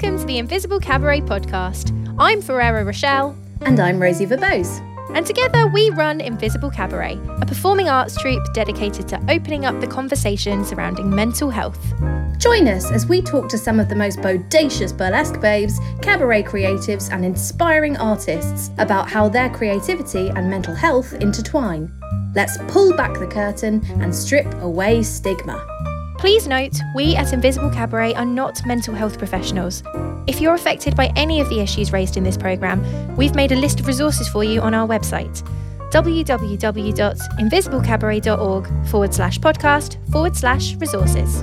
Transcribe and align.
welcome 0.00 0.18
to 0.18 0.24
the 0.24 0.38
Invisible 0.38 0.80
Cabaret 0.80 1.20
podcast. 1.20 1.90
I'm 2.18 2.40
Ferrera 2.40 2.86
Rochelle. 2.86 3.36
And 3.60 3.78
I'm 3.78 4.00
Rosie 4.00 4.24
Verbose. 4.24 4.80
And 5.14 5.26
together 5.26 5.66
we 5.66 5.90
run 5.90 6.22
Invisible 6.22 6.70
Cabaret, 6.70 7.20
a 7.42 7.44
performing 7.44 7.90
arts 7.90 8.16
troupe 8.16 8.42
dedicated 8.54 9.06
to 9.08 9.20
opening 9.28 9.66
up 9.66 9.78
the 9.78 9.86
conversation 9.86 10.64
surrounding 10.64 11.14
mental 11.14 11.50
health. 11.50 11.92
Join 12.38 12.66
us 12.66 12.90
as 12.90 13.04
we 13.04 13.20
talk 13.20 13.50
to 13.50 13.58
some 13.58 13.78
of 13.78 13.90
the 13.90 13.94
most 13.94 14.20
bodacious 14.20 14.96
burlesque 14.96 15.38
babes, 15.38 15.78
cabaret 16.00 16.44
creatives, 16.44 17.12
and 17.12 17.22
inspiring 17.22 17.98
artists 17.98 18.70
about 18.78 19.10
how 19.10 19.28
their 19.28 19.50
creativity 19.50 20.30
and 20.30 20.48
mental 20.48 20.74
health 20.74 21.12
intertwine. 21.12 21.92
Let's 22.34 22.56
pull 22.68 22.96
back 22.96 23.18
the 23.18 23.26
curtain 23.26 23.84
and 24.00 24.16
strip 24.16 24.50
away 24.62 25.02
stigma. 25.02 25.89
Please 26.20 26.46
note, 26.46 26.78
we 26.94 27.16
at 27.16 27.32
Invisible 27.32 27.70
Cabaret 27.70 28.12
are 28.12 28.26
not 28.26 28.66
mental 28.66 28.92
health 28.92 29.16
professionals. 29.16 29.82
If 30.26 30.38
you're 30.38 30.52
affected 30.52 30.94
by 30.94 31.10
any 31.16 31.40
of 31.40 31.48
the 31.48 31.60
issues 31.60 31.94
raised 31.94 32.18
in 32.18 32.24
this 32.24 32.36
programme, 32.36 33.16
we've 33.16 33.34
made 33.34 33.52
a 33.52 33.56
list 33.56 33.80
of 33.80 33.86
resources 33.86 34.28
for 34.28 34.44
you 34.44 34.60
on 34.60 34.74
our 34.74 34.86
website 34.86 35.42
www.invisiblecabaret.org 35.90 38.88
forward 38.88 39.14
slash 39.14 39.38
podcast 39.38 40.12
forward 40.12 40.36
slash 40.36 40.74
resources. 40.74 41.42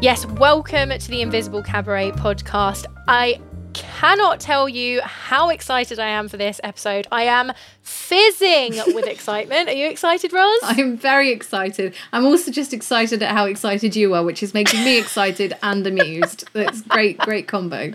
Yes, 0.00 0.26
welcome 0.26 0.90
to 0.90 1.08
the 1.08 1.20
Invisible 1.20 1.64
Cabaret 1.64 2.12
podcast. 2.12 2.86
I 3.08 3.40
cannot 3.76 4.40
tell 4.40 4.68
you 4.68 5.02
how 5.02 5.50
excited 5.50 5.98
I 5.98 6.08
am 6.08 6.28
for 6.28 6.38
this 6.38 6.60
episode. 6.64 7.06
I 7.12 7.24
am 7.24 7.52
fizzing 7.82 8.72
with 8.94 9.06
excitement. 9.06 9.68
Are 9.68 9.74
you 9.74 9.86
excited, 9.88 10.32
Roz? 10.32 10.58
I'm 10.62 10.96
very 10.96 11.30
excited. 11.30 11.94
I'm 12.12 12.24
also 12.24 12.50
just 12.50 12.72
excited 12.72 13.22
at 13.22 13.32
how 13.32 13.44
excited 13.44 13.94
you 13.94 14.14
are, 14.14 14.24
which 14.24 14.42
is 14.42 14.54
making 14.54 14.82
me 14.82 14.98
excited 14.98 15.52
and 15.62 15.86
amused. 15.86 16.48
That's 16.54 16.80
great, 16.88 17.18
great 17.18 17.48
combo. 17.48 17.92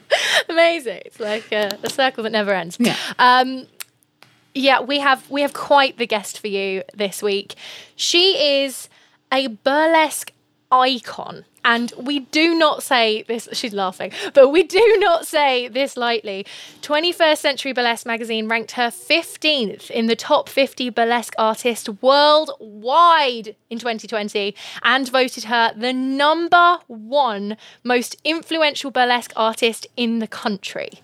Amazing. 0.48 1.02
It's 1.06 1.20
like 1.20 1.52
a, 1.52 1.72
a 1.82 1.90
circle 1.90 2.24
that 2.24 2.32
never 2.32 2.54
ends. 2.54 2.78
Yeah. 2.80 2.96
Um, 3.18 3.66
yeah, 4.54 4.82
we 4.82 5.00
have 5.00 5.30
we 5.32 5.42
have 5.42 5.54
quite 5.54 5.98
the 5.98 6.06
guest 6.06 6.38
for 6.40 6.48
you 6.48 6.84
this 6.94 7.24
week. 7.24 7.56
She 7.96 8.64
is 8.64 8.88
a 9.32 9.48
burlesque 9.48 10.32
icon. 10.72 11.46
And 11.64 11.94
we 11.96 12.22
do 12.22 12.56
not 12.56 12.82
say 12.82 13.24
this, 13.24 13.48
she's 13.54 13.74
laughing, 13.74 14.12
but 14.34 14.50
we 14.50 14.64
do 14.64 14.98
not 15.00 15.28
say 15.28 15.68
this 15.68 15.96
lightly. 15.96 16.46
21st 16.82 17.38
Century 17.38 17.72
Burlesque 17.72 18.06
magazine 18.06 18.48
ranked 18.48 18.72
her 18.72 18.88
15th 18.88 19.92
in 19.92 20.08
the 20.08 20.16
top 20.16 20.50
50 20.50 20.90
burlesque 20.90 21.36
artists 21.38 21.88
worldwide 22.02 23.56
in 23.70 23.78
2020 23.78 24.56
and 24.82 25.10
voted 25.10 25.44
her 25.46 25.72
the 25.78 25.94
number 25.94 26.80
one 26.88 27.58
most 27.84 28.16
influential 28.24 28.90
burlesque 28.90 29.34
artist 29.36 29.86
in 29.96 30.18
the 30.20 30.28
country. 30.28 31.02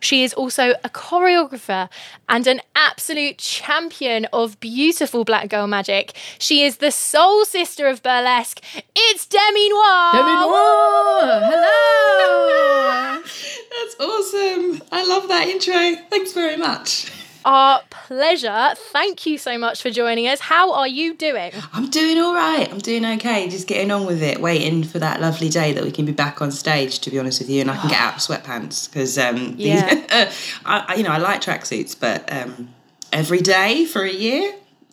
She 0.00 0.24
is 0.24 0.34
also 0.34 0.74
a 0.84 0.88
choreographer 0.88 1.88
and 2.28 2.46
an 2.46 2.60
absolute 2.74 3.38
champion 3.38 4.26
of 4.32 4.58
beautiful 4.60 5.24
black 5.24 5.48
girl 5.48 5.66
magic. 5.66 6.16
She 6.38 6.62
is 6.64 6.78
the 6.78 6.90
soul 6.90 7.44
sister 7.44 7.86
of 7.86 8.02
burlesque. 8.02 8.62
It's 8.94 9.26
Demi 9.26 9.68
Noire. 9.70 10.12
Demi 10.12 10.32
Noire, 10.32 11.40
hello. 11.50 13.22
That's 13.22 13.96
awesome. 14.00 14.82
I 14.92 15.04
love 15.06 15.28
that 15.28 15.48
intro. 15.48 16.04
Thanks 16.10 16.32
very 16.32 16.56
much. 16.56 17.10
Our 17.48 17.80
pleasure. 17.88 18.74
Thank 18.76 19.24
you 19.24 19.38
so 19.38 19.56
much 19.56 19.80
for 19.80 19.88
joining 19.88 20.28
us. 20.28 20.38
How 20.38 20.70
are 20.74 20.86
you 20.86 21.14
doing? 21.14 21.50
I'm 21.72 21.88
doing 21.88 22.18
all 22.18 22.34
right. 22.34 22.70
I'm 22.70 22.76
doing 22.76 23.06
okay. 23.06 23.48
Just 23.48 23.66
getting 23.66 23.90
on 23.90 24.04
with 24.04 24.22
it. 24.22 24.42
Waiting 24.42 24.84
for 24.84 24.98
that 24.98 25.22
lovely 25.22 25.48
day 25.48 25.72
that 25.72 25.82
we 25.82 25.90
can 25.90 26.04
be 26.04 26.12
back 26.12 26.42
on 26.42 26.52
stage. 26.52 26.98
To 26.98 27.10
be 27.10 27.18
honest 27.18 27.40
with 27.40 27.48
you, 27.48 27.62
and 27.62 27.70
I 27.70 27.78
can 27.78 27.88
get 27.88 27.98
out 27.98 28.16
of 28.16 28.20
sweatpants 28.44 28.90
because 28.90 29.16
um, 29.16 29.54
Yeah. 29.56 30.30
I, 30.66 30.96
you 30.96 31.02
know, 31.02 31.08
I 31.08 31.16
like 31.16 31.40
tracksuits, 31.40 31.98
but 31.98 32.30
um, 32.30 32.68
every 33.14 33.40
day 33.40 33.86
for 33.86 34.02
a 34.02 34.12
year. 34.12 34.54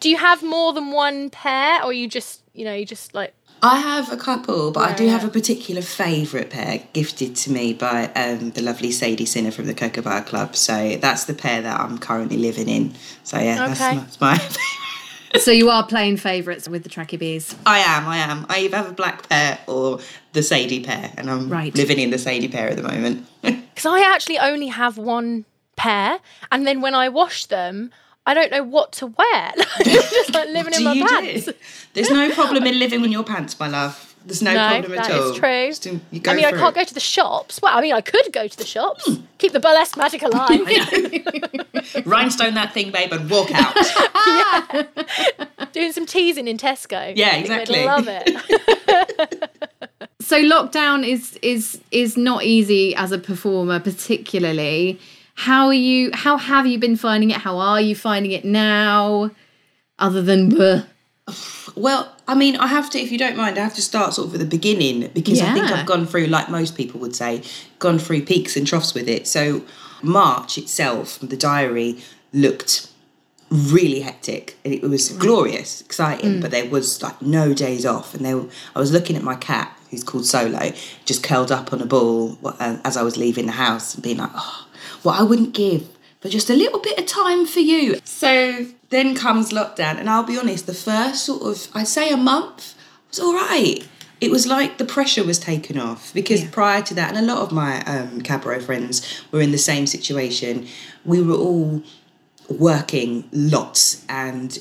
Do 0.00 0.10
you 0.10 0.16
have 0.16 0.42
more 0.42 0.72
than 0.72 0.90
one 0.90 1.30
pair, 1.30 1.80
or 1.84 1.92
you 1.92 2.08
just, 2.08 2.42
you 2.54 2.64
know, 2.64 2.74
you 2.74 2.84
just 2.84 3.14
like 3.14 3.34
I 3.62 3.78
have 3.80 4.12
a 4.12 4.16
couple, 4.16 4.70
but 4.70 4.88
I 4.88 4.94
do 4.94 5.04
Yeah, 5.04 5.10
have 5.12 5.24
a 5.24 5.28
particular 5.30 5.82
favourite 5.82 6.50
pair 6.50 6.82
gifted 6.92 7.34
to 7.36 7.50
me 7.50 7.72
by 7.72 8.06
um, 8.14 8.50
the 8.50 8.62
lovely 8.62 8.92
Sadie 8.92 9.24
Sinner 9.26 9.50
from 9.50 9.66
the 9.66 9.74
Cocoa 9.74 10.02
Butter 10.02 10.24
Club. 10.24 10.54
So 10.54 10.96
that's 10.96 11.24
the 11.24 11.34
pair 11.34 11.60
that 11.62 11.80
I'm 11.80 11.98
currently 11.98 12.36
living 12.36 12.68
in. 12.68 12.94
So 13.24 13.36
yeah, 13.38 13.54
Okay. 13.64 13.66
that's, 13.74 13.78
that's 13.80 14.20
my 14.20 14.38
favourite. 14.38 15.42
so 15.42 15.50
you 15.50 15.70
are 15.70 15.84
playing 15.84 16.18
favourites 16.18 16.68
with 16.68 16.84
the 16.84 16.88
Tracky 16.88 17.18
Bees. 17.18 17.56
I 17.66 17.78
am, 17.80 18.06
I 18.06 18.18
am. 18.18 18.46
I 18.48 18.60
either 18.60 18.76
have 18.76 18.90
a 18.90 18.94
black 18.94 19.28
pair 19.28 19.58
or 19.66 19.98
the 20.34 20.42
Sadie 20.44 20.84
pair, 20.84 21.12
and 21.16 21.28
I'm 21.28 21.48
Right. 21.48 21.74
living 21.74 21.98
in 21.98 22.10
the 22.10 22.18
Sadie 22.18 22.48
pair 22.48 22.68
at 22.68 22.76
the 22.76 22.82
moment. 22.84 23.26
because 23.42 23.86
I 23.86 24.00
actually 24.14 24.38
only 24.38 24.68
have 24.68 24.98
one 24.98 25.46
pair, 25.74 26.20
and 26.52 26.64
then 26.64 26.80
when 26.80 26.94
I 26.94 27.08
wash 27.08 27.46
them, 27.46 27.90
I 28.28 28.34
don't 28.34 28.50
know 28.50 28.62
what 28.62 28.92
to 28.92 29.06
wear. 29.06 29.52
just 29.82 30.34
like 30.34 30.50
living 30.50 30.74
in 30.74 30.80
Do 30.80 30.84
my 30.84 30.92
you 30.92 31.06
pants. 31.06 31.46
do? 31.46 31.52
There's 31.94 32.10
no 32.10 32.30
problem 32.32 32.66
in 32.66 32.78
living 32.78 33.02
in 33.02 33.10
your 33.10 33.24
pants, 33.24 33.58
my 33.58 33.68
love. 33.68 34.04
There's 34.26 34.42
no, 34.42 34.52
No, 34.52 34.68
problem 34.68 34.98
at 34.98 35.08
that 35.08 35.18
all. 35.18 35.30
is 35.30 35.38
true. 35.38 35.66
Just 35.68 35.82
do- 35.84 35.98
you 36.10 36.20
go 36.20 36.32
I 36.32 36.34
mean, 36.34 36.44
I 36.44 36.50
can't 36.50 36.76
it. 36.76 36.80
go 36.80 36.84
to 36.84 36.92
the 36.92 37.00
shops. 37.00 37.58
Well, 37.62 37.74
I 37.74 37.80
mean, 37.80 37.94
I 37.94 38.02
could 38.02 38.30
go 38.30 38.46
to 38.46 38.58
the 38.58 38.66
shops, 38.66 39.06
hmm. 39.06 39.22
keep 39.38 39.52
the 39.52 39.60
burlesque 39.60 39.96
magic 39.96 40.20
alive. 40.30 40.60
Rhinestone 42.04 42.52
that 42.52 42.74
thing, 42.74 42.90
babe, 42.90 43.12
and 43.14 43.30
walk 43.30 43.48
out. 43.54 43.74
Doing 45.72 45.92
some 45.92 46.04
teasing 46.04 46.48
in 46.48 46.58
Tesco. 46.58 47.14
Yeah, 47.16 47.28
I 47.28 47.42
think 47.42 47.48
they'd 47.48 47.60
exactly. 47.62 47.84
love 47.86 48.08
it. 48.10 49.50
So 50.20 50.42
lockdown 50.42 51.06
is 51.06 51.38
is 51.40 51.80
is 51.90 52.18
not 52.18 52.44
easy 52.44 52.94
as 52.94 53.12
a 53.12 53.18
performer, 53.18 53.80
particularly. 53.80 55.00
How 55.38 55.68
are 55.68 55.74
you? 55.74 56.10
How 56.14 56.36
have 56.36 56.66
you 56.66 56.80
been 56.80 56.96
finding 56.96 57.30
it? 57.30 57.36
How 57.36 57.58
are 57.58 57.80
you 57.80 57.94
finding 57.94 58.32
it 58.32 58.44
now? 58.44 59.30
Other 59.96 60.20
than 60.20 60.50
bleh. 60.50 60.84
Well, 61.76 62.12
I 62.26 62.34
mean, 62.34 62.56
I 62.56 62.66
have 62.66 62.90
to, 62.90 62.98
if 62.98 63.12
you 63.12 63.18
don't 63.18 63.36
mind, 63.36 63.56
I 63.56 63.62
have 63.62 63.74
to 63.74 63.82
start 63.82 64.14
sort 64.14 64.28
of 64.28 64.34
at 64.34 64.40
the 64.40 64.46
beginning 64.46 65.10
because 65.14 65.40
I 65.40 65.52
think 65.54 65.70
I've 65.70 65.86
gone 65.86 66.06
through, 66.06 66.26
like 66.26 66.48
most 66.48 66.76
people 66.76 66.98
would 67.00 67.14
say, 67.14 67.42
gone 67.78 68.00
through 68.00 68.22
peaks 68.24 68.56
and 68.56 68.66
troughs 68.66 68.94
with 68.94 69.08
it. 69.08 69.28
So, 69.28 69.62
March 70.02 70.58
itself, 70.58 71.20
the 71.20 71.36
diary 71.36 71.98
looked 72.32 72.90
really 73.50 74.00
hectic 74.00 74.56
and 74.64 74.74
it 74.74 74.82
was 74.82 75.10
glorious, 75.10 75.80
exciting, 75.82 76.40
but 76.40 76.50
there 76.50 76.68
was 76.68 77.00
like 77.00 77.22
no 77.22 77.54
days 77.54 77.86
off. 77.86 78.12
And 78.14 78.24
there, 78.24 78.42
I 78.74 78.80
was 78.80 78.90
looking 78.90 79.14
at 79.16 79.22
my 79.22 79.36
cat, 79.36 79.72
who's 79.90 80.02
called 80.02 80.26
Solo, 80.26 80.72
just 81.04 81.22
curled 81.22 81.52
up 81.52 81.72
on 81.72 81.80
a 81.80 81.86
ball 81.86 82.38
uh, 82.44 82.78
as 82.84 82.96
I 82.96 83.02
was 83.02 83.16
leaving 83.16 83.46
the 83.46 83.52
house 83.52 83.94
and 83.94 84.02
being 84.02 84.18
like, 84.18 84.30
oh, 84.34 84.67
what 85.02 85.18
I 85.18 85.22
wouldn't 85.22 85.54
give 85.54 85.88
for 86.20 86.28
just 86.28 86.50
a 86.50 86.54
little 86.54 86.80
bit 86.80 86.98
of 86.98 87.06
time 87.06 87.46
for 87.46 87.60
you. 87.60 88.00
So 88.04 88.66
then 88.90 89.14
comes 89.14 89.52
lockdown, 89.52 89.98
and 89.98 90.08
I'll 90.08 90.24
be 90.24 90.38
honest, 90.38 90.66
the 90.66 90.74
first 90.74 91.24
sort 91.24 91.42
of, 91.42 91.68
I'd 91.74 91.88
say 91.88 92.10
a 92.10 92.16
month 92.16 92.74
was 93.08 93.20
all 93.20 93.34
right. 93.34 93.86
It 94.20 94.30
was 94.32 94.46
like 94.46 94.78
the 94.78 94.84
pressure 94.84 95.22
was 95.22 95.38
taken 95.38 95.78
off 95.78 96.12
because 96.12 96.44
prior 96.44 96.82
to 96.82 96.94
that, 96.94 97.14
and 97.14 97.18
a 97.18 97.34
lot 97.34 97.42
of 97.42 97.52
my 97.52 97.84
um, 97.84 98.20
cabaret 98.22 98.60
friends 98.60 99.22
were 99.30 99.40
in 99.40 99.52
the 99.52 99.58
same 99.58 99.86
situation. 99.86 100.66
We 101.04 101.22
were 101.22 101.36
all 101.36 101.82
working 102.48 103.28
lots 103.30 104.04
and 104.08 104.58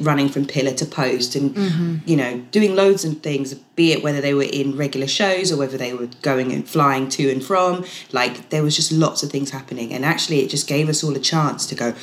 running 0.00 0.28
from 0.28 0.46
pillar 0.46 0.72
to 0.72 0.86
post 0.86 1.34
and 1.34 2.02
you 2.06 2.16
know 2.16 2.38
doing 2.50 2.74
loads 2.74 3.04
of 3.04 3.20
things 3.20 3.54
be 3.54 3.92
it 3.92 4.02
whether 4.02 4.20
they 4.20 4.34
were 4.34 4.42
in 4.42 4.76
regular 4.76 5.06
shows 5.06 5.52
or 5.52 5.56
whether 5.56 5.76
they 5.76 5.92
were 5.92 6.08
going 6.22 6.52
and 6.52 6.68
flying 6.68 7.08
to 7.08 7.30
and 7.30 7.44
from 7.44 7.84
like 8.12 8.50
there 8.50 8.62
was 8.62 8.74
just 8.76 8.92
lots 8.92 9.22
of 9.22 9.30
things 9.30 9.50
happening. 9.50 9.92
And 9.92 10.04
actually 10.04 10.40
it 10.40 10.50
just 10.50 10.66
gave 10.66 10.88
us 10.88 11.04
all 11.04 11.14
a 11.16 11.20
chance 11.20 11.66
to 11.66 11.74
go 11.74 11.94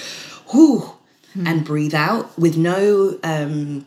whoo 0.54 0.94
and 1.46 1.66
breathe 1.66 1.96
out 1.96 2.38
with 2.38 2.56
no 2.58 3.18
um 3.24 3.86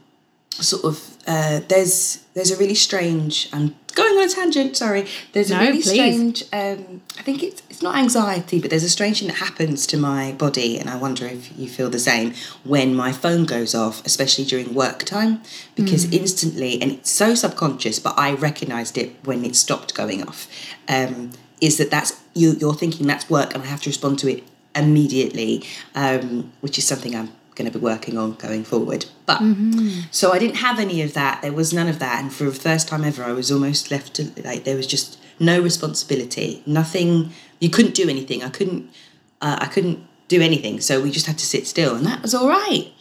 sort 0.51 0.85
of 0.85 1.16
uh 1.27 1.61
there's 1.69 2.25
there's 2.35 2.51
a 2.51 2.57
really 2.57 2.75
strange 2.75 3.49
I'm 3.53 3.75
going 3.95 4.17
on 4.19 4.25
a 4.25 4.29
tangent 4.29 4.77
sorry 4.77 5.07
there's 5.33 5.51
a 5.51 5.55
No, 5.55 5.61
really 5.61 5.83
please. 5.83 5.89
strange 5.91 6.43
um 6.53 7.01
i 7.19 7.23
think 7.23 7.43
it's 7.43 7.63
it's 7.71 7.81
not 7.83 7.97
anxiety 7.97 8.61
but 8.61 8.69
there's 8.71 8.85
a 8.85 8.91
strange 8.91 9.21
thing 9.21 9.29
that 9.29 9.39
happens 9.39 9.87
to 9.87 9.97
my 9.97 10.33
body 10.33 10.79
and 10.79 10.91
i 10.91 10.97
wonder 10.97 11.25
if 11.27 11.43
you 11.59 11.67
feel 11.69 11.89
the 11.89 11.99
same 11.99 12.35
when 12.65 12.95
my 12.95 13.11
phone 13.13 13.45
goes 13.47 13.75
off 13.75 14.05
especially 14.05 14.45
during 14.45 14.75
work 14.75 14.99
time 15.05 15.41
because 15.75 16.05
instantly 16.13 16.73
and 16.83 16.93
it's 16.93 17.11
so 17.11 17.35
subconscious 17.35 17.99
but 17.99 18.13
i 18.19 18.33
recognized 18.35 18.99
it 18.99 19.17
when 19.25 19.45
it 19.47 19.57
stopped 19.57 19.95
going 19.95 20.23
off 20.29 20.47
um 20.89 21.31
is 21.63 21.79
that 21.79 21.91
that's 21.91 22.21
you 22.35 22.53
you're 22.61 22.75
thinking 22.75 23.07
that's 23.07 23.31
work 23.31 23.55
and 23.55 23.63
i 23.63 23.67
have 23.67 23.81
to 23.81 23.89
respond 23.89 24.19
to 24.19 24.29
it 24.29 24.45
immediately 24.75 25.65
um 25.95 26.53
which 26.61 26.77
is 26.77 26.87
something 26.87 27.17
i'm 27.17 27.31
going 27.57 27.71
to 27.71 27.77
be 27.77 27.83
working 27.83 28.17
on 28.17 28.35
going 28.35 28.63
forward 28.63 29.07
but 29.27 29.43
so 30.13 30.33
I 30.33 30.39
didn't 30.39 30.57
have 30.57 30.79
any 30.79 31.03
of 31.03 31.13
that. 31.15 31.43
There 31.43 31.53
was 31.53 31.73
none 31.73 31.89
of 31.89 31.99
that, 31.99 32.23
and 32.23 32.33
for 32.33 32.45
the 32.45 32.53
first 32.53 32.89
time 32.89 33.05
ever, 33.05 33.25
I 33.25 33.33
was 33.33 33.51
almost 33.51 33.91
left 33.91 34.15
to 34.15 34.31
like 34.43 34.65
there 34.65 34.77
was 34.77 34.87
just 34.87 35.19
no 35.41 35.61
responsibility, 35.61 36.63
nothing. 36.65 37.33
You 37.59 37.69
couldn't 37.69 37.95
do 37.95 38.09
anything. 38.09 38.45
I 38.45 38.51
couldn't. 38.51 38.89
Uh, 39.43 39.59
I 39.61 39.67
couldn't 39.67 40.07
do 40.29 40.41
anything. 40.41 40.81
So 40.81 41.03
we 41.03 41.11
just 41.11 41.27
had 41.27 41.39
to 41.39 41.45
sit 41.45 41.67
still, 41.67 41.97
and 41.97 42.07
that 42.07 42.23
was 42.23 42.35
all 42.35 42.49
right. 42.49 42.93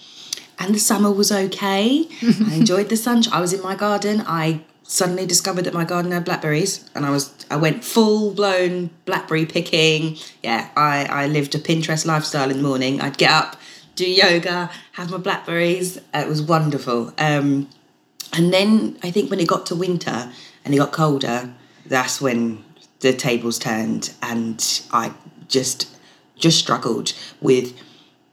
And 0.58 0.74
the 0.74 0.80
summer 0.80 1.12
was 1.12 1.32
okay. 1.32 2.08
I 2.24 2.54
enjoyed 2.56 2.90
the 2.90 2.98
sunshine. 2.98 3.34
I 3.34 3.42
was 3.42 3.54
in 3.54 3.62
my 3.62 3.76
garden. 3.76 4.24
I 4.26 4.62
suddenly 4.88 5.26
discovered 5.26 5.66
that 5.66 5.74
my 5.74 5.84
garden 5.84 6.12
had 6.12 6.24
blackberries 6.24 6.88
and 6.94 7.08
I 7.08 7.10
was 7.10 7.34
I 7.50 7.56
went 7.56 7.84
full 7.84 8.34
blown 8.34 8.90
blackberry 9.06 9.46
picking. 9.46 10.18
Yeah, 10.44 10.70
I, 10.78 11.06
I 11.06 11.28
lived 11.28 11.56
a 11.56 11.60
Pinterest 11.60 12.06
lifestyle 12.06 12.50
in 12.52 12.58
the 12.58 12.64
morning. 12.64 13.02
I'd 13.02 13.18
get 13.18 13.32
up, 13.32 13.58
do 13.96 14.10
yoga, 14.10 14.70
have 14.94 15.12
my 15.12 15.18
blackberries. 15.18 15.98
It 16.14 16.28
was 16.28 16.42
wonderful. 16.42 17.14
Um, 17.18 17.70
and 18.34 18.54
then 18.54 18.98
I 19.02 19.12
think 19.12 19.30
when 19.30 19.40
it 19.40 19.48
got 19.48 19.66
to 19.68 19.76
winter 19.76 20.32
and 20.64 20.74
it 20.74 20.78
got 20.78 20.92
colder, 20.92 21.54
that's 21.86 22.20
when 22.22 22.64
the 23.00 23.14
tables 23.14 23.60
turned 23.60 24.14
and 24.22 24.82
I 24.92 25.14
just 25.48 25.90
just 26.36 26.60
struggled 26.60 27.14
with 27.40 27.80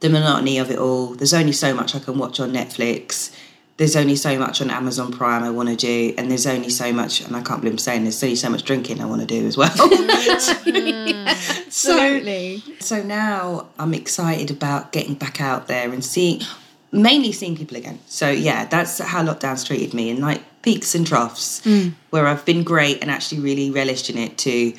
the 0.01 0.09
monotony 0.09 0.57
of 0.57 0.69
it 0.69 0.77
all. 0.77 1.13
There's 1.13 1.33
only 1.33 1.53
so 1.53 1.73
much 1.73 1.95
I 1.95 1.99
can 1.99 2.17
watch 2.17 2.39
on 2.39 2.51
Netflix. 2.51 3.33
There's 3.77 3.95
only 3.95 4.15
so 4.15 4.37
much 4.37 4.61
on 4.61 4.69
Amazon 4.69 5.11
Prime 5.11 5.43
I 5.43 5.49
want 5.49 5.69
to 5.69 5.75
do, 5.75 6.13
and 6.17 6.29
there's 6.29 6.45
only 6.45 6.69
so 6.69 6.93
much, 6.93 7.21
and 7.21 7.35
I 7.35 7.41
can't 7.41 7.59
believe 7.59 7.73
I'm 7.73 7.77
saying 7.79 8.03
there's 8.03 8.21
only 8.23 8.35
so 8.35 8.49
much 8.49 8.63
drinking 8.63 9.01
I 9.01 9.05
want 9.05 9.21
to 9.21 9.27
do 9.27 9.47
as 9.47 9.57
well. 9.57 9.71
so, 11.69 11.91
Absolutely. 11.97 12.63
so 12.79 13.01
now 13.01 13.67
I'm 13.79 13.93
excited 13.95 14.51
about 14.51 14.91
getting 14.91 15.15
back 15.15 15.41
out 15.41 15.67
there 15.67 15.91
and 15.91 16.05
seeing, 16.05 16.41
mainly 16.91 17.31
seeing 17.31 17.55
people 17.57 17.75
again. 17.77 17.99
So 18.05 18.29
yeah, 18.29 18.65
that's 18.65 18.99
how 18.99 19.23
lockdown's 19.23 19.63
treated 19.63 19.93
me, 19.95 20.09
and 20.11 20.19
like 20.19 20.41
peaks 20.61 20.93
and 20.93 21.05
troughs, 21.05 21.61
where 22.11 22.27
I've 22.27 22.45
been 22.45 22.63
great 22.63 23.01
and 23.01 23.09
actually 23.09 23.41
really 23.41 23.71
relished 23.71 24.09
in 24.09 24.17
it. 24.19 24.37
To 24.39 24.73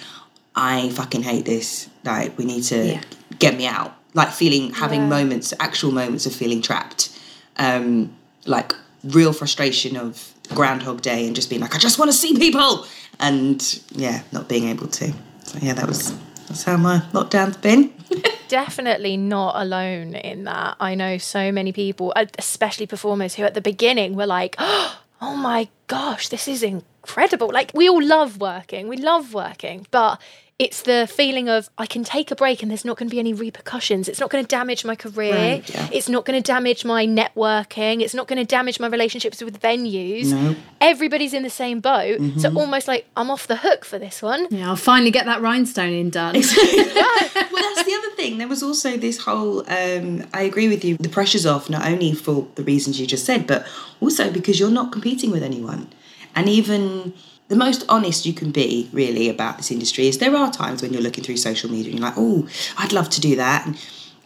I 0.54 0.88
fucking 0.90 1.22
hate 1.24 1.44
this. 1.46 1.88
Like 2.04 2.38
we 2.38 2.44
need 2.44 2.62
to 2.64 2.86
Yeah. 2.92 3.00
get 3.40 3.56
me 3.56 3.66
out. 3.66 3.92
Like 4.14 4.30
feeling 4.30 4.72
having 4.72 5.00
Yeah. 5.02 5.08
moments, 5.08 5.52
actual 5.58 5.90
moments 5.90 6.26
of 6.26 6.32
feeling 6.34 6.62
trapped, 6.62 7.10
um, 7.58 8.14
like 8.46 8.72
real 9.04 9.32
frustration 9.32 9.96
of 9.96 10.32
Groundhog 10.48 11.02
Day 11.02 11.26
and 11.26 11.34
just 11.34 11.48
being 11.48 11.60
like, 11.60 11.74
I 11.74 11.78
just 11.78 11.98
want 11.98 12.10
to 12.10 12.16
see 12.16 12.36
people, 12.36 12.86
and 13.20 13.80
yeah, 13.90 14.22
not 14.32 14.48
being 14.48 14.68
able 14.68 14.88
to. 14.88 15.12
So 15.44 15.58
yeah, 15.60 15.74
that 15.74 15.86
was 15.86 16.14
that's 16.48 16.64
how 16.64 16.76
my 16.76 16.98
lockdown's 17.12 17.56
been. 17.56 17.92
definitely 18.48 19.16
not 19.16 19.60
alone 19.60 20.14
in 20.14 20.44
that. 20.44 20.76
I 20.78 20.94
know 20.94 21.18
so 21.18 21.50
many 21.50 21.72
people, 21.72 22.12
uh, 22.14 22.26
especially 22.38 22.86
performers, 22.86 23.34
who 23.34 23.42
at 23.42 23.54
the 23.54 23.60
beginning 23.60 24.14
were 24.14 24.26
like, 24.26 24.56
"Oh 24.58 25.36
my 25.36 25.68
gosh, 25.86 26.28
this 26.28 26.46
is 26.48 26.62
incredible!" 26.62 27.50
Like 27.52 27.72
we 27.74 27.88
all 27.88 28.02
love 28.02 28.38
working, 28.38 28.88
we 28.88 28.96
love 28.96 29.34
working, 29.34 29.86
but 29.90 30.20
it's 30.56 30.82
the 30.82 31.08
feeling 31.10 31.48
of 31.48 31.68
I 31.78 31.86
can 31.86 32.04
take 32.04 32.30
a 32.30 32.36
break 32.36 32.62
and 32.62 32.70
there's 32.70 32.84
not 32.84 32.96
going 32.96 33.08
to 33.08 33.14
be 33.14 33.18
any 33.18 33.32
repercussions. 33.32 34.08
It's 34.08 34.20
not 34.20 34.30
going 34.30 34.44
to 34.44 34.48
damage 34.48 34.84
my 34.84 34.94
career. 34.94 35.34
Right, 35.34 35.68
yeah. 35.68 35.88
It's 35.92 36.08
not 36.08 36.24
going 36.24 36.40
to 36.40 36.46
damage 36.46 36.84
my 36.84 37.06
networking. 37.06 38.00
It's 38.02 38.14
not 38.14 38.28
going 38.28 38.38
to 38.38 38.44
damage 38.44 38.78
my 38.78 38.86
relationships 38.86 39.42
with 39.42 39.60
venues. 39.60 40.30
No. 40.30 40.54
Everybody's 40.80 41.34
in 41.34 41.42
the 41.42 41.50
same 41.50 41.80
boat, 41.80 42.20
Mm-hmm. 42.20 42.38
so 42.38 42.54
almost 42.54 42.86
like 42.86 43.06
I'm 43.16 43.30
off 43.30 43.46
the 43.48 43.56
hook 43.56 43.84
for 43.84 43.98
this 43.98 44.22
one. 44.22 44.46
Yeah, 44.50 44.68
I'll 44.68 44.76
finally 44.76 45.10
get 45.10 45.26
that 45.26 45.40
rhinestone 45.40 45.92
in 45.92 46.10
done. 46.10 46.34
well, 46.34 46.44
that's 46.44 47.84
the 47.84 47.94
other 47.98 48.10
thing. 48.16 48.38
There 48.38 48.46
was 48.48 48.62
also 48.62 48.96
this 48.96 49.18
whole. 49.18 49.60
Um, 49.68 50.24
I 50.32 50.42
agree 50.42 50.68
with 50.68 50.84
you. 50.84 50.96
The 50.96 51.08
pressure's 51.08 51.46
off 51.46 51.68
not 51.68 51.84
only 51.86 52.12
for 52.12 52.46
the 52.54 52.62
reasons 52.62 53.00
you 53.00 53.06
just 53.06 53.24
said, 53.24 53.46
but 53.46 53.66
also 54.00 54.30
because 54.30 54.60
you're 54.60 54.70
not 54.70 54.92
competing 54.92 55.30
with 55.32 55.42
anyone, 55.42 55.88
and 56.36 56.48
even 56.48 57.12
the 57.48 57.56
most 57.56 57.84
honest 57.88 58.24
you 58.26 58.32
can 58.32 58.50
be 58.50 58.88
really 58.92 59.28
about 59.28 59.56
this 59.58 59.70
industry 59.70 60.06
is 60.08 60.18
there 60.18 60.34
are 60.34 60.50
times 60.50 60.82
when 60.82 60.92
you're 60.92 61.02
looking 61.02 61.22
through 61.24 61.36
social 61.36 61.70
media 61.70 61.90
and 61.90 61.98
you're 62.00 62.08
like, 62.08 62.18
oh, 62.18 62.48
I'd 62.78 62.92
love 62.92 63.10
to 63.10 63.20
do 63.20 63.36
that, 63.36 63.66
and, 63.66 63.76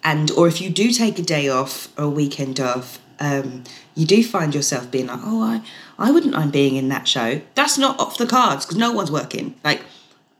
and 0.04 0.30
or 0.32 0.46
if 0.48 0.60
you 0.60 0.70
do 0.70 0.92
take 0.92 1.18
a 1.18 1.22
day 1.22 1.48
off 1.48 1.88
or 1.98 2.04
a 2.04 2.10
weekend 2.10 2.60
off. 2.60 2.98
Um, 3.20 3.64
you 3.96 4.06
do 4.06 4.22
find 4.22 4.54
yourself 4.54 4.92
being 4.92 5.08
like, 5.08 5.18
oh, 5.24 5.42
I, 5.42 5.60
I 5.98 6.12
wouldn't 6.12 6.32
mind 6.32 6.52
being 6.52 6.76
in 6.76 6.88
that 6.90 7.08
show. 7.08 7.40
That's 7.56 7.76
not 7.76 7.98
off 7.98 8.16
the 8.16 8.28
cards 8.28 8.64
because 8.64 8.78
no 8.78 8.92
one's 8.92 9.10
working. 9.10 9.56
Like, 9.64 9.82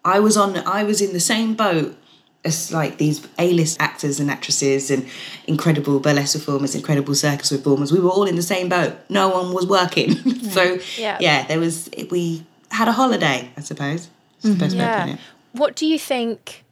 I 0.05 0.21
was 0.21 0.37
on, 0.37 0.57
I 0.59 0.85
was 0.85 1.01
in 1.03 1.13
the 1.13 1.19
same 1.19 1.55
boat 1.55 1.99
as 2.45 2.73
like 2.73 2.99
these 2.99 3.27
A-list 3.37 3.79
actors 3.81 4.21
and 4.21 4.31
actresses 4.31 4.93
and 4.93 5.05
incredible 5.49 5.99
burlesque 5.99 6.39
performers, 6.39 6.77
incredible 6.77 7.17
circus 7.17 7.49
performers. 7.51 7.91
We 7.91 7.99
were 7.99 8.11
all 8.11 8.27
in 8.27 8.37
the 8.37 8.43
same 8.43 8.69
boat. 8.69 8.95
No 9.09 9.29
one 9.29 9.53
was 9.53 9.67
working. 9.67 10.15
so 10.43 10.79
Yeah. 10.97 11.19
yeah, 11.21 11.45
there 11.49 11.59
was. 11.59 11.91
We 12.13 12.45
had 12.71 12.89
a 12.89 12.93
holiday, 12.93 13.51
I 13.57 13.61
suppose. 13.61 14.09
That's 14.41 14.55
the 14.55 14.61
best 14.61 14.77
way 14.77 14.85
of 14.85 15.01
putting 15.01 15.15
Yeah. 15.15 15.21
What 15.53 15.77
do 15.77 15.87
you 15.87 15.99
think? 15.99 16.65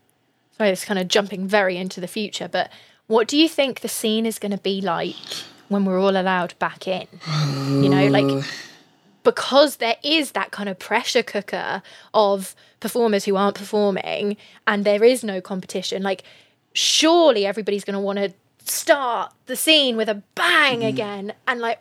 Sorry, 0.56 0.70
it's 0.70 0.84
kind 0.84 0.98
of 0.98 1.08
jumping 1.08 1.46
very 1.46 1.76
into 1.76 2.00
the 2.00 2.08
future, 2.08 2.48
but 2.48 2.70
what 3.06 3.28
do 3.28 3.37
you 3.37 3.48
think 3.48 3.81
the 3.81 3.88
scene 3.88 4.26
is 4.26 4.38
going 4.38 4.52
to 4.52 4.58
be 4.58 4.81
like 4.81 5.16
when 5.69 5.84
we're 5.84 6.00
all 6.00 6.16
allowed 6.16 6.54
back 6.58 6.88
in? 6.88 7.06
You 7.82 7.88
know, 7.88 8.06
like 8.08 8.25
oh. 8.25 8.44
because 9.22 9.76
there 9.76 9.96
is 10.02 10.32
that 10.32 10.50
kind 10.50 10.69
of 10.69 10.78
pressure 10.78 11.22
cooker 11.22 11.82
of 12.14 12.54
performers 12.81 13.25
who 13.25 13.37
aren't 13.37 13.56
performing 13.56 14.37
and 14.66 14.84
there 14.84 15.04
is 15.04 15.25
no 15.25 15.40
competition. 15.40 16.02
Like, 16.02 16.25
surely 16.72 17.46
everybody's 17.46 17.84
going 17.84 17.94
to 17.94 18.00
want 18.00 18.19
to 18.19 18.32
start 18.64 19.32
the 19.46 19.56
scene 19.56 19.96
with 19.96 20.08
a 20.08 20.22
bang 20.34 20.81
mm-hmm. 20.81 20.88
again. 20.88 21.32
And 21.46 21.60
like, 21.60 21.81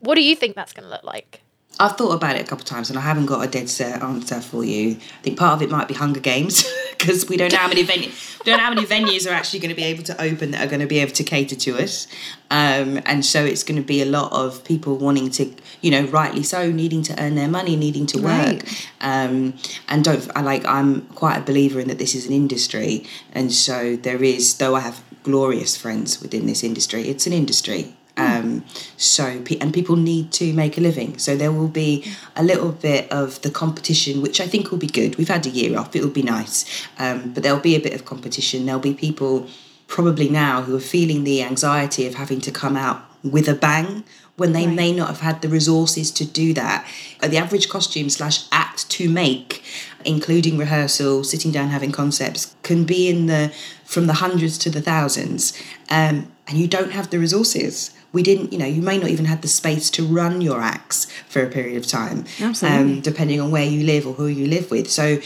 what 0.00 0.16
do 0.16 0.22
you 0.22 0.36
think 0.36 0.54
that's 0.54 0.72
going 0.72 0.84
to 0.84 0.90
look 0.90 1.04
like? 1.04 1.42
I've 1.80 1.96
thought 1.96 2.12
about 2.12 2.36
it 2.36 2.42
a 2.42 2.44
couple 2.44 2.62
of 2.62 2.68
times 2.68 2.90
and 2.90 2.98
I 2.98 3.02
haven't 3.02 3.26
got 3.26 3.44
a 3.44 3.50
dead 3.50 3.68
set 3.68 4.02
answer 4.02 4.40
for 4.40 4.64
you. 4.64 4.92
I 4.92 5.22
think 5.22 5.38
part 5.38 5.54
of 5.54 5.62
it 5.62 5.70
might 5.70 5.88
be 5.88 5.94
Hunger 5.94 6.20
Games 6.20 6.64
because 6.98 7.28
we 7.28 7.36
don't 7.36 7.52
know 7.52 7.58
how 7.58 7.68
many 7.68 7.84
venues 7.84 8.34
don't 8.44 8.58
know 8.58 8.64
how 8.64 8.74
many 8.74 8.86
venues 8.86 9.28
are 9.28 9.32
actually 9.32 9.58
going 9.58 9.70
to 9.70 9.74
be 9.74 9.84
able 9.84 10.02
to 10.04 10.20
open 10.22 10.50
that 10.50 10.64
are 10.64 10.68
going 10.68 10.80
to 10.80 10.86
be 10.86 10.98
able 10.98 11.12
to 11.12 11.24
cater 11.24 11.56
to 11.56 11.78
us. 11.78 12.06
Um, 12.50 13.00
and 13.06 13.24
so 13.24 13.44
it's 13.44 13.62
going 13.62 13.80
to 13.80 13.86
be 13.86 14.02
a 14.02 14.06
lot 14.06 14.32
of 14.32 14.62
people 14.64 14.96
wanting 14.96 15.30
to, 15.30 15.52
you 15.80 15.90
know, 15.90 16.04
rightly 16.04 16.42
so, 16.42 16.70
needing 16.70 17.02
to 17.04 17.22
earn 17.22 17.34
their 17.34 17.48
money, 17.48 17.74
needing 17.74 18.06
to 18.06 18.18
work. 18.18 18.62
Right. 18.62 18.88
Um, 19.00 19.54
and 19.88 20.04
don't 20.04 20.30
I 20.36 20.42
like 20.42 20.64
I'm 20.66 21.06
quite 21.08 21.38
a 21.38 21.42
believer 21.42 21.80
in 21.80 21.88
that 21.88 21.98
this 21.98 22.14
is 22.14 22.26
an 22.26 22.32
industry, 22.32 23.06
and 23.32 23.50
so 23.52 23.96
there 23.96 24.22
is 24.22 24.58
though 24.58 24.76
I 24.76 24.80
have 24.80 25.02
glorious 25.22 25.76
friends 25.76 26.20
within 26.20 26.46
this 26.46 26.62
industry. 26.62 27.08
It's 27.08 27.26
an 27.26 27.32
industry. 27.32 27.94
Um, 28.16 28.64
so 28.96 29.40
pe- 29.42 29.58
and 29.58 29.74
people 29.74 29.96
need 29.96 30.30
to 30.32 30.52
make 30.52 30.78
a 30.78 30.80
living. 30.80 31.18
So 31.18 31.36
there 31.36 31.52
will 31.52 31.68
be 31.68 32.04
a 32.36 32.44
little 32.44 32.70
bit 32.72 33.10
of 33.10 33.40
the 33.42 33.50
competition, 33.50 34.22
which 34.22 34.40
I 34.40 34.46
think 34.46 34.70
will 34.70 34.78
be 34.78 34.86
good. 34.86 35.16
We've 35.16 35.28
had 35.28 35.46
a 35.46 35.50
year 35.50 35.78
off; 35.78 35.94
it 35.96 36.02
will 36.02 36.10
be 36.10 36.22
nice. 36.22 36.86
Um, 36.98 37.32
but 37.32 37.42
there'll 37.42 37.60
be 37.60 37.76
a 37.76 37.80
bit 37.80 37.94
of 37.94 38.04
competition. 38.04 38.66
There'll 38.66 38.80
be 38.80 38.94
people 38.94 39.48
probably 39.86 40.28
now 40.28 40.62
who 40.62 40.76
are 40.76 40.80
feeling 40.80 41.24
the 41.24 41.42
anxiety 41.42 42.06
of 42.06 42.14
having 42.14 42.40
to 42.40 42.50
come 42.50 42.76
out 42.76 43.02
with 43.22 43.48
a 43.48 43.54
bang 43.54 44.04
when 44.36 44.52
they 44.52 44.66
may 44.66 44.92
not 44.92 45.08
have 45.08 45.20
had 45.20 45.42
the 45.42 45.48
resources 45.48 46.10
to 46.10 46.24
do 46.24 46.52
that. 46.54 46.86
Uh, 47.22 47.28
The 47.28 47.36
average 47.36 47.68
costume 47.68 48.10
slash 48.10 48.46
act 48.50 48.90
to 48.90 49.08
make, 49.08 49.62
including 50.04 50.58
rehearsal, 50.58 51.22
sitting 51.24 51.52
down 51.52 51.68
having 51.68 51.92
concepts, 51.92 52.54
can 52.62 52.84
be 52.84 53.08
in 53.08 53.26
the 53.26 53.52
from 53.84 54.06
the 54.06 54.14
hundreds 54.14 54.58
to 54.58 54.70
the 54.70 54.80
thousands, 54.80 55.52
um, 55.88 56.26
and 56.48 56.58
you 56.58 56.66
don't 56.66 56.90
have 56.92 57.10
the 57.10 57.18
resources. 57.18 57.93
We 58.14 58.22
didn't, 58.22 58.52
you 58.52 58.58
know, 58.58 58.64
you 58.64 58.80
may 58.80 58.96
not 58.96 59.10
even 59.10 59.26
have 59.26 59.42
the 59.42 59.48
space 59.48 59.90
to 59.90 60.06
run 60.06 60.40
your 60.40 60.62
acts 60.62 61.10
for 61.28 61.42
a 61.42 61.50
period 61.50 61.76
of 61.76 61.86
time, 61.86 62.24
Absolutely. 62.40 62.80
um, 62.80 63.00
depending 63.02 63.40
on 63.40 63.50
where 63.50 63.66
you 63.66 63.84
live 63.84 64.06
or 64.06 64.14
who 64.14 64.26
you 64.26 64.46
live 64.46 64.70
with. 64.70 64.90
So, 64.90 65.18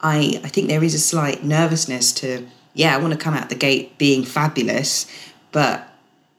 I 0.00 0.40
I 0.42 0.48
think 0.48 0.68
there 0.68 0.82
is 0.82 0.94
a 0.94 0.98
slight 0.98 1.44
nervousness 1.44 2.12
to, 2.14 2.46
yeah, 2.74 2.96
I 2.96 2.98
want 2.98 3.12
to 3.12 3.18
come 3.18 3.34
out 3.34 3.48
the 3.48 3.54
gate 3.54 3.96
being 3.98 4.24
fabulous, 4.24 5.06
but 5.52 5.86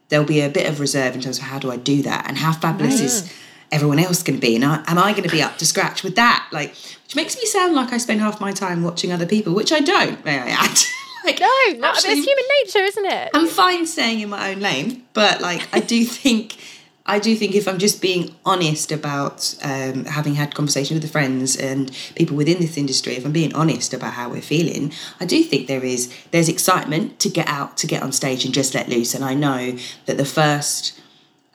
there'll 0.10 0.26
be 0.26 0.42
a 0.42 0.50
bit 0.50 0.68
of 0.70 0.80
reserve 0.80 1.16
in 1.16 1.22
terms 1.22 1.38
of 1.38 1.46
how 1.46 1.58
do 1.58 1.72
I 1.72 1.78
do 1.78 2.02
that 2.04 2.28
and 2.28 2.38
how 2.38 2.52
fabulous 2.52 3.00
is 3.00 3.34
everyone 3.72 4.00
else 4.00 4.22
going 4.22 4.38
to 4.38 4.42
be 4.46 4.56
and 4.56 4.66
I, 4.66 4.84
am 4.88 4.98
I 4.98 5.12
going 5.12 5.24
to 5.24 5.30
be 5.30 5.42
up 5.42 5.58
to 5.60 5.66
scratch 5.66 6.04
with 6.04 6.16
that 6.18 6.46
like 6.52 6.72
which 7.06 7.16
makes 7.16 7.38
me 7.38 7.46
sound 7.46 7.74
like 7.74 7.94
I 7.94 7.98
spend 7.98 8.20
half 8.20 8.42
my 8.42 8.52
time 8.52 8.84
watching 8.84 9.14
other 9.14 9.26
people 9.26 9.54
which 9.54 9.72
I 9.72 9.80
don't 9.80 10.24
may 10.26 10.38
I 10.38 10.50
add 10.50 10.78
like 11.26 11.40
No, 11.40 11.48
no, 11.78 11.88
actually, 11.88 12.14
it's 12.14 12.28
human 12.28 12.46
nature, 12.64 12.86
isn't 12.86 13.06
it? 13.06 13.30
I'm 13.34 13.48
fine 13.48 13.86
staying 13.86 14.20
in 14.22 14.30
my 14.30 14.52
own 14.52 14.60
lane 14.60 15.06
but 15.14 15.42
like 15.42 15.68
I 15.74 15.80
do 15.80 16.04
think 16.22 16.58
I 17.06 17.18
do 17.20 17.36
think 17.36 17.56
if 17.56 17.68
I'm 17.68 17.80
just 17.80 18.00
being 18.00 18.36
honest 18.46 18.92
about 18.92 19.56
um, 19.64 20.06
having 20.06 20.36
had 20.36 20.54
conversation 20.54 20.96
with 20.96 21.02
the 21.02 21.10
friends 21.10 21.58
and 21.58 21.92
people 22.16 22.38
within 22.38 22.60
this 22.60 22.78
industry, 22.78 23.16
if 23.16 23.26
I'm 23.26 23.32
being 23.32 23.54
honest 23.56 23.92
about 23.94 24.14
how 24.14 24.30
we're 24.30 24.42
feeling, 24.42 24.94
I 25.20 25.26
do 25.26 25.42
think 25.44 25.68
there 25.68 25.84
is 25.84 26.14
there's 26.30 26.48
excitement 26.48 27.20
to 27.20 27.30
get 27.30 27.48
out, 27.48 27.76
to 27.78 27.88
get 27.88 28.04
on 28.04 28.12
stage 28.12 28.46
and 28.46 28.54
just 28.54 28.76
let 28.76 28.88
loose. 28.88 29.16
And 29.16 29.26
I 29.26 29.34
know 29.34 29.78
that 30.06 30.18
the 30.18 30.26
first, 30.26 31.02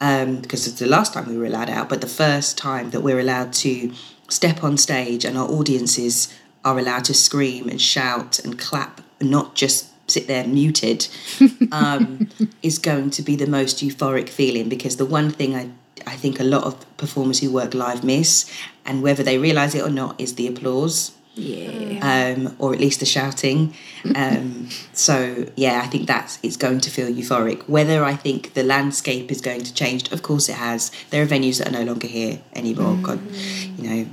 um, 0.00 0.40
because 0.40 0.66
it's 0.66 0.80
the 0.80 0.86
last 0.86 1.14
time 1.14 1.28
we 1.28 1.38
were 1.38 1.46
allowed 1.46 1.70
out, 1.70 1.88
but 1.88 2.00
the 2.00 2.08
first 2.08 2.58
time 2.58 2.90
that 2.90 3.02
we're 3.02 3.20
allowed 3.20 3.52
to 3.54 3.92
step 4.28 4.64
on 4.64 4.76
stage 4.76 5.24
and 5.24 5.38
our 5.38 5.48
audiences 5.48 6.34
are 6.64 6.76
allowed 6.76 7.04
to 7.04 7.14
scream 7.14 7.68
and 7.68 7.80
shout 7.80 8.40
and 8.40 8.58
clap, 8.58 9.00
not 9.20 9.54
just 9.54 9.90
sit 10.08 10.26
there 10.26 10.46
muted, 10.46 11.08
um, 11.72 12.28
is 12.62 12.78
going 12.78 13.10
to 13.10 13.22
be 13.22 13.36
the 13.36 13.46
most 13.46 13.78
euphoric 13.78 14.28
feeling 14.28 14.68
because 14.68 14.96
the 14.96 15.06
one 15.06 15.30
thing 15.30 15.54
I 15.54 15.70
I 16.06 16.14
think 16.14 16.38
a 16.38 16.44
lot 16.44 16.64
of 16.64 16.96
performers 16.96 17.40
who 17.40 17.50
work 17.52 17.74
live 17.74 18.04
miss, 18.04 18.50
and 18.84 19.02
whether 19.02 19.22
they 19.22 19.38
realise 19.38 19.74
it 19.74 19.82
or 19.82 19.90
not, 19.90 20.20
is 20.20 20.34
the 20.34 20.46
applause. 20.46 21.12
Yeah. 21.38 21.98
Um, 22.00 22.56
or 22.58 22.72
at 22.72 22.80
least 22.80 23.00
the 23.00 23.06
shouting. 23.06 23.74
Um, 24.14 24.70
so 24.94 25.46
yeah, 25.54 25.82
I 25.84 25.86
think 25.86 26.06
that's 26.06 26.38
it's 26.42 26.56
going 26.56 26.80
to 26.80 26.90
feel 26.90 27.08
euphoric. 27.08 27.68
Whether 27.68 28.04
I 28.04 28.16
think 28.16 28.54
the 28.54 28.62
landscape 28.62 29.30
is 29.30 29.42
going 29.42 29.60
to 29.62 29.74
change, 29.74 30.10
of 30.12 30.22
course 30.22 30.48
it 30.48 30.54
has. 30.54 30.90
There 31.10 31.22
are 31.22 31.26
venues 31.26 31.58
that 31.58 31.68
are 31.68 31.72
no 31.72 31.82
longer 31.82 32.06
here 32.06 32.40
anymore. 32.54 32.96
God, 33.02 33.20
you 33.32 33.82
know, 33.82 34.06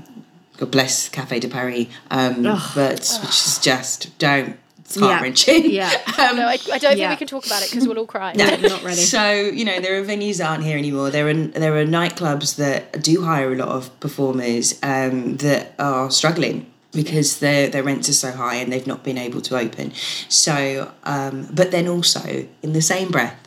God 0.58 0.72
bless 0.72 1.08
Cafe 1.08 1.40
de 1.40 1.48
Paris, 1.48 1.88
um, 2.12 2.44
but 2.76 3.20
which 3.22 3.46
is 3.46 3.60
just 3.62 4.18
don't. 4.20 4.58
It's 4.86 5.00
heart 5.00 5.22
wrenching. 5.22 5.72
Yeah. 5.72 5.90
um, 6.20 6.36
No, 6.36 6.48
I, 6.48 6.58
I 6.72 6.78
don't 6.78 6.98
Yeah. 6.98 7.08
think 7.08 7.10
we 7.12 7.16
can 7.16 7.28
talk 7.28 7.46
about 7.46 7.64
it 7.64 7.72
because 7.72 7.88
we'll 7.88 7.98
all 8.00 8.06
cry. 8.06 8.34
not 8.36 8.84
ready. 8.84 9.02
So 9.02 9.32
you 9.32 9.66
know 9.66 9.80
there 9.80 10.00
are 10.00 10.04
venues 10.06 10.38
that 10.40 10.50
aren't 10.50 10.64
here 10.64 10.78
anymore. 10.78 11.10
There 11.10 11.28
are 11.28 11.34
there 11.34 11.76
are 11.78 11.86
nightclubs 11.86 12.56
that 12.58 13.02
do 13.02 13.24
hire 13.24 13.52
a 13.54 13.56
lot 13.56 13.70
of 13.70 13.98
performers 14.00 14.78
um, 14.84 15.38
that 15.38 15.74
are 15.80 16.12
struggling 16.12 16.66
because 16.92 17.40
their 17.40 17.70
their 17.70 17.84
rents 17.84 18.10
are 18.10 18.14
so 18.14 18.32
high 18.32 18.56
and 18.56 18.72
they've 18.72 18.86
not 18.88 19.04
been 19.04 19.18
able 19.18 19.42
to 19.42 19.58
open. 19.58 19.94
So, 20.30 20.92
um, 21.06 21.48
but 21.52 21.72
then 21.72 21.88
also 21.88 22.48
in 22.62 22.74
the 22.74 22.82
same 22.82 23.10
breath, 23.10 23.40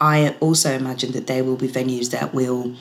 I 0.00 0.36
also 0.40 0.72
imagine 0.72 1.12
that 1.12 1.26
there 1.26 1.44
will 1.44 1.56
be 1.56 1.68
venues 1.68 2.10
that 2.10 2.32
will 2.32 2.74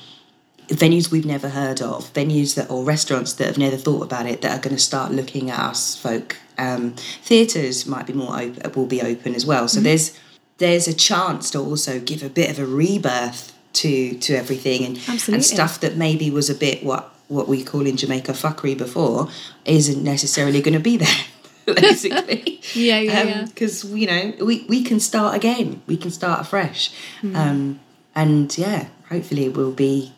venues 0.68 1.12
we've 1.12 1.26
never 1.26 1.50
heard 1.50 1.82
of, 1.82 2.12
venues 2.14 2.56
that 2.56 2.70
or 2.70 2.84
restaurants 2.86 3.34
that 3.34 3.48
have 3.48 3.58
never 3.58 3.76
thought 3.78 4.04
about 4.04 4.26
it 4.26 4.42
that 4.42 4.58
are 4.58 4.62
going 4.62 4.76
to 4.76 4.82
start 4.82 5.12
looking 5.12 5.50
at 5.50 5.60
us 5.60 5.96
folk. 5.98 6.38
Um, 6.58 6.96
theatres 7.24 7.86
might 7.86 8.06
be 8.08 8.14
more 8.14 8.40
open, 8.40 8.72
will 8.76 8.86
be 8.86 9.02
open 9.02 9.36
as 9.36 9.46
well. 9.46 9.68
So 9.68 9.80
there's 9.80 10.18
there's 10.60 10.88
a 10.88 10.94
chance 10.94 11.50
to 11.52 11.60
also 11.60 12.00
give 12.00 12.24
a 12.24 12.30
bit 12.30 12.50
of 12.50 12.60
a 12.60 12.66
rebirth 12.66 13.52
to 13.74 14.14
to 14.20 14.36
everything 14.36 14.86
and 14.86 14.98
Absolutely. 14.98 15.34
and 15.34 15.44
stuff 15.46 15.80
that 15.80 15.98
maybe 15.98 16.30
was 16.30 16.50
a 16.50 16.56
bit 16.56 16.84
what 16.84 17.14
what 17.28 17.48
we 17.48 17.64
call 17.64 17.86
in 17.88 17.98
Jamaica 17.98 18.34
fuckery 18.34 18.78
before 18.78 19.30
isn't 19.66 20.04
necessarily 20.04 20.62
going 20.62 20.76
to 20.76 20.80
be 20.80 20.98
there. 20.98 21.26
Basically, 21.66 22.60
Yeah, 22.74 23.00
yeah, 23.00 23.24
yeah. 23.24 23.46
Because 23.46 23.86
you 23.86 24.06
know 24.08 24.34
we, 24.46 24.66
we 24.70 24.84
can 24.84 25.00
start 25.00 25.36
again. 25.36 25.82
We 25.88 25.98
can 25.98 26.12
start 26.12 26.42
afresh, 26.42 26.92
Hmm. 27.22 27.36
um, 27.36 27.80
and 28.14 28.56
yeah, 28.58 28.88
hopefully 29.10 29.46
it 29.46 29.56
will 29.58 29.72
be 29.72 30.12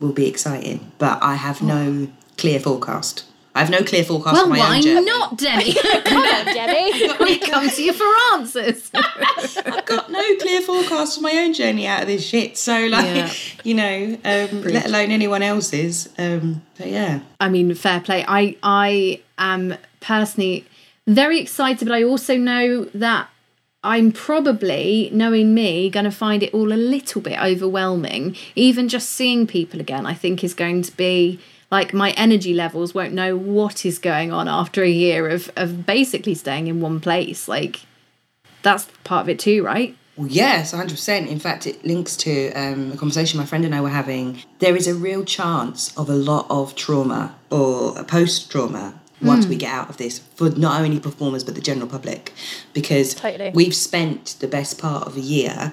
will 0.00 0.12
be 0.12 0.26
exciting. 0.28 0.92
But 0.98 1.22
I 1.22 1.34
have 1.34 1.60
no 1.60 2.08
clear 2.38 2.60
forecast. 2.60 3.24
I 3.54 3.60
have 3.60 3.70
no 3.70 3.82
clear 3.82 4.02
forecast 4.02 4.32
Well, 4.34 4.44
for 4.44 4.50
my 4.50 4.58
why 4.58 4.76
own 4.76 4.82
journey. 4.82 5.04
not, 5.06 5.36
Demi? 5.36 5.74
Come 5.74 6.22
on, 6.22 6.44
Demi. 6.46 7.12
we 7.20 7.38
come 7.38 7.68
to 7.68 7.82
you 7.82 7.92
for 7.92 8.06
answers. 8.32 8.90
I've 8.94 9.84
got 9.84 10.10
no 10.10 10.36
clear 10.36 10.62
forecast 10.62 11.16
for 11.16 11.22
my 11.22 11.32
own 11.32 11.52
journey 11.52 11.86
out 11.86 12.00
of 12.02 12.06
this 12.08 12.24
shit. 12.26 12.56
So 12.56 12.86
like, 12.86 13.04
Yeah. 13.04 13.32
you 13.64 13.74
know, 13.74 14.18
um, 14.24 14.62
let 14.62 14.86
alone 14.86 15.10
anyone 15.10 15.42
else's. 15.42 16.08
Um, 16.16 16.62
but 16.78 16.86
yeah, 16.88 17.20
I 17.40 17.50
mean, 17.50 17.74
fair 17.74 18.00
play. 18.00 18.24
I 18.26 18.56
I 18.62 19.20
am 19.36 19.76
personally 20.00 20.64
very 21.06 21.38
excited, 21.38 21.86
but 21.86 21.94
I 21.94 22.04
also 22.04 22.36
know 22.38 22.84
that 22.94 23.28
I'm 23.84 24.12
probably, 24.12 25.10
knowing 25.12 25.52
me, 25.54 25.90
going 25.90 26.04
to 26.04 26.10
find 26.12 26.42
it 26.42 26.54
all 26.54 26.72
a 26.72 26.74
little 26.74 27.20
bit 27.20 27.38
overwhelming. 27.42 28.36
Even 28.54 28.88
just 28.88 29.10
seeing 29.10 29.46
people 29.46 29.80
again, 29.80 30.06
I 30.06 30.14
think 30.14 30.42
is 30.44 30.54
going 30.54 30.82
to 30.82 30.96
be 30.96 31.40
like 31.72 31.94
my 31.94 32.10
energy 32.12 32.52
levels 32.54 32.94
won't 32.94 33.14
know 33.14 33.36
what 33.36 33.84
is 33.84 33.98
going 33.98 34.30
on 34.30 34.46
after 34.46 34.84
a 34.84 34.90
year 34.90 35.28
of 35.28 35.50
of 35.56 35.84
basically 35.84 36.34
staying 36.34 36.68
in 36.68 36.80
one 36.80 37.00
place. 37.00 37.48
Like 37.48 37.80
that's 38.62 38.86
part 39.02 39.22
of 39.22 39.28
it 39.30 39.40
too, 39.40 39.64
right? 39.64 39.96
Well, 40.14 40.28
yes, 40.28 40.74
100%. 40.74 41.26
In 41.26 41.38
fact, 41.38 41.66
it 41.66 41.86
links 41.86 42.18
to 42.18 42.52
um, 42.52 42.92
a 42.92 42.96
conversation 42.98 43.40
my 43.40 43.46
friend 43.46 43.64
and 43.64 43.74
I 43.74 43.80
were 43.80 43.88
having. 43.88 44.42
There 44.58 44.76
is 44.76 44.86
a 44.86 44.94
real 44.94 45.24
chance 45.24 45.96
of 45.96 46.10
a 46.10 46.14
lot 46.14 46.46
of 46.50 46.76
trauma 46.76 47.34
or 47.50 48.04
post 48.04 48.50
trauma 48.50 49.00
once 49.22 49.46
we 49.46 49.56
get 49.56 49.72
out 49.72 49.88
of 49.88 49.96
this 49.96 50.18
for 50.18 50.50
not 50.50 50.80
only 50.80 50.98
performers 50.98 51.44
but 51.44 51.54
the 51.54 51.60
general 51.60 51.86
public 51.86 52.32
because 52.72 53.14
Totally. 53.14 53.52
we've 53.54 53.74
spent 53.74 54.34
the 54.40 54.48
best 54.48 54.80
part 54.80 55.06
of 55.06 55.16
a 55.16 55.20
year 55.20 55.72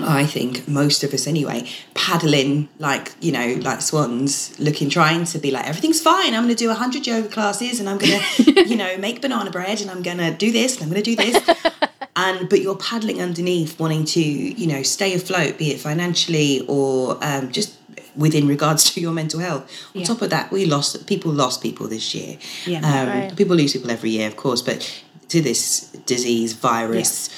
I 0.00 0.26
think 0.26 0.68
most 0.68 1.02
of 1.02 1.12
us 1.12 1.26
anyway, 1.26 1.68
paddling 1.94 2.68
like, 2.78 3.12
you 3.20 3.32
know, 3.32 3.54
like 3.62 3.80
swans, 3.80 4.58
looking, 4.60 4.88
trying 4.90 5.24
to 5.24 5.38
be 5.38 5.50
like, 5.50 5.66
everything's 5.66 6.00
fine. 6.00 6.34
I'm 6.34 6.44
going 6.44 6.54
to 6.54 6.54
do 6.54 6.68
100 6.68 7.06
yoga 7.06 7.28
classes 7.28 7.80
and 7.80 7.88
I'm 7.88 7.98
going 7.98 8.20
to, 8.36 8.68
you 8.68 8.76
know, 8.76 8.96
make 8.98 9.20
banana 9.22 9.50
bread 9.50 9.80
and 9.80 9.90
I'm 9.90 10.02
going 10.02 10.18
to 10.18 10.32
do 10.32 10.52
this 10.52 10.74
and 10.74 10.84
I'm 10.84 10.90
going 10.90 11.02
to 11.02 11.10
do 11.10 11.16
this. 11.16 11.56
and, 12.16 12.48
but 12.48 12.60
you're 12.60 12.76
paddling 12.76 13.20
underneath, 13.20 13.80
wanting 13.80 14.04
to, 14.04 14.20
you 14.20 14.66
know, 14.66 14.82
stay 14.82 15.14
afloat, 15.14 15.58
be 15.58 15.72
it 15.72 15.80
financially 15.80 16.64
or 16.68 17.18
um, 17.24 17.50
just 17.50 17.76
within 18.14 18.46
regards 18.46 18.92
to 18.92 19.00
your 19.00 19.12
mental 19.12 19.40
health. 19.40 19.70
On 19.94 20.02
top 20.02 20.22
of 20.22 20.30
that, 20.30 20.50
we 20.52 20.64
lost, 20.66 21.06
people 21.06 21.32
lost 21.32 21.62
people 21.62 21.88
this 21.88 22.14
year. 22.14 22.38
Yeah. 22.66 22.78
Um, 22.78 23.08
Right. 23.08 23.36
People 23.36 23.56
lose 23.56 23.72
people 23.72 23.90
every 23.90 24.10
year, 24.10 24.28
of 24.28 24.36
course, 24.36 24.60
but 24.60 25.02
to 25.28 25.40
this 25.40 25.90
disease, 26.06 26.52
virus, 26.54 27.28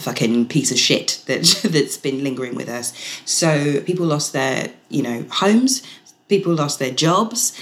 fucking 0.00 0.48
piece 0.48 0.70
of 0.70 0.78
shit 0.78 1.22
that 1.26 1.42
that's 1.64 1.96
been 1.96 2.22
lingering 2.22 2.54
with 2.54 2.68
us. 2.68 2.92
So 3.24 3.80
people 3.82 4.06
lost 4.06 4.32
their, 4.32 4.70
you 4.88 5.02
know, 5.02 5.24
homes, 5.30 5.82
people 6.28 6.54
lost 6.54 6.78
their 6.78 6.92
jobs, 6.92 7.60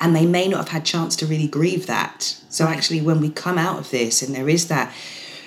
and 0.00 0.14
they 0.14 0.26
may 0.26 0.48
not 0.48 0.58
have 0.58 0.68
had 0.68 0.84
chance 0.84 1.16
to 1.16 1.26
really 1.26 1.48
grieve 1.48 1.86
that. 1.86 2.22
So 2.48 2.66
actually 2.66 3.00
when 3.00 3.20
we 3.20 3.30
come 3.30 3.58
out 3.58 3.78
of 3.78 3.90
this 3.90 4.22
and 4.22 4.34
there 4.34 4.48
is 4.48 4.68
that 4.68 4.92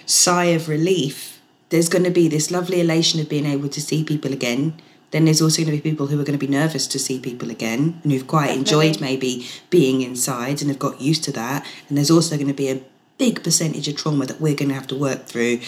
sigh 0.05 0.45
of 0.45 0.69
relief, 0.69 1.41
there's 1.69 1.89
going 1.89 2.05
to 2.05 2.11
be 2.11 2.27
this 2.27 2.49
lovely 2.49 2.79
elation 2.79 3.19
of 3.19 3.29
being 3.29 3.45
able 3.45 3.69
to 3.69 3.81
see 3.81 4.03
people 4.03 4.31
again. 4.31 4.73
Then 5.11 5.25
there's 5.25 5.41
also 5.41 5.61
going 5.63 5.77
to 5.77 5.83
be 5.83 5.89
people 5.89 6.07
who 6.07 6.19
are 6.19 6.23
going 6.23 6.37
to 6.37 6.45
be 6.45 6.51
nervous 6.51 6.87
to 6.87 6.99
see 6.99 7.19
people 7.19 7.49
again 7.49 7.99
and 8.03 8.11
who've 8.11 8.27
quite 8.27 8.51
enjoyed 8.51 8.99
maybe 8.99 9.47
being 9.69 10.01
inside 10.01 10.61
and 10.61 10.69
have 10.69 10.79
got 10.79 11.01
used 11.01 11.23
to 11.25 11.31
that. 11.33 11.65
And 11.87 11.97
there's 11.97 12.11
also 12.11 12.35
going 12.35 12.47
to 12.47 12.53
be 12.53 12.69
a 12.69 12.81
big 13.17 13.43
percentage 13.43 13.87
of 13.87 13.95
trauma 13.95 14.25
that 14.25 14.41
we're 14.41 14.55
going 14.55 14.69
to 14.69 14.75
have 14.75 14.87
to 14.87 14.95
work 14.95 15.25
through 15.25 15.59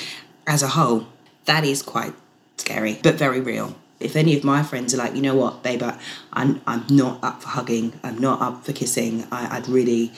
as 0.50 0.64
a 0.64 0.68
whole. 0.70 1.08
That 1.46 1.64
is 1.64 1.82
quite 1.82 2.14
scary, 2.58 3.00
but 3.02 3.16
very 3.16 3.40
real. 3.40 3.78
If 4.00 4.16
any 4.16 4.36
of 4.36 4.44
my 4.44 4.64
friends 4.64 4.94
are 4.94 4.98
like, 4.98 5.16
you 5.16 5.22
know 5.22 5.36
what, 5.36 5.64
babe, 5.64 5.84
I'm, 6.34 6.62
I'm 6.66 6.86
not 6.90 7.24
up 7.24 7.42
for 7.42 7.50
hugging, 7.50 7.94
I'm 8.04 8.18
not 8.18 8.42
up 8.42 8.66
for 8.66 8.74
kissing, 8.74 9.26
I, 9.32 9.58
I'd 9.58 9.68
really, 9.68 10.12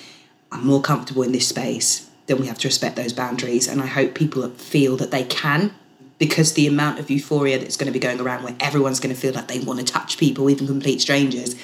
I'm 0.52 0.66
more 0.66 0.82
comfortable 0.82 1.24
in 1.24 1.32
this 1.32 1.48
space, 1.48 2.10
then 2.28 2.40
we 2.40 2.48
have 2.48 2.60
to 2.60 2.68
respect 2.68 2.96
those 2.96 3.12
boundaries. 3.14 3.68
And 3.68 3.82
I 3.82 3.88
hope 3.88 4.14
people 4.14 4.48
feel 4.50 4.98
that 4.98 5.12
they 5.12 5.24
can 5.24 5.74
because 6.20 6.54
the 6.54 6.68
amount 6.68 7.00
of 7.00 7.10
euphoria 7.10 7.58
that's 7.58 7.76
going 7.76 7.88
to 7.88 7.92
be 7.92 7.98
going 7.98 8.22
around 8.22 8.44
where 8.44 8.56
everyone's 8.60 9.00
going 9.00 9.14
to 9.14 9.20
feel 9.20 9.34
like 9.34 9.48
they 9.48 9.60
want 9.60 9.80
to 9.80 9.86
touch 9.86 10.20
people, 10.20 10.48
even 10.52 10.68
complete 10.68 11.02
strangers, 11.02 11.56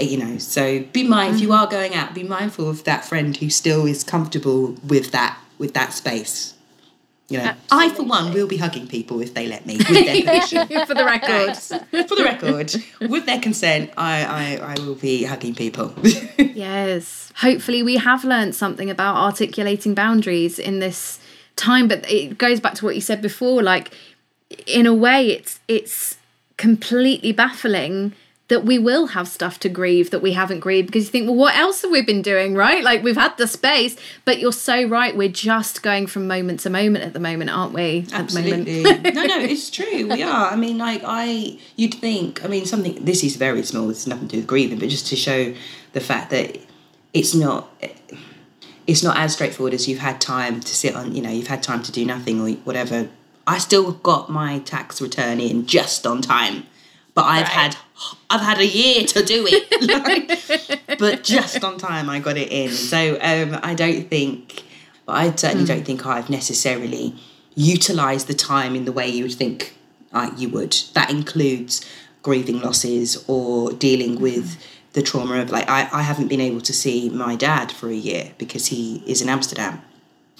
uh, 0.00 0.02
you 0.02 0.18
know. 0.18 0.38
So 0.38 0.82
be 0.92 1.06
mind 1.06 1.36
if 1.36 1.40
you 1.40 1.52
are 1.52 1.68
going 1.68 1.94
out, 1.94 2.12
be 2.12 2.24
mindful 2.24 2.68
of 2.68 2.82
that 2.82 3.04
friend 3.04 3.36
who 3.36 3.48
still 3.48 3.86
is 3.86 4.02
comfortable 4.02 4.74
with 4.84 5.12
that 5.12 5.38
with 5.58 5.72
that 5.74 5.92
space. 5.92 6.55
You 7.28 7.38
know, 7.38 7.54
I 7.72 7.88
for 7.88 8.04
one 8.04 8.32
will 8.32 8.46
be 8.46 8.56
hugging 8.56 8.86
people 8.86 9.20
if 9.20 9.34
they 9.34 9.48
let 9.48 9.66
me 9.66 9.78
with 9.78 9.88
their 9.88 10.22
permission. 10.22 10.68
For 10.86 10.94
the 10.94 11.04
record. 11.04 11.56
For 11.56 12.14
the 12.14 12.22
record, 12.22 12.72
with 13.00 13.26
their 13.26 13.40
consent, 13.40 13.90
I, 13.96 14.58
I, 14.60 14.74
I 14.74 14.74
will 14.80 14.94
be 14.94 15.24
hugging 15.24 15.54
people. 15.54 15.92
Yes. 16.56 17.32
Hopefully, 17.36 17.82
we 17.82 17.96
have 17.96 18.24
learned 18.24 18.54
something 18.54 18.88
about 18.88 19.16
articulating 19.16 19.92
boundaries 19.92 20.58
in 20.58 20.78
this 20.78 21.20
time. 21.54 21.86
But 21.86 22.10
it 22.10 22.38
goes 22.38 22.60
back 22.60 22.74
to 22.76 22.84
what 22.86 22.94
you 22.94 23.02
said 23.02 23.20
before. 23.20 23.62
Like, 23.62 23.90
in 24.66 24.86
a 24.86 24.94
way, 24.94 25.28
it's 25.28 25.60
it's 25.68 26.16
completely 26.56 27.32
baffling 27.32 28.14
that 28.48 28.64
we 28.64 28.78
will 28.78 29.08
have 29.08 29.26
stuff 29.26 29.58
to 29.60 29.68
grieve 29.68 30.10
that 30.10 30.22
we 30.22 30.32
haven't 30.32 30.60
grieved 30.60 30.86
because 30.86 31.06
you 31.06 31.10
think, 31.10 31.26
well, 31.26 31.34
what 31.34 31.56
else 31.56 31.82
have 31.82 31.90
we 31.90 32.00
been 32.02 32.22
doing, 32.22 32.54
right? 32.54 32.84
Like 32.84 33.02
we've 33.02 33.16
had 33.16 33.36
the 33.38 33.48
space, 33.48 33.96
but 34.24 34.38
you're 34.38 34.52
so 34.52 34.86
right. 34.86 35.16
We're 35.16 35.28
just 35.28 35.82
going 35.82 36.06
from 36.06 36.28
moment 36.28 36.60
to 36.60 36.70
moment 36.70 37.04
at 37.04 37.12
the 37.12 37.18
moment, 37.18 37.50
aren't 37.50 37.72
we? 37.72 38.06
At 38.12 38.28
the 38.28 38.40
moment. 38.40 38.68
Absolutely. 38.68 39.10
no, 39.12 39.24
no, 39.24 39.40
it's 39.40 39.70
true. 39.70 40.06
We 40.06 40.22
are. 40.22 40.50
I 40.50 40.56
mean, 40.56 40.78
like 40.78 41.02
I, 41.04 41.58
you'd 41.74 41.94
think. 41.94 42.44
I 42.44 42.48
mean, 42.48 42.66
something. 42.66 43.04
This 43.04 43.24
is 43.24 43.36
very 43.36 43.62
small. 43.64 43.90
It's 43.90 44.06
nothing 44.06 44.28
to 44.28 44.36
do 44.36 44.38
with 44.38 44.46
grieving, 44.46 44.78
but 44.78 44.88
just 44.88 45.08
to 45.08 45.16
show 45.16 45.52
the 45.92 46.00
fact 46.00 46.30
that 46.30 46.58
it's 47.12 47.34
not. 47.34 47.68
It's 48.86 49.02
not 49.02 49.16
as 49.16 49.32
straightforward 49.32 49.74
as 49.74 49.88
you've 49.88 49.98
had 49.98 50.20
time 50.20 50.60
to 50.60 50.74
sit 50.74 50.94
on. 50.94 51.16
You 51.16 51.22
know, 51.22 51.30
you've 51.30 51.48
had 51.48 51.64
time 51.64 51.82
to 51.82 51.90
do 51.90 52.06
nothing 52.06 52.40
or 52.40 52.50
whatever. 52.58 53.08
I 53.44 53.58
still 53.58 53.92
got 53.92 54.28
my 54.28 54.60
tax 54.60 55.00
return 55.00 55.40
in 55.40 55.66
just 55.66 56.06
on 56.06 56.20
time, 56.22 56.66
but 57.16 57.24
I've 57.24 57.48
had. 57.48 57.76
I've 58.28 58.42
had 58.42 58.58
a 58.58 58.66
year 58.66 59.06
to 59.06 59.24
do 59.24 59.46
it, 59.48 59.72
like, 60.88 60.98
but 60.98 61.24
just 61.24 61.64
on 61.64 61.78
time 61.78 62.10
I 62.10 62.20
got 62.20 62.36
it 62.36 62.52
in. 62.52 62.70
So 62.70 63.18
um, 63.22 63.58
I 63.62 63.72
don't 63.72 64.10
think, 64.10 64.64
but 65.06 65.12
I 65.14 65.34
certainly 65.34 65.64
don't 65.64 65.82
think 65.82 66.04
I've 66.04 66.28
necessarily 66.28 67.14
utilised 67.54 68.26
the 68.28 68.34
time 68.34 68.76
in 68.76 68.84
the 68.84 68.92
way 68.92 69.08
you 69.08 69.22
would 69.24 69.32
think 69.32 69.78
uh, 70.12 70.30
you 70.36 70.50
would. 70.50 70.76
That 70.92 71.10
includes 71.10 71.86
grieving 72.22 72.60
losses 72.60 73.24
or 73.28 73.72
dealing 73.72 74.20
with 74.20 74.62
the 74.92 75.02
trauma 75.02 75.40
of 75.40 75.50
like 75.50 75.68
I, 75.70 75.88
I 75.90 76.02
haven't 76.02 76.28
been 76.28 76.42
able 76.42 76.60
to 76.60 76.72
see 76.74 77.08
my 77.08 77.34
dad 77.34 77.72
for 77.72 77.88
a 77.88 77.94
year 77.94 78.32
because 78.36 78.66
he 78.66 79.02
is 79.06 79.22
in 79.22 79.30
Amsterdam. 79.30 79.80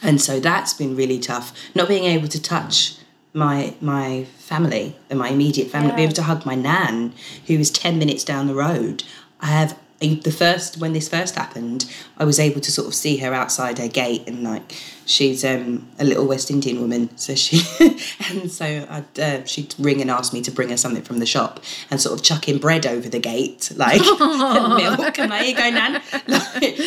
And 0.03 0.21
so 0.21 0.41
that's 0.41 0.75
been 0.75 0.95
really 0.95 1.19
tough. 1.19 1.57
Not 1.75 1.89
being 1.89 2.05
able 2.05 2.29
to 2.29 2.43
touch 2.43 2.97
my 3.37 3.75
my 3.81 4.25
family 4.39 4.97
and 5.11 5.19
my 5.19 5.29
immediate 5.29 5.69
family, 5.69 5.95
be 5.95 6.03
able 6.03 6.15
to 6.15 6.23
hug 6.23 6.47
my 6.47 6.55
nan, 6.55 7.13
who 7.47 7.55
is 7.55 7.71
ten 7.71 7.99
minutes 7.99 8.25
down 8.25 8.47
the 8.47 8.55
road. 8.55 9.05
I 9.41 9.47
have 9.47 9.79
the 9.99 10.31
first 10.31 10.79
when 10.79 10.93
this 10.93 11.09
first 11.09 11.37
happened, 11.37 11.91
I 12.19 12.25
was 12.25 12.39
able 12.39 12.61
to 12.61 12.71
sort 12.71 12.87
of 12.87 12.95
see 12.95 13.17
her 13.19 13.33
outside 13.33 13.79
her 13.79 13.89
gate, 13.89 14.25
and 14.27 14.43
like 14.43 14.75
she's 15.05 15.45
um, 15.45 15.89
a 15.99 16.05
little 16.05 16.27
West 16.27 16.51
Indian 16.51 16.81
woman, 16.81 17.17
so 17.17 17.35
she 17.35 17.61
and 18.31 18.51
so 18.51 18.87
I'd, 18.89 19.21
uh, 19.21 19.45
she'd 19.45 19.75
ring 19.79 20.01
and 20.01 20.11
ask 20.11 20.33
me 20.33 20.43
to 20.43 20.51
bring 20.51 20.69
her 20.71 20.77
something 20.77 21.03
from 21.03 21.19
the 21.19 21.27
shop, 21.27 21.61
and 21.91 22.01
sort 22.01 22.19
of 22.19 22.25
chucking 22.25 22.59
bread 22.59 22.87
over 22.87 23.09
the 23.09 23.19
gate, 23.21 23.73
like 23.77 24.01
and 24.21 24.75
milk, 24.75 25.19
and 25.19 25.31
like, 25.31 25.45
here 25.45 25.51
you 25.51 25.57
go, 25.57 25.71
Nan. 25.71 26.03
Like, 26.27 26.79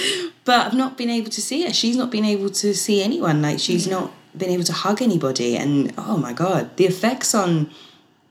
but 0.46 0.68
I've 0.68 0.74
not 0.74 0.98
been 0.98 1.10
able 1.10 1.30
to 1.30 1.42
see 1.42 1.64
her. 1.66 1.74
She's 1.74 1.96
not 1.96 2.12
been 2.12 2.26
able 2.26 2.50
to 2.50 2.74
see 2.74 3.04
anyone. 3.04 3.42
Like 3.42 3.60
she's 3.60 3.88
not 3.88 4.12
been 4.38 4.50
able 4.50 4.64
to 4.64 4.74
hug 4.74 5.02
anybody, 5.02 5.58
and 5.58 5.94
oh 5.98 6.18
my 6.18 6.34
god, 6.34 6.76
the 6.78 6.86
effects 6.86 7.34
on 7.34 7.70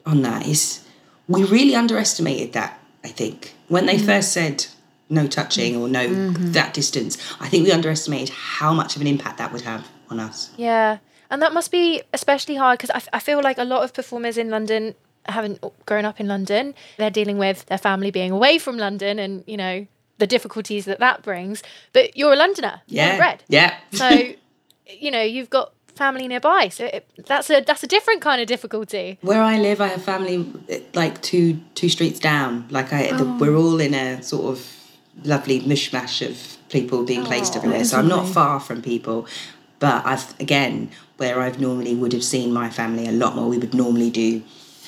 on 0.07 0.23
that 0.23 0.47
is 0.47 0.85
we 1.29 1.45
really 1.45 1.75
underestimated 1.75 2.53
that. 2.55 2.81
I 3.05 3.09
think 3.09 3.55
when 3.69 3.87
they 3.87 3.97
mm. 3.97 4.05
first 4.05 4.33
said 4.33 4.67
no 5.09 5.27
touching 5.27 5.77
or 5.77 5.89
no 5.89 6.07
mm-hmm. 6.07 6.53
that 6.53 6.75
distance, 6.75 7.17
I 7.41 7.49
think 7.49 7.65
we 7.65 7.73
underestimated 7.73 8.31
how 8.31 8.73
much 8.73 8.97
of 8.97 9.03
an 9.03 9.07
impact 9.07 9.39
that 9.39 9.53
would 9.53 9.63
have 9.63 9.87
on 10.11 10.21
us. 10.21 10.51
Yeah. 10.57 10.99
And 11.31 11.43
that 11.43 11.53
must 11.53 11.71
be 11.71 12.03
especially 12.13 12.57
hard 12.57 12.79
because 12.79 12.91
I, 12.91 12.97
f- 12.97 13.09
I 13.13 13.19
feel 13.19 13.43
like 13.43 13.59
a 13.59 13.65
lot 13.65 13.85
of 13.85 13.93
performers 13.93 14.39
in 14.39 14.51
London 14.51 14.95
haven't 15.27 15.63
grown 15.85 16.05
up 16.05 16.21
in 16.21 16.27
London. 16.27 16.75
They're 16.97 17.11
dealing 17.11 17.39
with 17.39 17.67
their 17.67 17.79
family 17.79 18.11
being 18.11 18.31
away 18.31 18.59
from 18.59 18.79
London 18.79 19.19
and, 19.19 19.45
you 19.47 19.57
know, 19.57 19.87
the 20.19 20.27
difficulties 20.27 20.87
that 20.87 20.99
that 21.01 21.23
brings. 21.23 21.63
But 21.93 22.17
you're 22.17 22.33
a 22.33 22.37
Londoner, 22.37 22.81
Yeah, 22.87 23.37
yeah. 23.49 23.77
So, 23.93 24.09
you 24.87 25.11
know, 25.11 25.23
you've 25.23 25.51
got 25.51 25.73
family 25.99 26.27
nearby. 26.29 26.69
So 26.71 26.85
it, 26.87 27.03
that's 27.27 27.51
a 27.51 27.61
that's 27.61 27.83
a 27.83 27.87
different 27.87 28.21
kind 28.23 28.41
of 28.41 28.47
difficulty. 28.47 29.19
Where 29.21 29.43
I 29.43 29.59
live, 29.59 29.81
I 29.81 29.89
have 29.89 30.03
family 30.03 30.47
like 30.95 31.21
two 31.21 31.61
two 31.75 31.89
streets 31.91 32.19
down. 32.21 32.67
Like 32.71 32.93
I, 32.93 33.13
the, 33.13 33.25
we're 33.41 33.57
all 33.57 33.81
in 33.81 33.93
a 33.95 34.23
sort 34.23 34.47
of 34.53 34.59
lovely 35.25 35.61
mishmash 35.61 36.27
of 36.29 36.37
people 36.69 37.05
being 37.05 37.25
placed 37.25 37.57
everywhere. 37.57 37.85
So 37.85 37.99
I'm 37.99 38.09
not 38.09 38.27
far 38.29 38.61
from 38.61 38.83
people, 38.83 39.27
but 39.81 40.07
I've 40.07 40.27
again 40.41 40.91
where 41.19 41.41
I've 41.41 41.61
normally 41.61 41.95
would 41.95 42.13
have 42.13 42.25
seen 42.25 42.53
my 42.53 42.71
family 42.71 43.07
a 43.09 43.13
lot 43.13 43.35
more. 43.35 43.49
We 43.49 43.59
would 43.59 43.75
normally 43.75 44.11
do 44.11 44.43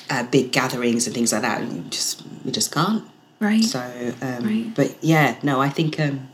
uh, 0.09 0.23
big 0.23 0.51
gatherings 0.51 1.05
and 1.07 1.13
things 1.15 1.31
like 1.33 1.41
that. 1.43 1.61
And 1.61 1.71
you 1.73 1.81
just 1.89 2.23
we 2.45 2.51
just 2.51 2.71
can't. 2.73 3.03
Right. 3.39 3.63
So, 3.63 3.79
um, 4.21 4.43
Right. 4.45 4.71
but 4.75 4.95
yeah, 5.01 5.35
no, 5.41 5.59
I 5.59 5.69
think 5.69 5.99
um, 5.99 6.29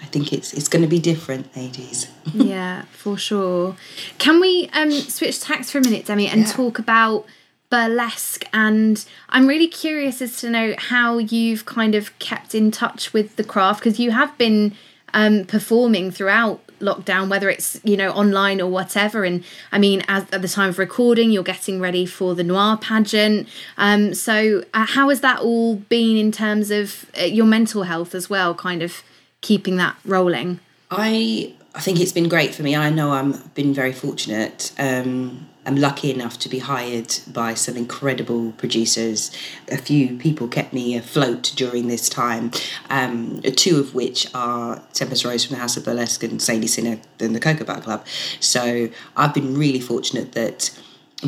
I 0.00 0.04
think 0.06 0.32
it's 0.32 0.52
it's 0.54 0.68
going 0.68 0.82
to 0.82 0.88
be 0.88 0.98
different, 0.98 1.54
ladies. 1.56 2.08
yeah, 2.34 2.82
for 2.92 3.16
sure. 3.16 3.76
Can 4.18 4.40
we 4.40 4.70
um 4.72 4.90
switch 4.90 5.40
tacks 5.40 5.70
for 5.70 5.78
a 5.78 5.80
minute, 5.82 6.06
Demi, 6.06 6.28
and 6.28 6.42
Yeah. 6.42 6.52
talk 6.52 6.78
about 6.78 7.26
burlesque? 7.70 8.44
And 8.52 9.04
I'm 9.28 9.46
really 9.46 9.68
curious 9.68 10.22
as 10.22 10.38
to 10.40 10.50
know 10.50 10.74
how 10.78 11.18
you've 11.18 11.64
kind 11.66 11.94
of 11.94 12.16
kept 12.18 12.54
in 12.54 12.70
touch 12.70 13.12
with 13.12 13.36
the 13.36 13.44
craft 13.44 13.80
because 13.80 13.98
you 13.98 14.12
have 14.12 14.36
been 14.38 14.74
um 15.14 15.44
performing 15.44 16.10
throughout 16.10 16.60
lockdown 16.80 17.28
whether 17.28 17.50
it's 17.50 17.80
you 17.82 17.96
know 17.96 18.10
online 18.12 18.60
or 18.60 18.70
whatever 18.70 19.24
and 19.24 19.42
i 19.72 19.78
mean 19.78 20.00
as 20.06 20.22
at 20.30 20.42
the 20.42 20.46
time 20.46 20.68
of 20.68 20.78
recording 20.78 21.32
you're 21.32 21.42
getting 21.42 21.80
ready 21.80 22.06
for 22.06 22.36
the 22.36 22.44
noire 22.44 22.76
pageant 22.76 23.48
um 23.78 24.14
so 24.14 24.62
uh, 24.74 24.86
how 24.86 25.08
has 25.08 25.20
that 25.22 25.40
all 25.40 25.74
been 25.74 26.16
in 26.16 26.30
terms 26.30 26.70
of 26.70 27.10
uh, 27.20 27.24
your 27.24 27.46
mental 27.46 27.82
health 27.82 28.14
as 28.14 28.30
well 28.30 28.54
kind 28.54 28.80
of 28.80 29.02
keeping 29.40 29.76
that 29.76 29.96
rolling 30.04 30.60
I 30.90 31.54
I 31.74 31.80
think 31.80 32.00
it's 32.00 32.12
been 32.12 32.28
great 32.28 32.54
for 32.54 32.62
me. 32.62 32.74
I 32.74 32.90
know 32.90 33.12
I'm 33.12 33.32
been 33.54 33.72
very 33.74 33.92
fortunate. 33.92 34.72
Um, 34.78 35.48
I'm 35.66 35.76
lucky 35.76 36.10
enough 36.10 36.38
to 36.40 36.48
be 36.48 36.60
hired 36.60 37.14
by 37.30 37.52
some 37.54 37.76
incredible 37.76 38.52
producers. 38.52 39.30
A 39.70 39.76
few 39.76 40.16
people 40.16 40.48
kept 40.48 40.72
me 40.72 40.96
afloat 40.96 41.52
during 41.56 41.88
this 41.88 42.08
time. 42.08 42.52
Um, 42.88 43.42
two 43.42 43.78
of 43.78 43.94
which 43.94 44.32
are 44.34 44.82
Tempest 44.94 45.26
Rose 45.26 45.44
from 45.44 45.56
the 45.56 45.60
House 45.60 45.76
of 45.76 45.84
Burlesque 45.84 46.22
and 46.22 46.40
Sadie 46.40 46.66
Sinner 46.66 46.98
in 47.20 47.34
the 47.34 47.40
Cocoa 47.40 47.64
Butter 47.64 47.82
Club. 47.82 48.06
So 48.40 48.88
I've 49.14 49.34
been 49.34 49.58
really 49.58 49.80
fortunate 49.80 50.32
that 50.32 50.70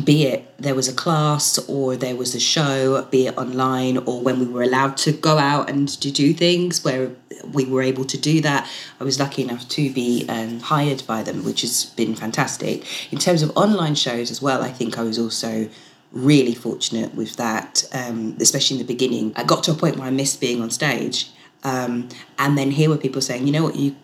be 0.05 0.25
it 0.25 0.57
there 0.57 0.73
was 0.73 0.87
a 0.87 0.93
class 0.93 1.57
or 1.67 1.97
there 1.97 2.15
was 2.15 2.33
a 2.33 2.39
show, 2.39 3.01
be 3.11 3.27
it 3.27 3.37
online 3.37 3.97
or 3.97 4.21
when 4.21 4.39
we 4.39 4.45
were 4.45 4.63
allowed 4.63 4.95
to 4.95 5.11
go 5.11 5.37
out 5.37 5.69
and 5.69 5.89
to 5.89 6.11
do 6.11 6.33
things 6.33 6.83
where 6.83 7.11
we 7.51 7.65
were 7.65 7.81
able 7.81 8.05
to 8.05 8.17
do 8.17 8.39
that. 8.41 8.69
I 8.99 9.03
was 9.03 9.19
lucky 9.19 9.41
enough 9.41 9.67
to 9.69 9.91
be 9.91 10.25
um, 10.29 10.59
hired 10.59 11.05
by 11.07 11.23
them, 11.23 11.43
which 11.43 11.61
has 11.61 11.85
been 11.85 12.15
fantastic. 12.15 13.11
In 13.11 13.17
terms 13.17 13.41
of 13.41 13.51
online 13.57 13.95
shows 13.95 14.31
as 14.31 14.41
well, 14.41 14.61
I 14.61 14.69
think 14.69 14.97
I 14.97 15.03
was 15.03 15.19
also 15.19 15.67
really 16.11 16.53
fortunate 16.53 17.15
with 17.15 17.35
that, 17.37 17.83
um, 17.93 18.37
especially 18.39 18.79
in 18.79 18.85
the 18.85 18.93
beginning. 18.93 19.33
I 19.35 19.43
got 19.43 19.63
to 19.63 19.71
a 19.71 19.75
point 19.75 19.97
where 19.97 20.07
I 20.07 20.11
missed 20.11 20.39
being 20.39 20.61
on 20.61 20.69
stage. 20.69 21.31
Um, 21.63 22.09
and 22.37 22.57
then 22.57 22.71
here 22.71 22.89
were 22.89 22.97
people 22.97 23.21
saying, 23.21 23.45
you 23.45 23.51
know 23.51 23.63
what, 23.63 23.75
you 23.75 23.95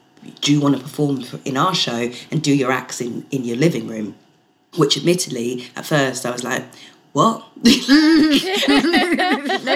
do 0.42 0.52
you 0.52 0.60
want 0.60 0.76
to 0.76 0.82
perform 0.82 1.24
in 1.46 1.56
our 1.56 1.74
show 1.74 2.12
and 2.32 2.42
do 2.42 2.54
your 2.54 2.72
acts 2.72 3.00
in, 3.00 3.26
in 3.32 3.46
your 3.46 3.56
living 3.56 3.88
room? 3.88 4.16
Which 4.78 4.98
admittedly 4.98 5.68
at 5.76 5.86
first 5.86 6.26
I 6.26 6.32
was 6.32 6.44
like, 6.44 6.64
what? 7.18 7.46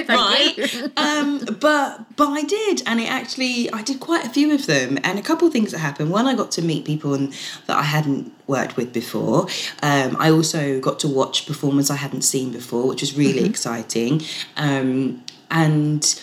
right. 0.09 0.91
Um, 0.97 1.39
but 1.59 2.15
but 2.15 2.27
I 2.27 2.43
did, 2.43 2.83
and 2.85 2.99
it 2.99 3.09
actually 3.09 3.71
I 3.71 3.81
did 3.81 3.99
quite 3.99 4.25
a 4.25 4.29
few 4.29 4.53
of 4.53 4.67
them, 4.67 4.99
and 5.03 5.17
a 5.17 5.21
couple 5.21 5.47
of 5.47 5.53
things 5.53 5.71
that 5.71 5.79
happened. 5.79 6.11
One, 6.11 6.27
I 6.27 6.35
got 6.35 6.51
to 6.51 6.61
meet 6.61 6.85
people 6.85 7.13
and, 7.13 7.33
that 7.65 7.77
I 7.77 7.83
hadn't 7.83 8.31
worked 8.45 8.77
with 8.77 8.93
before. 8.93 9.47
Um, 9.81 10.15
I 10.19 10.29
also 10.29 10.79
got 10.79 10.99
to 10.99 11.07
watch 11.07 11.47
performers 11.47 11.89
I 11.89 11.95
hadn't 11.95 12.21
seen 12.21 12.51
before, 12.51 12.87
which 12.87 13.01
was 13.01 13.17
really 13.17 13.45
exciting. 13.45 14.21
Um, 14.57 15.23
and 15.49 16.21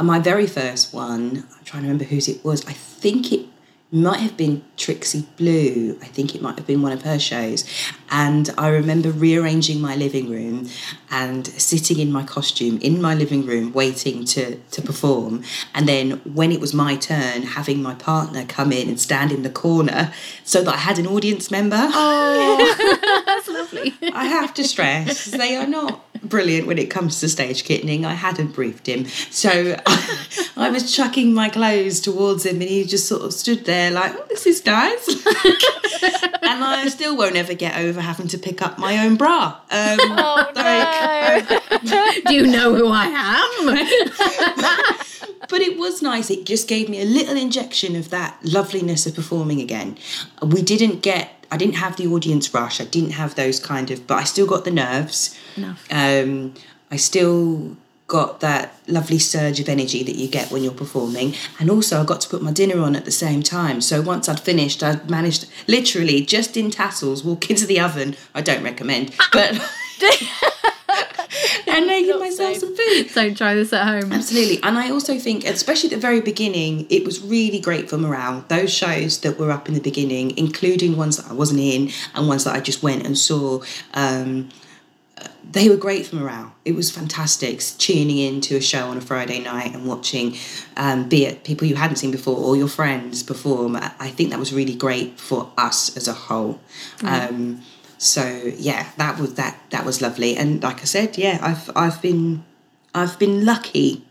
my 0.00 0.18
very 0.18 0.46
first 0.46 0.92
one, 0.92 1.46
I'm 1.56 1.64
trying 1.64 1.82
to 1.82 1.88
remember 1.88 2.04
whose 2.04 2.28
it 2.28 2.44
was. 2.44 2.66
I 2.66 2.72
think 2.72 3.32
it 3.32 3.46
might 3.90 4.20
have 4.20 4.36
been 4.36 4.62
Trixie 4.76 5.26
Blue. 5.36 5.98
I 6.02 6.06
think 6.06 6.34
it 6.34 6.42
might 6.42 6.58
have 6.58 6.66
been 6.66 6.82
one 6.82 6.92
of 6.92 7.02
her 7.02 7.18
shows. 7.18 7.64
And 8.10 8.50
I 8.58 8.68
remember 8.68 9.10
rearranging 9.10 9.80
my 9.80 9.96
living 9.96 10.30
room 10.30 10.68
and 11.10 11.46
sitting 11.46 11.98
in 11.98 12.12
my 12.12 12.22
costume 12.22 12.78
in 12.78 13.00
my 13.00 13.14
living 13.14 13.46
room 13.46 13.72
waiting 13.72 14.24
to, 14.26 14.56
to 14.56 14.82
perform. 14.82 15.42
And 15.74 15.88
then 15.88 16.20
when 16.34 16.52
it 16.52 16.60
was 16.60 16.74
my 16.74 16.96
turn, 16.96 17.42
having 17.42 17.82
my 17.82 17.94
partner 17.94 18.44
come 18.44 18.72
in 18.72 18.88
and 18.88 19.00
stand 19.00 19.32
in 19.32 19.42
the 19.42 19.50
corner 19.50 20.12
so 20.44 20.62
that 20.62 20.74
I 20.74 20.78
had 20.78 20.98
an 20.98 21.06
audience 21.06 21.50
member. 21.50 21.78
Oh, 21.80 23.22
that's 23.26 23.48
lovely 23.48 23.94
I 24.12 24.26
have 24.26 24.54
to 24.54 24.64
stress 24.64 25.24
they 25.24 25.56
are 25.56 25.66
not 25.66 26.07
brilliant 26.22 26.66
when 26.66 26.78
it 26.78 26.90
comes 26.90 27.20
to 27.20 27.28
stage 27.28 27.64
kittening. 27.64 28.04
I 28.04 28.14
hadn't 28.14 28.54
briefed 28.54 28.86
him. 28.86 29.06
So 29.30 29.76
I 30.56 30.70
was 30.70 30.94
chucking 30.94 31.34
my 31.34 31.48
clothes 31.48 32.00
towards 32.00 32.46
him 32.46 32.60
and 32.60 32.70
he 32.70 32.84
just 32.84 33.06
sort 33.06 33.22
of 33.22 33.32
stood 33.32 33.64
there 33.64 33.90
like, 33.90 34.14
oh, 34.16 34.26
this 34.28 34.46
is 34.46 34.64
nice. 34.64 35.08
and 35.08 36.64
I 36.64 36.88
still 36.88 37.16
won't 37.16 37.36
ever 37.36 37.54
get 37.54 37.76
over 37.78 38.00
having 38.00 38.28
to 38.28 38.38
pick 38.38 38.62
up 38.62 38.78
my 38.78 39.04
own 39.04 39.16
bra. 39.16 39.58
Um, 39.70 39.98
Oh 40.20 40.50
no. 40.54 42.20
do 42.26 42.34
you 42.34 42.46
know 42.46 42.74
who 42.74 42.88
i 42.88 43.06
am 43.06 43.68
but 45.48 45.60
it 45.60 45.78
was 45.78 46.02
nice. 46.02 46.30
It 46.30 46.44
just 46.44 46.68
gave 46.68 46.88
me 46.88 47.00
a 47.00 47.04
little 47.04 47.36
injection 47.36 47.96
of 47.96 48.10
that 48.10 48.38
loveliness 48.44 49.06
of 49.06 49.14
performing 49.14 49.60
again. 49.60 49.96
We 50.42 50.62
didn't 50.62 51.02
get. 51.02 51.30
I 51.50 51.56
didn't 51.56 51.76
have 51.76 51.96
the 51.96 52.06
audience 52.06 52.52
rush. 52.52 52.80
I 52.80 52.84
didn't 52.84 53.12
have 53.12 53.34
those 53.34 53.58
kind 53.60 53.90
of, 53.90 54.06
but 54.06 54.18
I 54.18 54.24
still 54.24 54.46
got 54.46 54.64
the 54.64 54.70
nerves. 54.70 55.38
Enough. 55.56 55.86
Um, 55.90 56.54
I 56.90 56.96
still 56.96 57.76
got 58.06 58.40
that 58.40 58.74
lovely 58.86 59.18
surge 59.18 59.60
of 59.60 59.68
energy 59.68 60.02
that 60.02 60.16
you 60.16 60.28
get 60.28 60.50
when 60.50 60.62
you're 60.62 60.72
performing, 60.72 61.34
and 61.60 61.70
also 61.70 62.00
I 62.00 62.04
got 62.04 62.20
to 62.22 62.28
put 62.28 62.42
my 62.42 62.52
dinner 62.52 62.80
on 62.80 62.96
at 62.96 63.04
the 63.04 63.10
same 63.10 63.42
time. 63.42 63.80
So 63.80 64.00
once 64.00 64.28
I'd 64.28 64.40
finished, 64.40 64.82
I 64.82 65.00
managed 65.08 65.46
literally 65.66 66.22
just 66.22 66.56
in 66.56 66.70
tassels 66.70 67.22
walk 67.22 67.50
into 67.50 67.66
the 67.66 67.80
oven. 67.80 68.16
I 68.34 68.40
don't 68.40 68.62
recommend, 68.62 69.14
but. 69.32 69.60
and 71.66 71.86
making 71.86 72.18
myself 72.18 72.54
safe. 72.54 72.60
some 72.60 72.76
food. 72.76 73.14
don't 73.14 73.36
try 73.36 73.54
this 73.54 73.72
at 73.72 73.86
home 73.86 74.12
Absolutely. 74.12 74.62
And 74.62 74.78
I 74.78 74.90
also 74.90 75.18
think, 75.18 75.44
especially 75.44 75.90
at 75.90 75.96
the 75.96 76.00
very 76.00 76.20
beginning, 76.20 76.86
it 76.90 77.04
was 77.04 77.20
really 77.20 77.60
great 77.60 77.88
for 77.88 77.98
morale. 77.98 78.44
Those 78.48 78.72
shows 78.72 79.20
that 79.20 79.38
were 79.38 79.50
up 79.50 79.68
in 79.68 79.74
the 79.74 79.80
beginning, 79.80 80.36
including 80.36 80.96
ones 80.96 81.16
that 81.16 81.30
I 81.30 81.34
wasn't 81.34 81.60
in 81.60 81.90
and 82.14 82.28
ones 82.28 82.44
that 82.44 82.54
I 82.54 82.60
just 82.60 82.82
went 82.82 83.06
and 83.06 83.16
saw, 83.16 83.62
um, 83.94 84.48
they 85.50 85.68
were 85.68 85.76
great 85.76 86.06
for 86.06 86.16
morale. 86.16 86.54
It 86.64 86.72
was 86.72 86.90
fantastic 86.90 87.60
tuning 87.78 88.18
into 88.18 88.56
a 88.56 88.60
show 88.60 88.88
on 88.88 88.98
a 88.98 89.00
Friday 89.00 89.40
night 89.40 89.74
and 89.74 89.86
watching, 89.86 90.36
um, 90.76 91.08
be 91.08 91.24
it 91.24 91.44
people 91.44 91.66
you 91.66 91.76
hadn't 91.76 91.96
seen 91.96 92.10
before 92.10 92.36
or 92.36 92.56
your 92.56 92.68
friends 92.68 93.22
perform. 93.22 93.76
I 93.76 93.92
I 93.98 94.10
think 94.10 94.30
that 94.30 94.38
was 94.38 94.52
really 94.52 94.74
great 94.74 95.18
for 95.18 95.50
us 95.56 95.96
as 95.96 96.06
a 96.08 96.12
whole. 96.12 96.60
Um, 97.02 97.62
so 97.98 98.52
yeah, 98.56 98.90
that 98.96 99.18
was 99.18 99.34
that 99.34 99.58
that 99.70 99.84
was 99.84 100.00
lovely. 100.00 100.36
And 100.36 100.62
like 100.62 100.80
I 100.80 100.84
said, 100.84 101.18
yeah, 101.18 101.38
I've 101.42 101.70
I've 101.76 102.00
been 102.00 102.44
I've 102.94 103.18
been 103.18 103.44
lucky 103.44 104.04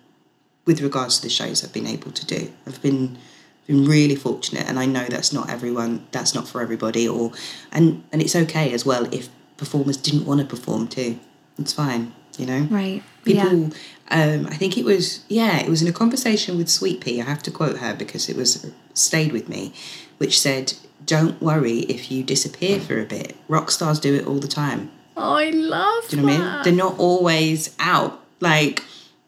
with 0.65 0.81
regards 0.81 1.17
to 1.17 1.23
the 1.23 1.29
shows 1.29 1.63
I've 1.63 1.73
been 1.73 1.87
able 1.87 2.11
to 2.11 2.25
do. 2.25 2.51
I've 2.67 2.81
been 2.81 3.17
been 3.65 3.85
really 3.85 4.15
fortunate, 4.15 4.67
and 4.69 4.79
I 4.79 4.85
know 4.85 5.05
that's 5.05 5.33
not 5.33 5.49
everyone. 5.49 6.05
That's 6.11 6.33
not 6.35 6.47
for 6.47 6.61
everybody, 6.61 7.07
or 7.07 7.31
and 7.71 8.03
and 8.11 8.21
it's 8.21 8.35
okay 8.35 8.71
as 8.73 8.85
well 8.85 9.07
if 9.13 9.29
performers 9.57 9.97
didn't 9.97 10.25
want 10.25 10.39
to 10.41 10.45
perform 10.45 10.87
too. 10.87 11.19
It's 11.57 11.73
fine. 11.73 12.13
You 12.37 12.45
know, 12.45 12.59
Right. 12.69 13.01
people. 13.25 13.57
Yeah. 13.59 13.69
Um, 14.09 14.45
I 14.47 14.55
think 14.55 14.77
it 14.77 14.85
was 14.85 15.23
yeah, 15.27 15.57
it 15.59 15.67
was 15.69 15.81
in 15.81 15.87
a 15.87 15.91
conversation 15.93 16.57
with 16.57 16.69
Sweet 16.69 17.01
Pea. 17.01 17.21
I 17.21 17.25
have 17.25 17.41
to 17.43 17.51
quote 17.51 17.77
her 17.79 17.95
because 17.95 18.29
it 18.29 18.37
was 18.37 18.69
stayed 18.93 19.31
with 19.31 19.49
me, 19.49 19.73
which 20.19 20.39
said, 20.39 20.73
"Don't 21.05 21.41
worry 21.41 21.79
if 21.81 22.11
you 22.11 22.23
disappear 22.23 22.79
mm. 22.79 22.81
for 22.81 23.01
a 23.01 23.05
bit. 23.05 23.35
Rock 23.47 23.71
stars 23.71 23.99
do 23.99 24.13
it 24.15 24.25
all 24.25 24.39
the 24.39 24.47
time. 24.47 24.91
I 25.15 25.49
love 25.49 26.07
Do 26.09 26.17
you 26.17 26.21
know 26.21 26.27
what 26.27 26.41
I 26.41 26.53
mean? 26.55 26.63
They're 26.63 26.73
not 26.73 26.99
always 26.99 27.75
out. 27.79 28.23
Like 28.39 28.83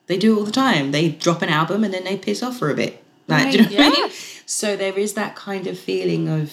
they 0.08 0.18
do 0.18 0.36
it 0.36 0.40
all 0.40 0.46
the 0.46 0.52
time. 0.52 0.92
They 0.92 1.10
drop 1.10 1.42
an 1.42 1.50
album 1.50 1.84
and 1.84 1.94
then 1.94 2.04
they 2.04 2.18
piss 2.18 2.44
off 2.44 2.58
for 2.58 2.70
a 2.70 2.76
bit. 2.76 3.04
Like, 3.28 3.52
do 3.52 3.58
you 3.58 3.78
know 3.78 3.90
what 3.90 3.98
I 3.98 4.02
mean? 4.02 4.12
So 4.46 4.76
there 4.76 4.98
is 4.98 5.14
that 5.14 5.36
kind 5.36 5.68
of 5.68 5.78
feeling 5.78 6.28
of 6.28 6.52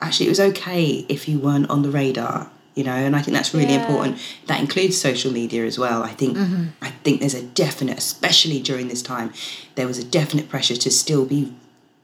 actually 0.00 0.26
it 0.26 0.30
was 0.30 0.40
okay 0.40 1.06
if 1.08 1.28
you 1.28 1.38
weren't 1.38 1.70
on 1.70 1.82
the 1.82 1.90
radar, 1.90 2.50
you 2.74 2.84
know, 2.84 2.92
and 2.92 3.16
I 3.16 3.22
think 3.22 3.34
that's 3.34 3.54
really 3.54 3.72
Yeah. 3.72 3.86
important. 3.86 4.18
That 4.46 4.60
includes 4.60 4.98
social 4.98 5.32
media 5.32 5.64
as 5.64 5.78
well. 5.78 6.02
I 6.02 6.10
think 6.12 6.36
mm-hmm. 6.36 6.64
I 6.82 6.90
think 7.02 7.20
there's 7.20 7.34
a 7.34 7.42
definite, 7.42 7.98
especially 7.98 8.60
during 8.60 8.88
this 8.88 9.02
time, 9.02 9.32
there 9.74 9.86
was 9.86 9.98
a 9.98 10.04
definite 10.04 10.48
pressure 10.48 10.76
to 10.76 10.90
still 10.90 11.24
be 11.24 11.54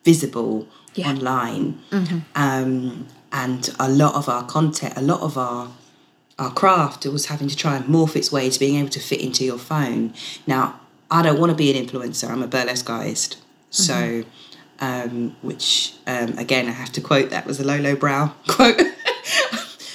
visible 0.05 0.67
Yeah. 0.97 1.09
online. 1.11 1.79
Um, 2.35 3.07
and 3.33 3.69
a 3.79 3.89
lot 3.89 4.15
of 4.15 4.29
our 4.29 4.45
content, 4.47 4.95
a 4.97 5.03
lot 5.03 5.21
of 5.21 5.37
our 5.39 5.69
our 6.39 6.51
craft 6.53 7.07
was 7.07 7.27
having 7.27 7.49
to 7.49 7.57
try 7.57 7.77
and 7.77 7.87
morph 7.87 8.15
its 8.15 8.31
way 8.31 8.51
to 8.51 8.59
being 8.61 8.77
able 8.77 8.91
to 8.91 9.01
fit 9.01 9.21
into 9.23 9.43
your 9.43 9.57
phone. 9.59 10.13
Now, 10.47 10.79
I 11.11 11.23
don't 11.23 11.41
want 11.41 11.49
to 11.51 11.57
be 11.57 11.75
an 11.75 11.87
influencer. 11.87 12.29
I'm 12.29 12.43
a 12.43 12.47
burlesque 12.47 12.91
artist. 12.91 13.39
So, 13.71 14.23
um, 14.81 15.35
which 15.41 15.95
um, 16.07 16.37
again, 16.37 16.67
I 16.69 16.73
have 16.73 16.93
to 16.93 17.01
quote 17.01 17.31
that 17.31 17.47
was 17.47 17.59
a 17.59 17.65
Lolo 17.65 17.97
Brow 17.97 18.35
quote. 18.49 18.81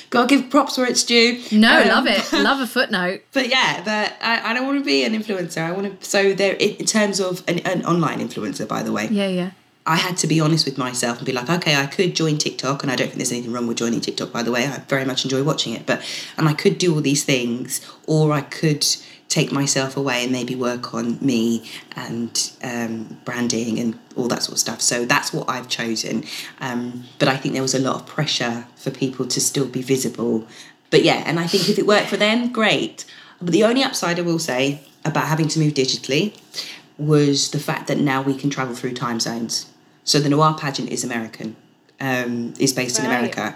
Gotta 0.09 0.27
give 0.27 0.49
props 0.49 0.77
where 0.77 0.87
it's 0.87 1.05
due. 1.05 1.41
No, 1.53 1.81
Um, 1.83 1.87
love 1.87 2.05
it. 2.07 2.33
Love 2.33 2.59
a 2.59 2.67
footnote. 2.67 3.21
But 3.31 3.47
yeah, 3.47 3.81
but 3.85 4.13
I, 4.21 4.49
I 4.49 4.53
don't 4.53 4.65
want 4.65 4.77
to 4.79 4.83
be 4.83 5.05
an 5.05 5.13
influencer. 5.13 5.61
I 5.61 5.71
want 5.71 6.01
to. 6.01 6.05
So 6.09 6.33
there, 6.33 6.53
in, 6.55 6.75
in 6.77 6.85
terms 6.85 7.21
of 7.21 7.43
an, 7.47 7.59
an 7.59 7.85
online 7.85 8.19
influencer, 8.19 8.67
by 8.67 8.83
the 8.83 8.91
way, 8.91 9.07
Yeah, 9.09 9.27
yeah. 9.27 9.51
I 9.85 9.95
had 9.95 10.17
to 10.17 10.27
be 10.27 10.39
honest 10.39 10.65
with 10.65 10.77
myself 10.77 11.17
and 11.17 11.25
be 11.25 11.31
like, 11.31 11.49
okay, 11.49 11.75
I 11.75 11.87
could 11.87 12.15
join 12.15 12.37
TikTok, 12.37 12.83
and 12.83 12.91
I 12.91 12.95
don't 12.95 13.07
think 13.07 13.17
there's 13.17 13.31
anything 13.31 13.51
wrong 13.51 13.67
with 13.67 13.77
joining 13.77 13.99
TikTok, 14.01 14.31
by 14.31 14.43
the 14.43 14.51
way. 14.51 14.67
I 14.67 14.77
very 14.87 15.05
much 15.05 15.23
enjoy 15.23 15.43
watching 15.43 15.73
it, 15.73 15.85
but 15.85 16.03
and 16.37 16.47
I 16.47 16.53
could 16.53 16.77
do 16.77 16.93
all 16.93 17.01
these 17.01 17.23
things, 17.23 17.81
or 18.05 18.31
I 18.31 18.41
could 18.41 18.85
take 19.27 19.51
myself 19.51 19.95
away 19.95 20.23
and 20.23 20.31
maybe 20.31 20.55
work 20.55 20.93
on 20.93 21.17
me 21.21 21.63
and 21.95 22.51
um, 22.63 23.17
branding 23.23 23.79
and 23.79 23.97
all 24.17 24.27
that 24.27 24.43
sort 24.43 24.53
of 24.53 24.59
stuff. 24.59 24.81
So 24.81 25.05
that's 25.05 25.31
what 25.31 25.49
I've 25.49 25.69
chosen. 25.69 26.25
Um, 26.59 27.05
but 27.17 27.29
I 27.29 27.37
think 27.37 27.53
there 27.53 27.61
was 27.61 27.73
a 27.73 27.79
lot 27.79 27.95
of 27.95 28.05
pressure 28.05 28.67
for 28.75 28.91
people 28.91 29.25
to 29.27 29.39
still 29.39 29.67
be 29.67 29.81
visible. 29.81 30.45
But 30.89 31.03
yeah, 31.03 31.23
and 31.25 31.39
I 31.39 31.47
think 31.47 31.69
if 31.69 31.79
it 31.79 31.87
worked 31.87 32.09
for 32.09 32.17
them, 32.17 32.51
great. 32.51 33.05
But 33.41 33.53
the 33.53 33.63
only 33.63 33.83
upside 33.83 34.19
I 34.19 34.23
will 34.23 34.37
say 34.37 34.81
about 35.05 35.27
having 35.27 35.47
to 35.47 35.59
move 35.59 35.73
digitally 35.73 36.37
was 37.01 37.51
the 37.51 37.59
fact 37.59 37.87
that 37.87 37.97
now 37.97 38.21
we 38.21 38.35
can 38.35 38.49
travel 38.49 38.75
through 38.75 38.93
time 38.93 39.19
zones. 39.19 39.65
So 40.03 40.19
the 40.19 40.29
Noire 40.29 40.57
pageant 40.57 40.89
is 40.89 41.03
American, 41.03 41.55
um, 41.99 42.53
is 42.59 42.73
based 42.73 42.99
in 42.99 43.05
America. 43.05 43.55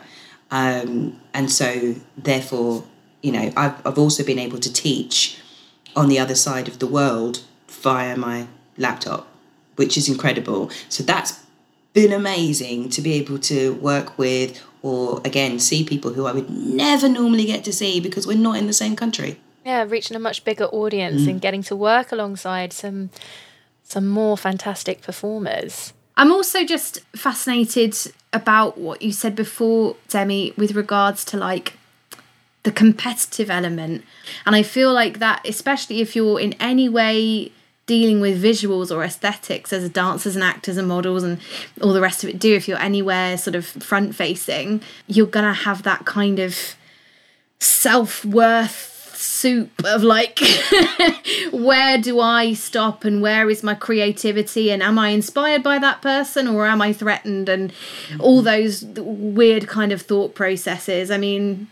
Um, 0.51 1.19
and 1.33 1.51
so 1.51 1.95
therefore, 2.17 2.83
you 3.21 3.31
know, 3.31 3.51
I've, 3.55 3.85
I've 3.85 3.97
also 3.97 4.23
been 4.23 4.39
able 4.39 4.59
to 4.59 4.71
teach 4.71 5.39
on 5.95 6.09
the 6.09 6.19
other 6.19 6.35
side 6.35 6.67
of 6.67 6.79
the 6.79 6.87
world 6.87 7.41
via 7.67 8.17
my 8.17 8.47
laptop, 8.77 9.27
which 9.75 9.97
is 9.97 10.09
incredible. 10.09 10.69
So 10.89 11.03
that's 11.03 11.43
been 11.93 12.11
amazing 12.11 12.89
to 12.89 13.01
be 13.01 13.13
able 13.13 13.39
to 13.39 13.73
work 13.75 14.17
with 14.17 14.61
or 14.81 15.21
again 15.23 15.59
see 15.59 15.83
people 15.83 16.13
who 16.13 16.25
I 16.25 16.33
would 16.33 16.49
never 16.49 17.07
normally 17.07 17.45
get 17.45 17.63
to 17.63 17.73
see 17.73 17.99
because 17.99 18.27
we're 18.27 18.37
not 18.37 18.57
in 18.57 18.67
the 18.67 18.73
same 18.73 18.95
country. 18.95 19.39
Yeah, 19.65 19.85
reaching 19.87 20.15
a 20.15 20.19
much 20.19 20.45
bigger 20.45 20.65
audience 20.65 21.23
Mm. 21.23 21.27
and 21.29 21.41
getting 21.41 21.63
to 21.63 21.75
work 21.75 22.11
alongside 22.11 22.71
some 22.71 23.09
some 23.87 24.07
more 24.07 24.35
fantastic 24.35 25.01
performers. 25.03 25.93
I'm 26.17 26.31
also 26.31 26.63
just 26.65 27.01
fascinated 27.15 27.95
about 28.33 28.79
what 28.79 29.01
you 29.03 29.11
said 29.11 29.35
before, 29.35 29.95
Demi, 30.09 30.53
with 30.57 30.71
regards 30.75 31.23
to 31.25 31.37
like 31.37 31.73
the 32.63 32.71
competitive 32.71 33.51
element. 33.51 34.03
And 34.45 34.55
I 34.55 34.63
feel 34.63 34.91
like 34.91 35.19
that, 35.19 35.47
especially 35.47 36.01
if 36.01 36.15
you're 36.15 36.39
in 36.39 36.53
any 36.59 36.89
way 36.89 37.51
dealing 37.85 38.19
with 38.21 38.41
visuals 38.41 38.89
or 38.89 39.03
aesthetics 39.03 39.71
as 39.71 39.87
dancers 39.89 40.33
and 40.35 40.43
actors 40.43 40.77
and 40.77 40.87
models 40.87 41.21
and 41.21 41.37
all 41.81 41.93
the 41.93 42.01
rest 42.01 42.23
of 42.23 42.29
it 42.31 42.39
do, 42.39 42.55
if 42.55 42.67
you're 42.67 42.79
anywhere 42.81 43.37
sort 43.37 43.55
of 43.55 43.67
front 43.67 44.15
facing, 44.15 44.81
you're 45.05 45.27
gonna 45.27 45.53
have 45.53 45.83
that 45.83 46.05
kind 46.05 46.39
of 46.39 46.57
self 47.59 48.25
worth 48.25 48.94
soup 49.15 49.71
of 49.85 50.03
like 50.03 50.39
where 51.51 51.97
do 51.97 52.19
I 52.19 52.53
stop 52.53 53.03
and 53.03 53.21
where 53.21 53.49
is 53.49 53.63
my 53.63 53.75
creativity 53.75 54.71
and 54.71 54.83
am 54.83 54.99
I 54.99 55.09
inspired 55.09 55.63
by 55.63 55.79
that 55.79 56.01
person 56.01 56.47
or 56.47 56.65
am 56.65 56.81
I 56.81 56.93
threatened 56.93 57.49
and 57.49 57.73
all 58.19 58.41
mm. 58.41 58.45
those 58.45 58.83
weird 58.83 59.67
kind 59.67 59.91
of 59.91 60.01
thought 60.01 60.35
processes. 60.35 61.11
I 61.11 61.17
mean, 61.17 61.67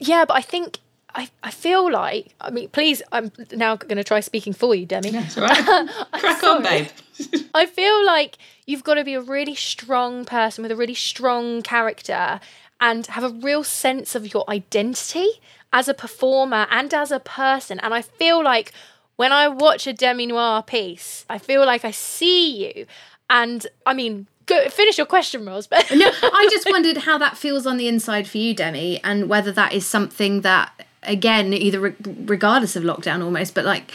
Yeah, 0.00 0.24
but 0.24 0.36
I 0.36 0.42
think 0.42 0.78
I, 1.14 1.28
I 1.42 1.50
feel 1.50 1.90
like 1.90 2.34
I 2.40 2.50
mean, 2.50 2.68
please, 2.68 3.02
I'm 3.12 3.32
now 3.52 3.76
going 3.76 3.96
to 3.96 4.04
try 4.04 4.20
speaking 4.20 4.52
for 4.52 4.74
you, 4.74 4.86
Demi. 4.86 5.10
That's 5.10 5.36
all 5.36 5.44
right. 5.44 5.88
Crack 6.12 6.42
on, 6.44 6.62
babe. 6.62 6.88
I 7.54 7.66
feel 7.66 8.04
like 8.06 8.38
you've 8.66 8.84
got 8.84 8.94
to 8.94 9.04
be 9.04 9.14
a 9.14 9.20
really 9.20 9.54
strong 9.54 10.24
person 10.24 10.62
with 10.62 10.70
a 10.70 10.76
really 10.76 10.94
strong 10.94 11.62
character 11.62 12.40
and 12.80 13.06
have 13.06 13.24
a 13.24 13.28
real 13.28 13.62
sense 13.62 14.14
of 14.14 14.32
your 14.32 14.48
identity 14.48 15.28
as 15.72 15.88
a 15.88 15.94
performer 15.94 16.66
and 16.70 16.92
as 16.92 17.10
a 17.10 17.20
person. 17.20 17.78
And 17.80 17.94
I 17.94 18.02
feel 18.02 18.42
like 18.42 18.72
when 19.16 19.32
I 19.32 19.48
watch 19.48 19.86
a 19.86 19.92
demi 19.92 20.26
noire 20.26 20.62
piece, 20.62 21.24
I 21.28 21.38
feel 21.38 21.64
like 21.66 21.84
I 21.84 21.90
see 21.90 22.66
you. 22.66 22.86
And 23.28 23.66
I 23.86 23.94
mean, 23.94 24.26
go 24.46 24.68
finish 24.68 24.98
your 24.98 25.06
question, 25.06 25.46
Rose. 25.46 25.66
But 25.66 25.90
no, 25.90 26.10
I 26.22 26.48
just 26.50 26.68
wondered 26.68 26.98
how 26.98 27.18
that 27.18 27.36
feels 27.36 27.66
on 27.66 27.76
the 27.76 27.88
inside 27.88 28.26
for 28.28 28.38
you, 28.38 28.54
Demi, 28.54 29.02
and 29.04 29.28
whether 29.28 29.52
that 29.52 29.72
is 29.72 29.86
something 29.86 30.40
that, 30.42 30.72
again, 31.02 31.54
either 31.54 31.80
re- 31.80 31.94
regardless 32.24 32.76
of 32.76 32.82
lockdown 32.82 33.22
almost, 33.22 33.54
but 33.54 33.64
like 33.64 33.92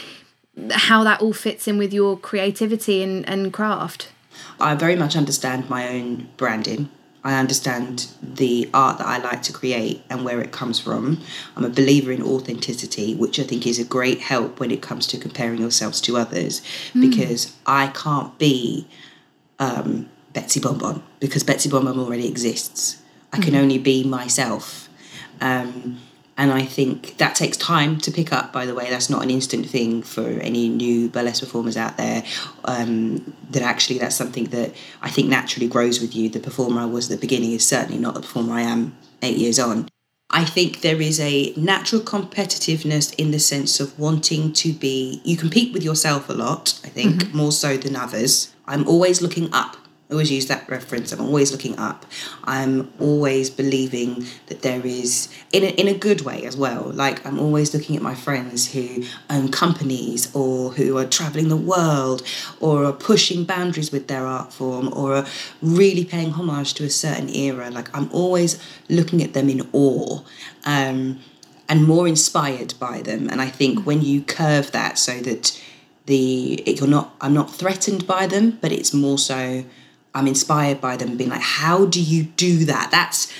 how 0.70 1.04
that 1.04 1.20
all 1.20 1.34
fits 1.34 1.68
in 1.68 1.76
with 1.76 1.92
your 1.92 2.16
creativity 2.16 3.02
and, 3.02 3.28
and 3.28 3.52
craft. 3.52 4.10
I 4.58 4.74
very 4.74 4.96
much 4.96 5.16
understand 5.16 5.68
my 5.68 5.88
own 5.88 6.28
branding. 6.36 6.88
I 7.26 7.40
understand 7.40 8.06
the 8.22 8.70
art 8.72 8.98
that 8.98 9.06
I 9.08 9.18
like 9.18 9.42
to 9.42 9.52
create 9.52 10.00
and 10.08 10.24
where 10.24 10.40
it 10.40 10.52
comes 10.52 10.78
from. 10.78 11.20
I'm 11.56 11.64
a 11.64 11.68
believer 11.68 12.12
in 12.12 12.22
authenticity, 12.22 13.16
which 13.16 13.40
I 13.40 13.42
think 13.42 13.66
is 13.66 13.80
a 13.80 13.84
great 13.84 14.20
help 14.20 14.60
when 14.60 14.70
it 14.70 14.80
comes 14.80 15.08
to 15.08 15.18
comparing 15.18 15.58
yourselves 15.58 16.00
to 16.02 16.16
others 16.16 16.62
because 16.94 17.52
I 17.66 17.88
can't 17.88 18.38
be 18.38 18.86
um, 19.58 20.08
Bettsie 20.34 20.62
Bon 20.62 20.78
Bon 20.78 21.02
because 21.18 21.42
Bettsie 21.42 21.68
Bon 21.68 21.84
Bon 21.84 21.98
already 21.98 22.28
exists. 22.28 23.02
I 23.32 23.40
can 23.40 23.56
only 23.56 23.78
be 23.78 24.04
myself. 24.04 24.88
Um, 25.40 25.98
and 26.38 26.52
I 26.52 26.64
think 26.64 27.16
that 27.16 27.34
takes 27.34 27.56
time 27.56 27.98
to 28.00 28.10
pick 28.10 28.32
up, 28.32 28.52
by 28.52 28.66
the 28.66 28.74
way. 28.74 28.90
That's 28.90 29.08
not 29.08 29.22
an 29.22 29.30
instant 29.30 29.66
thing 29.66 30.02
for 30.02 30.26
any 30.28 30.68
new 30.68 31.08
burlesque 31.08 31.42
performers 31.42 31.76
out 31.76 31.96
there. 31.96 32.24
Um, 32.64 33.34
that 33.50 33.62
actually, 33.62 33.98
that's 33.98 34.16
something 34.16 34.44
that 34.46 34.74
I 35.00 35.08
think 35.08 35.28
naturally 35.28 35.66
grows 35.66 36.00
with 36.00 36.14
you. 36.14 36.28
The 36.28 36.40
performer 36.40 36.82
I 36.82 36.86
was 36.86 37.10
at 37.10 37.18
the 37.18 37.26
beginning 37.26 37.52
is 37.52 37.66
certainly 37.66 37.98
not 37.98 38.14
the 38.14 38.20
performer 38.20 38.54
I 38.54 38.62
am 38.62 38.96
eight 39.22 39.38
years 39.38 39.58
on. 39.58 39.88
I 40.28 40.44
think 40.44 40.80
there 40.80 41.00
is 41.00 41.20
a 41.20 41.54
natural 41.56 42.02
competitiveness 42.02 43.14
in 43.16 43.30
the 43.30 43.38
sense 43.38 43.80
of 43.80 43.98
wanting 43.98 44.52
to 44.54 44.72
be, 44.72 45.22
you 45.24 45.36
compete 45.36 45.72
with 45.72 45.84
yourself 45.84 46.28
a 46.28 46.32
lot, 46.32 46.78
I 46.84 46.88
think, 46.88 47.32
more 47.32 47.52
so 47.52 47.76
than 47.76 47.94
others. 47.96 48.52
I'm 48.66 48.86
always 48.88 49.22
looking 49.22 49.52
up. 49.54 49.76
I 50.08 50.12
always 50.12 50.30
use 50.30 50.46
that 50.46 50.68
reference. 50.68 51.10
I'm 51.10 51.20
always 51.20 51.50
looking 51.50 51.76
up. 51.80 52.06
I'm 52.44 52.92
always 53.00 53.50
believing 53.50 54.24
that 54.46 54.62
there 54.62 54.86
is, 54.86 55.28
in 55.52 55.64
a, 55.64 55.66
in 55.66 55.88
a 55.88 55.94
good 55.94 56.20
way 56.20 56.44
as 56.44 56.56
well. 56.56 56.92
Like, 56.92 57.26
I'm 57.26 57.40
always 57.40 57.74
looking 57.74 57.96
at 57.96 58.02
my 58.02 58.14
friends 58.14 58.72
who 58.72 59.04
own 59.28 59.50
companies 59.50 60.32
or 60.32 60.70
who 60.70 60.96
are 60.96 61.06
traveling 61.06 61.48
the 61.48 61.56
world 61.56 62.22
or 62.60 62.84
are 62.84 62.92
pushing 62.92 63.44
boundaries 63.44 63.90
with 63.90 64.06
their 64.06 64.24
art 64.26 64.52
form 64.52 64.92
or 64.92 65.16
are 65.16 65.26
really 65.60 66.04
paying 66.04 66.30
homage 66.30 66.74
to 66.74 66.84
a 66.84 66.90
certain 66.90 67.28
era. 67.28 67.68
Like, 67.70 67.92
I'm 67.96 68.08
always 68.12 68.62
looking 68.88 69.24
at 69.24 69.32
them 69.32 69.48
in 69.48 69.68
awe. 69.72 70.20
Um, 70.64 71.18
and 71.68 71.84
more 71.84 72.06
inspired 72.06 72.74
by 72.78 73.02
them. 73.02 73.28
And 73.28 73.42
I 73.42 73.48
think 73.48 73.84
when 73.84 74.02
you 74.02 74.22
curve 74.22 74.70
that 74.70 74.98
so 74.98 75.18
that 75.22 75.60
the 76.06 76.54
it, 76.64 76.78
you're 76.78 76.88
not 76.88 77.16
I'm 77.20 77.34
not 77.34 77.50
threatened 77.50 78.06
by 78.06 78.28
them, 78.28 78.58
but 78.60 78.70
it's 78.70 78.94
more 78.94 79.18
so 79.18 79.64
I'm 80.16 80.26
inspired 80.26 80.80
by 80.80 80.96
them 80.96 81.18
being 81.18 81.28
like, 81.28 81.42
how 81.42 81.84
do 81.84 82.02
you 82.02 82.24
do 82.24 82.64
that? 82.64 82.90
That's 82.90 83.30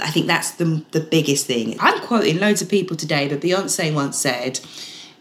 I 0.00 0.10
think 0.10 0.26
that's 0.26 0.52
the 0.52 0.82
the 0.90 1.00
biggest 1.00 1.46
thing. 1.46 1.76
I'm 1.78 2.00
quoting 2.00 2.38
loads 2.38 2.62
of 2.62 2.70
people 2.70 2.96
today, 2.96 3.28
but 3.28 3.42
Beyonce 3.42 3.94
once 3.94 4.18
said 4.18 4.60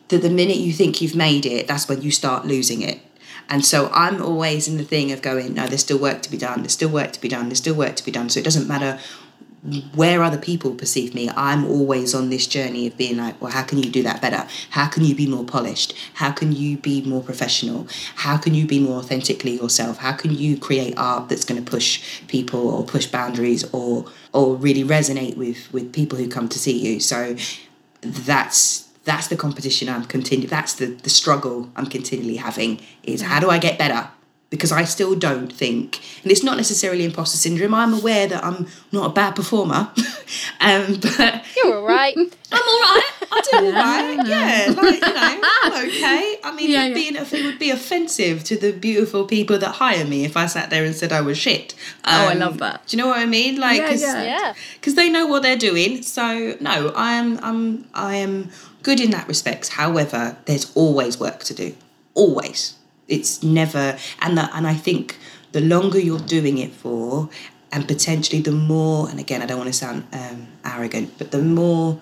that 0.08 0.21
the 0.21 0.30
minute 0.30 0.58
you 0.58 0.71
think 0.71 1.02
you've 1.02 1.15
made 1.15 1.45
it, 1.45 1.67
that's 1.67 1.89
when 1.89 2.02
you 2.02 2.12
start 2.12 2.45
losing 2.45 2.82
it. 2.82 3.00
And 3.50 3.65
so 3.65 3.89
I'm 3.93 4.21
always 4.21 4.69
in 4.69 4.78
the 4.78 4.86
thing 4.86 5.12
of 5.12 5.21
going, 5.21 5.54
no, 5.54 5.67
there's 5.67 5.82
still 5.82 6.00
work 6.00 6.21
to 6.21 6.32
be 6.32 6.38
done, 6.38 6.62
there's 6.62 6.74
still 6.74 6.89
work 6.89 7.12
to 7.12 7.19
be 7.19 7.28
done, 7.28 7.50
there's 7.50 7.58
still 7.58 7.76
work 7.76 7.97
to 7.97 8.06
be 8.06 8.12
done. 8.12 8.30
So 8.30 8.39
it 8.39 8.45
doesn't 8.45 8.67
matter 8.67 8.97
where 9.93 10.24
other 10.24 10.39
people 10.39 10.74
perceive 10.74 11.13
me, 11.13 11.30
I'm 11.30 11.65
always 11.65 12.15
on 12.15 12.30
this 12.30 12.47
journey 12.47 12.88
of 12.88 12.97
being 12.97 13.17
like, 13.17 13.39
well, 13.39 13.52
how 13.52 13.62
can 13.62 13.78
you 13.78 13.91
do 13.91 14.02
that 14.04 14.19
better? 14.19 14.47
How 14.71 14.88
can 14.88 15.06
you 15.06 15.13
be 15.13 15.28
more 15.28 15.45
polished? 15.45 15.93
How 16.15 16.32
can 16.32 16.52
you 16.52 16.78
be 16.78 17.04
more 17.04 17.21
professional? 17.21 17.88
How 18.15 18.38
can 18.38 18.56
you 18.56 18.65
be 18.65 18.80
more 18.80 18.97
authentically 18.97 19.58
yourself? 19.58 19.97
How 19.97 20.13
can 20.13 20.34
you 20.36 20.58
create 20.58 20.95
art 20.97 21.30
that's 21.30 21.45
going 21.45 21.63
to 21.63 21.69
push 21.69 22.21
people 22.28 22.69
or 22.69 22.84
push 22.84 23.06
boundaries 23.06 23.63
or 23.71 24.06
or 24.34 24.56
really 24.56 24.84
resonate 24.84 25.38
with 25.38 25.71
with 25.71 25.93
people 25.93 26.17
who 26.17 26.28
come 26.28 26.50
to 26.50 26.58
see 26.58 26.78
you? 26.78 27.00
So 27.00 27.36
that's 28.02 28.89
that's 29.04 29.28
the 29.28 29.38
competition 29.38 29.89
I'm 29.89 30.06
continuing. 30.06 30.50
That's 30.50 30.74
the 30.74 30.88
the 30.88 31.10
struggle 31.12 31.69
I'm 31.76 31.86
continually 31.86 32.38
having. 32.38 32.82
Is 33.04 33.21
how 33.21 33.39
do 33.39 33.52
I 33.52 33.60
get 33.60 33.78
better? 33.78 34.10
Because 34.52 34.72
I 34.74 34.84
still 34.84 35.16
don't 35.16 35.48
think, 35.52 36.02
and 36.24 36.32
it's 36.32 36.44
not 36.44 36.58
necessarily 36.58 37.06
imposter 37.06 37.38
syndrome. 37.38 37.74
I'm 37.74 37.94
aware 37.94 38.28
that 38.28 38.44
I'm 38.44 38.68
not 38.92 39.06
a 39.10 39.14
bad 39.14 39.34
performer, 39.34 39.90
um, 40.60 41.00
but 41.02 41.46
You're 41.56 41.78
all 41.78 41.86
right. 41.88 42.14
I'm 42.52 42.62
all 42.62 42.82
right. 42.82 43.12
I 43.32 43.42
do 43.50 43.66
all 43.66 43.72
right. 43.72 44.28
Yeah, 44.28 44.74
like 44.76 44.94
you 44.96 45.00
know, 45.00 45.40
I'm 45.64 45.88
okay. 45.88 46.36
I 46.44 46.54
mean, 46.54 46.70
Yeah, 46.70 46.84
it, 46.84 46.90
yeah. 46.90 46.94
Being, 46.94 47.16
it 47.16 47.46
would 47.46 47.60
be 47.60 47.70
offensive 47.72 48.44
to 48.44 48.58
the 48.58 48.74
beautiful 48.74 49.24
people 49.26 49.58
that 49.58 49.72
hire 49.76 50.04
me 50.04 50.26
if 50.26 50.36
I 50.36 50.48
sat 50.48 50.70
there 50.70 50.84
and 50.84 50.94
said 50.94 51.14
I 51.14 51.22
was 51.22 51.38
shit. 51.38 51.74
Oh, 52.04 52.28
I 52.28 52.34
Um, 52.34 52.40
love 52.40 52.58
that. 52.58 52.86
Do 52.88 52.98
you 52.98 53.02
know 53.02 53.08
what 53.08 53.20
I 53.20 53.26
mean? 53.26 53.58
Like, 53.58 53.78
Yeah, 53.80 53.88
'cause- 53.90 54.02
yeah. 54.02 54.24
Yeah. 54.24 54.54
because 54.76 54.96
they 54.96 55.10
know 55.10 55.28
what 55.28 55.44
they're 55.44 55.56
doing. 55.56 56.02
So 56.04 56.58
no, 56.60 56.90
I 56.94 57.14
am 57.14 57.40
I'm 57.42 57.86
I 57.94 58.16
am 58.18 58.50
good 58.84 59.00
in 59.00 59.12
that 59.12 59.30
respect. 59.30 59.70
However, 59.70 60.36
there's 60.44 60.70
always 60.76 61.18
work 61.18 61.46
to 61.46 61.54
do. 61.54 61.74
Always. 62.16 62.74
It's 63.08 63.44
never 63.44 63.98
and 64.22 64.38
that 64.38 64.52
and 64.54 64.68
I 64.68 64.74
think 64.74 65.18
the 65.52 65.62
longer 65.62 66.00
you're 66.00 66.20
doing 66.20 66.58
it 66.58 66.72
for 66.72 67.30
and 67.72 67.88
potentially 67.88 68.42
the 68.42 68.52
more 68.52 69.10
and 69.10 69.20
again 69.20 69.42
I 69.42 69.46
don't 69.46 69.58
want 69.58 69.70
to 69.70 69.74
sound 69.74 70.08
um, 70.14 70.48
arrogant, 70.64 71.18
but 71.18 71.32
the 71.32 71.42
more 71.42 72.00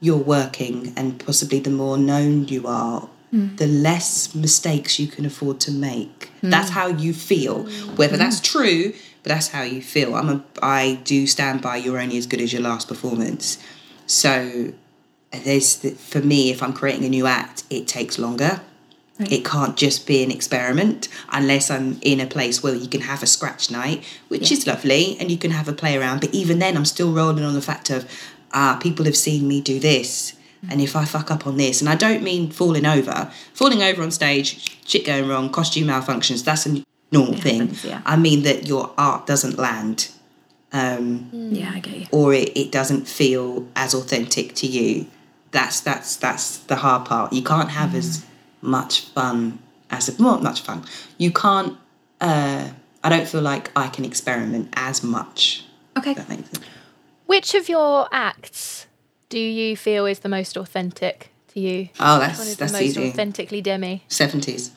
you're 0.00 0.16
working 0.16 0.92
and 0.96 1.24
possibly 1.24 1.60
the 1.60 1.70
more 1.70 1.98
known 1.98 2.48
you 2.48 2.66
are, 2.66 3.08
hmm. 3.30 3.54
the 3.56 3.66
less 3.66 4.34
mistakes 4.34 4.98
you 4.98 5.06
can 5.06 5.26
afford 5.26 5.60
to 5.60 5.70
make. 5.70 6.30
Hmm. 6.40 6.50
That's 6.50 6.70
how 6.70 6.88
you 6.88 7.12
feel. 7.12 7.64
Whether 7.96 8.16
that's 8.16 8.38
hmm. 8.38 8.58
true, 8.58 8.92
but 9.22 9.28
that's 9.28 9.48
how 9.48 9.62
you 9.62 9.82
feel. 9.82 10.14
I'm 10.14 10.28
a 10.28 10.44
I 10.62 11.00
do 11.04 11.26
stand 11.26 11.60
by 11.60 11.76
you're 11.76 12.00
only 12.00 12.16
as 12.16 12.26
good 12.26 12.40
as 12.40 12.52
your 12.52 12.62
last 12.62 12.88
performance. 12.88 13.58
So 14.06 14.72
there's 15.30 15.76
the, 15.78 15.90
for 15.90 16.20
me 16.20 16.50
if 16.50 16.62
I'm 16.62 16.72
creating 16.72 17.04
a 17.04 17.08
new 17.08 17.26
act, 17.26 17.64
it 17.70 17.86
takes 17.86 18.18
longer. 18.18 18.60
It 19.28 19.44
can't 19.44 19.76
just 19.76 20.06
be 20.06 20.22
an 20.22 20.30
experiment 20.30 21.08
unless 21.30 21.70
I'm 21.70 21.98
in 22.02 22.20
a 22.20 22.26
place 22.26 22.62
where 22.62 22.74
you 22.74 22.88
can 22.88 23.02
have 23.02 23.22
a 23.22 23.26
scratch 23.26 23.70
night, 23.70 24.02
which 24.28 24.50
is 24.50 24.66
lovely, 24.66 25.16
and 25.20 25.30
you 25.30 25.36
can 25.36 25.50
have 25.50 25.68
a 25.68 25.72
play 25.72 25.96
around. 25.96 26.20
But 26.20 26.32
even 26.34 26.58
then, 26.58 26.76
I'm 26.76 26.84
still 26.84 27.12
rolling 27.12 27.44
on 27.44 27.54
the 27.54 27.60
fact 27.62 27.90
of, 27.90 28.08
ah, 28.52 28.78
people 28.82 29.04
have 29.04 29.16
seen 29.16 29.46
me 29.46 29.60
do 29.60 29.78
this. 29.80 30.34
And 30.70 30.80
if 30.80 30.94
I 30.94 31.04
fuck 31.06 31.30
up 31.30 31.46
on 31.46 31.56
this, 31.56 31.80
and 31.80 31.88
I 31.88 31.94
don't 31.94 32.22
mean 32.22 32.50
falling 32.50 32.84
over, 32.86 33.30
falling 33.54 33.82
over 33.82 34.02
on 34.02 34.10
stage, 34.10 34.78
shit 34.86 35.06
going 35.06 35.26
wrong, 35.28 35.50
costume 35.50 35.88
malfunctions, 35.88 36.44
that's 36.44 36.66
a 36.66 36.84
normal 37.10 37.34
thing. 37.34 37.60
happens, 37.60 37.84
yeah. 37.84 38.02
I 38.04 38.16
mean 38.16 38.42
that 38.42 38.66
your 38.68 38.92
art 38.98 39.26
doesn't 39.26 39.58
land 39.58 40.10
um, 40.72 41.28
Yeah, 41.32 41.72
I 41.74 41.80
get 41.80 41.96
you. 41.96 42.06
or 42.12 42.32
it, 42.34 42.56
it 42.56 42.70
doesn't 42.70 43.08
feel 43.08 43.66
as 43.74 43.94
authentic 43.94 44.54
to 44.56 44.66
you. 44.66 45.06
That's 45.50 45.80
that's 45.80 46.14
that's 46.16 46.58
the 46.58 46.76
hard 46.76 47.06
part. 47.06 47.32
You 47.32 47.42
can't 47.42 47.70
have 47.70 47.94
as 47.94 48.24
much 48.62 49.00
fun 49.02 49.58
as 49.90 50.08
a 50.08 50.22
not 50.22 50.42
much 50.42 50.60
fun. 50.62 50.84
You 51.18 51.32
can't. 51.32 51.76
Uh, 52.20 52.70
I 53.02 53.08
don't 53.08 53.26
feel 53.26 53.40
like 53.42 53.70
I 53.76 53.88
can 53.88 54.04
experiment 54.04 54.68
as 54.74 55.02
much. 55.02 55.64
Okay. 55.96 56.14
That 56.14 56.28
makes 56.28 56.50
sense. 56.50 56.64
Which 57.26 57.54
of 57.54 57.68
your 57.68 58.08
acts 58.12 58.86
do 59.28 59.38
you 59.38 59.76
feel 59.76 60.06
is 60.06 60.18
the 60.20 60.28
most 60.28 60.56
authentic 60.56 61.30
to 61.48 61.60
you? 61.60 61.88
Oh, 61.98 62.18
Which 62.18 62.26
that's 62.28 62.38
one 62.38 62.48
is 62.48 62.56
that's 62.56 62.72
the 62.72 62.78
most 62.78 62.84
easy. 62.96 63.08
authentically 63.08 63.62
Demi? 63.62 64.04
Seventies. 64.08 64.72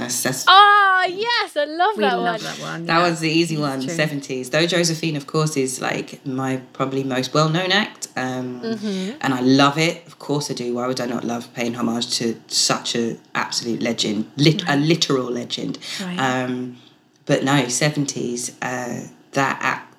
That's 0.00 0.22
that's 0.22 0.44
Ah, 0.48 1.04
yes, 1.04 1.56
I 1.56 1.64
love 1.66 1.96
We 1.96 2.02
that 2.04 2.18
love 2.18 2.42
one. 2.42 2.42
that 2.42 2.58
one. 2.60 2.86
That 2.86 2.98
yeah. 2.98 3.08
was 3.10 3.20
the 3.20 3.28
easy 3.30 3.56
It's 3.56 3.60
one, 3.60 3.82
seventies. 3.88 4.48
Though 4.50 4.66
Josephine, 4.66 5.14
of 5.16 5.26
course, 5.26 5.56
is 5.58 5.80
like 5.82 6.24
my 6.26 6.56
probably 6.72 7.04
most 7.04 7.34
well-known 7.34 7.70
act, 7.70 8.08
um, 8.16 8.60
Mm-hmm. 8.62 9.18
and 9.20 9.34
I 9.34 9.40
love 9.40 9.76
it. 9.76 10.06
Of 10.06 10.18
course, 10.18 10.50
I 10.50 10.54
do. 10.54 10.74
Why 10.74 10.86
would 10.86 11.00
I 11.00 11.06
not 11.06 11.24
love 11.24 11.52
paying 11.54 11.74
homage 11.74 12.16
to 12.18 12.40
such 12.48 12.94
a 12.96 13.18
absolute 13.34 13.82
legend, 13.82 14.30
lit- 14.36 14.64
a 14.68 14.76
literal 14.76 15.30
legend? 15.30 15.78
Right. 16.02 16.18
Um, 16.18 16.78
but 17.26 17.44
no, 17.44 17.68
seventies. 17.68 18.56
Uh, 18.62 19.02
that 19.32 19.58
act 19.60 19.89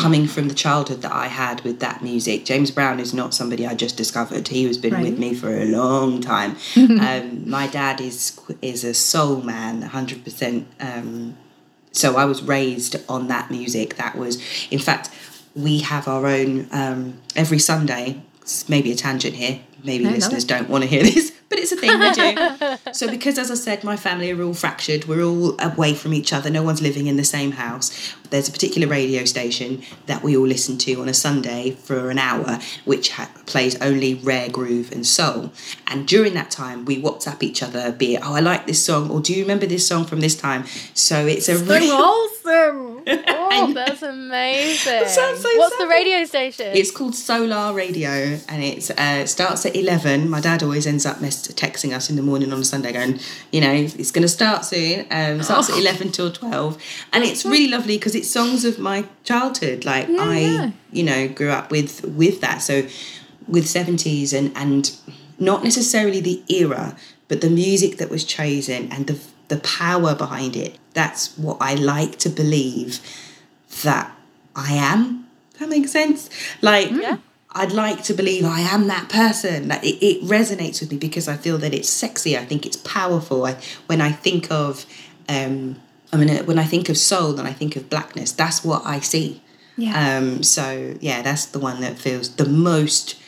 coming 0.00 0.26
from 0.26 0.48
the 0.48 0.54
childhood 0.54 1.02
that 1.02 1.12
I 1.12 1.26
had 1.26 1.60
with 1.62 1.80
that 1.80 2.02
music. 2.02 2.44
James 2.44 2.70
Brown 2.70 3.00
is 3.00 3.12
not 3.12 3.34
somebody 3.34 3.66
I 3.66 3.74
just 3.74 3.96
discovered. 3.96 4.48
He 4.48 4.64
has 4.64 4.78
been 4.78 5.00
with 5.02 5.18
me 5.18 5.34
for 5.34 5.54
a 5.56 5.64
long 5.64 6.20
time. 6.20 6.56
um, 6.76 7.48
my 7.48 7.66
dad 7.66 8.00
is 8.00 8.38
is 8.62 8.84
a 8.84 8.94
soul 8.94 9.42
man, 9.42 9.82
hundred 9.82 10.24
percent. 10.24 10.66
Um, 10.80 11.36
so 11.92 12.16
I 12.16 12.24
was 12.26 12.42
raised 12.42 12.96
on 13.08 13.28
that 13.28 13.50
music. 13.50 13.96
That 13.96 14.16
was, 14.16 14.36
in 14.70 14.78
fact, 14.78 15.10
we 15.54 15.80
have 15.80 16.06
our 16.06 16.26
own 16.26 16.68
um, 16.70 17.20
every 17.34 17.58
Sunday. 17.58 18.22
Maybe 18.68 18.92
a 18.92 18.94
tangent 18.94 19.34
here. 19.34 19.60
Maybe 19.84 20.04
No, 20.04 20.10
listeners 20.10 20.44
it. 20.44 20.48
don't 20.48 20.68
want 20.70 20.84
to 20.84 20.88
hear 20.88 21.02
this, 21.12 21.32
but 21.48 21.58
it's 21.58 21.72
a 21.72 21.76
thing 21.76 21.98
we 21.98 22.12
do. 22.12 22.92
so 22.92 23.10
because, 23.10 23.38
as 23.38 23.50
I 23.50 23.54
said, 23.54 23.84
my 23.84 23.96
family 23.96 24.30
are 24.30 24.42
all 24.42 24.54
fractured. 24.54 25.06
We're 25.06 25.22
all 25.24 25.60
away 25.60 25.94
from 25.94 26.12
each 26.14 26.32
other. 26.32 26.50
No 26.50 26.62
one's 26.62 26.82
living 26.82 27.06
in 27.06 27.16
the 27.16 27.24
same 27.24 27.52
house. 27.52 28.14
There's 28.30 28.48
a 28.48 28.52
particular 28.52 28.86
radio 28.86 29.24
station 29.24 29.82
that 30.06 30.22
we 30.22 30.36
all 30.36 30.46
listen 30.46 30.76
to 30.78 31.00
on 31.00 31.08
a 31.08 31.14
Sunday 31.14 31.70
for 31.70 32.10
an 32.10 32.18
hour, 32.18 32.58
which 32.84 33.10
ha- 33.12 33.30
plays 33.46 33.80
only 33.80 34.14
rare 34.14 34.50
groove 34.50 34.92
and 34.92 35.06
soul. 35.06 35.50
And 35.86 36.06
during 36.06 36.34
that 36.34 36.50
time, 36.50 36.84
we 36.84 37.00
WhatsApp 37.00 37.42
each 37.42 37.62
other, 37.62 37.90
be 37.92 38.16
it, 38.16 38.20
oh, 38.22 38.34
I 38.34 38.40
like 38.40 38.66
this 38.66 38.84
song, 38.84 39.10
or 39.10 39.20
do 39.20 39.32
you 39.32 39.42
remember 39.42 39.64
this 39.64 39.86
song 39.86 40.04
from 40.04 40.20
this 40.20 40.36
time? 40.36 40.66
So 40.92 41.26
it's 41.26 41.48
a 41.48 41.56
So 41.58 41.64
real. 41.74 41.96
wholesome. 41.96 43.04
Oh, 43.50 43.72
that's 43.72 44.02
amazing. 44.02 45.06
sounds 45.08 45.40
so 45.40 45.48
What's 45.56 45.76
the 45.78 45.88
radio 45.88 46.24
station? 46.26 46.66
It's 46.74 46.90
called 46.90 47.14
Solar 47.14 47.72
Radio, 47.74 48.10
and 48.48 48.62
it's 48.62 48.90
uh, 48.90 48.94
it 49.22 49.28
starts 49.28 49.64
at 49.66 49.74
eleven. 49.74 50.28
My 50.28 50.40
dad 50.40 50.62
always 50.62 50.86
ends 50.86 51.06
up 51.06 51.20
mess- 51.38 51.54
texting 51.54 51.94
us 51.94 52.10
in 52.10 52.16
the 52.16 52.22
morning 52.22 52.52
on 52.52 52.60
a 52.60 52.64
Sunday, 52.64 52.92
going, 52.92 53.18
you 53.52 53.60
know, 53.60 53.72
it's 53.72 54.10
going 54.10 54.22
to 54.22 54.28
start 54.28 54.64
soon. 54.64 55.06
Um, 55.10 55.42
starts 55.42 55.70
Oh. 55.70 55.74
at 55.74 55.78
eleven 55.80 56.10
till 56.10 56.32
twelve, 56.32 56.82
and 57.12 57.24
it's 57.24 57.44
really 57.44 57.68
lovely 57.68 57.96
because 57.98 58.14
it's 58.14 58.30
songs 58.30 58.64
of 58.64 58.78
my 58.78 59.04
childhood. 59.24 59.84
Like 59.84 60.08
Yeah, 60.08 60.22
I, 60.22 60.38
yeah. 60.38 60.70
you 60.92 61.02
know, 61.04 61.28
grew 61.28 61.50
up 61.50 61.70
with 61.70 62.04
with 62.04 62.40
that. 62.40 62.62
So 62.62 62.86
with 63.46 63.66
seventies 63.68 64.32
and 64.32 64.52
and 64.56 64.90
not 65.38 65.62
necessarily 65.64 66.20
the 66.20 66.42
era, 66.48 66.96
but 67.28 67.40
the 67.40 67.50
music 67.50 67.98
that 67.98 68.10
was 68.10 68.24
chosen 68.24 68.90
and 68.92 69.06
the 69.06 69.18
the 69.48 69.58
power 69.58 70.14
behind 70.14 70.56
it. 70.56 70.78
That's 70.94 71.36
what 71.38 71.56
I 71.60 71.74
like 71.74 72.18
to 72.18 72.28
believe 72.28 73.00
that 73.82 74.14
I 74.56 74.72
am. 74.74 75.26
That 75.58 75.68
makes 75.68 75.90
sense. 75.92 76.28
Like, 76.62 76.90
I'd 77.58 77.72
like 77.72 78.02
to 78.04 78.14
believe 78.14 78.44
I 78.44 78.60
am 78.60 78.86
that 78.86 79.08
person. 79.08 79.68
Like, 79.68 79.82
it, 79.82 80.04
it 80.04 80.22
resonates 80.22 80.80
with 80.80 80.92
me 80.92 80.98
because 80.98 81.26
I 81.28 81.36
feel 81.36 81.58
that 81.58 81.74
it's 81.74 81.88
sexy. 81.88 82.38
I 82.38 82.44
think 82.44 82.64
it's 82.64 82.76
powerful. 82.76 83.44
I, 83.46 83.56
when 83.86 84.00
I 84.00 84.12
think 84.12 84.50
of, 84.50 84.86
um, 85.28 85.80
I 86.12 86.16
mean, 86.16 86.46
when 86.46 86.58
I 86.58 86.64
think 86.64 86.88
of 86.88 86.96
soul 86.96 87.38
and 87.38 87.48
I 87.48 87.52
think 87.52 87.76
of 87.76 87.90
blackness, 87.90 88.32
that's 88.32 88.64
what 88.64 88.82
I 88.86 89.00
see. 89.00 89.42
Yeah. 89.76 90.18
Um, 90.18 90.42
so 90.42 90.96
yeah, 91.00 91.22
that's 91.22 91.46
the 91.46 91.58
one 91.58 91.80
that 91.80 91.98
feels 91.98 92.36
the 92.36 92.48
most 92.48 93.20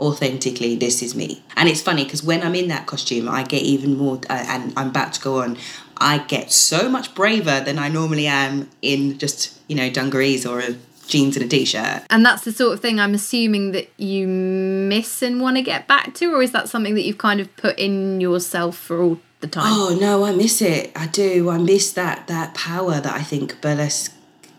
authentically 0.00 0.74
this 0.74 1.00
is 1.00 1.14
me 1.14 1.44
and 1.56 1.68
it's 1.68 1.80
funny 1.80 2.02
because 2.02 2.24
when 2.24 2.42
i'm 2.42 2.56
in 2.56 2.66
that 2.66 2.86
costume 2.86 3.28
i 3.28 3.42
get 3.44 3.62
even 3.62 3.96
more 3.96 4.16
uh, 4.28 4.44
and 4.48 4.72
i'm 4.76 4.88
about 4.88 5.12
to 5.12 5.20
go 5.20 5.40
on 5.40 5.56
i 5.98 6.18
get 6.18 6.50
so 6.50 6.88
much 6.88 7.14
braver 7.14 7.60
than 7.60 7.78
i 7.78 7.88
normally 7.88 8.26
am 8.26 8.68
in 8.80 9.16
just 9.18 9.60
you 9.68 9.76
know 9.76 9.88
dungarees 9.88 10.44
or 10.44 10.58
a 10.58 10.74
jeans 11.12 11.36
and 11.36 11.46
a 11.46 11.48
t-shirt. 11.48 12.02
And 12.10 12.24
that's 12.24 12.44
the 12.44 12.52
sort 12.52 12.72
of 12.74 12.80
thing 12.80 12.98
I'm 12.98 13.14
assuming 13.14 13.72
that 13.72 13.88
you 13.98 14.26
miss 14.26 15.22
and 15.22 15.40
want 15.40 15.56
to 15.56 15.62
get 15.62 15.86
back 15.86 16.14
to, 16.14 16.34
or 16.34 16.42
is 16.42 16.52
that 16.52 16.68
something 16.68 16.94
that 16.94 17.02
you've 17.02 17.18
kind 17.18 17.40
of 17.40 17.54
put 17.56 17.78
in 17.78 18.20
yourself 18.20 18.76
for 18.76 19.02
all 19.02 19.18
the 19.40 19.48
time? 19.48 19.64
oh 19.66 19.98
no 20.00 20.24
i 20.24 20.32
miss 20.32 20.62
it. 20.62 20.92
I 20.94 21.06
do. 21.08 21.50
I 21.50 21.58
miss 21.58 21.92
that 21.94 22.28
that 22.28 22.54
power 22.54 23.00
that 23.00 23.14
i 23.14 23.22
think 23.22 23.60
burlesque 23.60 24.14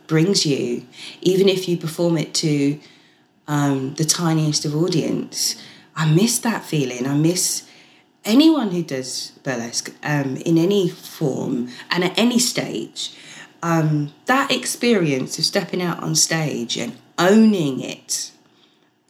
brings 0.07 0.45
you 0.45 0.85
even 1.21 1.47
if 1.47 1.69
you 1.69 1.77
perform 1.77 2.17
it 2.17 2.33
to 2.33 2.79
um, 3.47 3.93
the 3.95 4.05
tiniest 4.05 4.65
of 4.65 4.75
audience. 4.75 5.61
I 5.95 6.11
miss 6.11 6.39
that 6.39 6.63
feeling. 6.63 7.05
I 7.07 7.15
miss 7.15 7.67
anyone 8.25 8.71
who 8.71 8.83
does 8.83 9.31
burlesque 9.43 9.93
um, 10.03 10.37
in 10.37 10.57
any 10.57 10.89
form 10.89 11.69
and 11.91 12.03
at 12.03 12.17
any 12.17 12.39
stage, 12.39 13.15
um, 13.63 14.13
that 14.25 14.51
experience 14.51 15.39
of 15.39 15.45
stepping 15.45 15.81
out 15.81 16.03
on 16.03 16.15
stage 16.15 16.77
and 16.77 16.95
owning 17.17 17.79
it, 17.79 18.31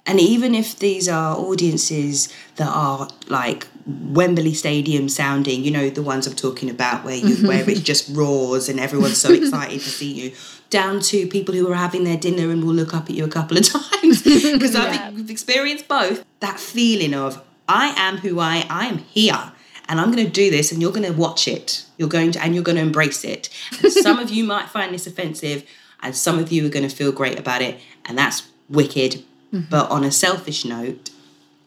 and 0.05 0.19
even 0.19 0.53
if 0.53 0.77
these 0.79 1.09
are 1.09 1.35
audiences 1.35 2.31
that 2.57 2.67
are 2.67 3.09
like 3.27 3.67
Wembley 3.85 4.53
Stadium 4.53 5.09
sounding, 5.09 5.63
you 5.63 5.71
know, 5.71 5.89
the 5.89 6.01
ones 6.01 6.27
I'm 6.27 6.35
talking 6.35 6.69
about 6.69 7.03
where 7.03 7.15
you 7.15 7.47
where 7.47 7.69
it 7.69 7.83
just 7.83 8.15
roars 8.15 8.69
and 8.69 8.79
everyone's 8.79 9.17
so 9.17 9.33
excited 9.33 9.81
to 9.81 9.89
see 9.89 10.11
you, 10.11 10.35
down 10.69 10.99
to 10.99 11.27
people 11.27 11.55
who 11.55 11.71
are 11.71 11.75
having 11.75 12.03
their 12.03 12.17
dinner 12.17 12.51
and 12.51 12.63
will 12.63 12.73
look 12.73 12.93
up 12.93 13.09
at 13.09 13.11
you 13.11 13.23
a 13.23 13.29
couple 13.29 13.57
of 13.57 13.63
times. 13.69 14.23
Because 14.23 14.75
I 14.75 14.95
think 14.95 15.15
we've 15.15 15.29
experienced 15.29 15.87
both. 15.87 16.25
That 16.41 16.59
feeling 16.59 17.13
of 17.13 17.41
I 17.67 17.93
am 17.97 18.17
who 18.17 18.39
I 18.39 18.65
I 18.69 18.87
am 18.87 18.99
here. 18.99 19.52
And 19.87 19.99
I'm 19.99 20.11
going 20.11 20.25
to 20.25 20.31
do 20.31 20.49
this, 20.49 20.71
and 20.71 20.81
you're 20.81 20.91
going 20.91 21.11
to 21.11 21.17
watch 21.17 21.47
it. 21.47 21.85
You're 21.97 22.09
going 22.09 22.31
to, 22.31 22.43
and 22.43 22.53
you're 22.55 22.63
going 22.63 22.77
to 22.77 22.81
embrace 22.81 23.23
it. 23.23 23.49
And 23.81 23.91
some 24.05 24.19
of 24.19 24.29
you 24.29 24.43
might 24.43 24.69
find 24.69 24.93
this 24.93 25.07
offensive, 25.07 25.63
and 26.01 26.15
some 26.15 26.39
of 26.39 26.51
you 26.51 26.65
are 26.65 26.69
going 26.69 26.87
to 26.87 26.95
feel 26.95 27.11
great 27.11 27.37
about 27.37 27.61
it, 27.61 27.79
and 28.05 28.17
that's 28.17 28.49
wicked. 28.69 29.23
But 29.69 29.91
on 29.91 30.03
a 30.03 30.11
selfish 30.11 30.65
note, 30.65 31.11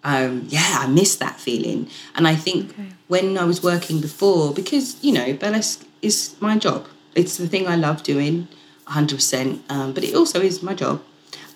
um, 0.03 0.47
yeah, 0.49 0.79
I 0.81 0.87
miss 0.87 1.17
that 1.17 1.39
feeling. 1.41 1.89
And 2.15 2.27
I 2.27 2.35
think 2.35 2.75
when 3.09 3.37
I 3.37 3.45
was 3.45 3.63
working 3.63 4.01
before, 4.01 4.55
because, 4.55 5.03
you 5.03 5.13
know, 5.13 5.33
burlesque 5.35 5.85
is 6.01 6.37
my 6.41 6.59
job, 6.59 6.87
it's 7.15 7.37
the 7.37 7.49
thing 7.49 7.67
I 7.67 7.77
love 7.77 8.03
doing 8.03 8.49
100%, 8.87 9.61
um, 9.69 9.93
but 9.93 10.05
it 10.05 10.15
also 10.15 10.41
is 10.41 10.63
my 10.63 10.75
job. 10.75 11.03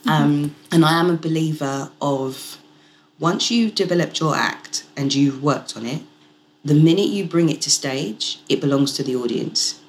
Um, 0.07 0.57
and 0.73 0.85
I 0.85 0.99
am 0.99 1.11
a 1.11 1.17
believer 1.17 1.91
of 2.01 2.59
once 3.19 3.51
you've 3.51 3.75
developed 3.75 4.19
your 4.19 4.35
act 4.35 4.85
and 4.97 5.15
you've 5.15 5.43
worked 5.43 5.77
on 5.77 5.87
it, 5.87 6.03
the 6.65 6.75
minute 6.75 7.09
you 7.09 7.25
bring 7.25 7.49
it 7.49 7.61
to 7.63 7.71
stage, 7.71 8.41
it 8.49 8.61
belongs 8.61 8.93
to 8.95 9.03
the 9.03 9.17
audience. 9.17 9.81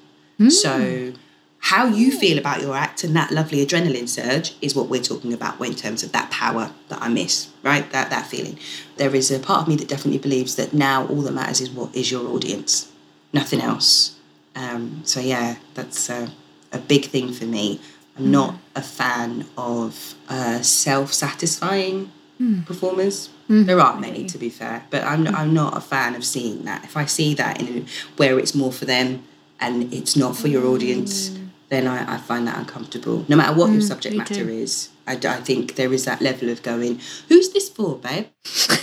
So, 0.50 1.12
how 1.60 1.86
you 1.86 2.10
feel 2.10 2.38
about 2.38 2.60
your 2.60 2.74
act 2.74 3.04
and 3.04 3.14
that 3.14 3.30
lovely 3.30 3.64
adrenaline 3.64 4.08
surge 4.08 4.56
is 4.60 4.74
what 4.74 4.88
we're 4.88 5.02
talking 5.02 5.32
about 5.32 5.60
in 5.60 5.74
terms 5.74 6.02
of 6.02 6.10
that 6.10 6.30
power 6.30 6.72
that 6.88 7.00
I 7.00 7.08
miss, 7.08 7.50
right? 7.62 7.88
That 7.92 8.10
that 8.10 8.26
feeling. 8.26 8.58
There 8.96 9.14
is 9.14 9.30
a 9.30 9.38
part 9.38 9.62
of 9.62 9.68
me 9.68 9.76
that 9.76 9.86
definitely 9.86 10.18
believes 10.18 10.56
that 10.56 10.72
now 10.72 11.06
all 11.06 11.22
that 11.22 11.32
matters 11.32 11.60
is 11.60 11.70
what 11.70 11.94
is 11.94 12.10
your 12.10 12.26
audience, 12.28 12.90
nothing 13.32 13.60
else. 13.60 14.18
Um, 14.56 15.02
so 15.04 15.20
yeah, 15.20 15.56
that's 15.74 16.10
a, 16.10 16.32
a 16.72 16.78
big 16.78 17.04
thing 17.04 17.32
for 17.32 17.44
me. 17.44 17.80
I'm 18.18 18.30
not 18.30 18.56
a 18.74 18.82
fan 18.82 19.46
of 19.56 20.14
uh, 20.28 20.62
self-satisfying 20.62 22.10
Mm. 22.40 22.66
performers. 22.66 23.28
Mm. 23.48 23.66
There 23.66 23.78
aren't 23.78 24.00
many, 24.00 24.26
to 24.26 24.38
be 24.38 24.48
fair, 24.48 24.84
but 24.90 25.04
I'm 25.04 25.26
I'm 25.28 25.52
not 25.52 25.76
a 25.76 25.80
fan 25.80 26.14
of 26.14 26.24
seeing 26.24 26.64
that. 26.64 26.84
If 26.84 26.96
I 26.96 27.04
see 27.04 27.34
that 27.34 27.60
in 27.60 27.86
where 28.16 28.38
it's 28.38 28.54
more 28.54 28.72
for 28.72 28.84
them 28.84 29.24
and 29.60 29.92
it's 29.92 30.16
not 30.16 30.36
for 30.36 30.48
your 30.48 30.66
audience, 30.66 31.30
mm. 31.30 31.48
then 31.68 31.86
I, 31.86 32.14
I 32.14 32.16
find 32.16 32.46
that 32.48 32.58
uncomfortable. 32.58 33.24
No 33.28 33.36
matter 33.36 33.54
what 33.56 33.70
your 33.70 33.80
subject 33.80 34.16
matter 34.16 34.48
is, 34.48 34.88
I, 35.06 35.12
I 35.12 35.40
think 35.40 35.76
there 35.76 35.92
is 35.92 36.04
that 36.06 36.20
level 36.20 36.48
of 36.48 36.62
going, 36.62 37.00
"Who's 37.28 37.52
this 37.52 37.68
for, 37.68 37.96
babe?" 37.96 38.26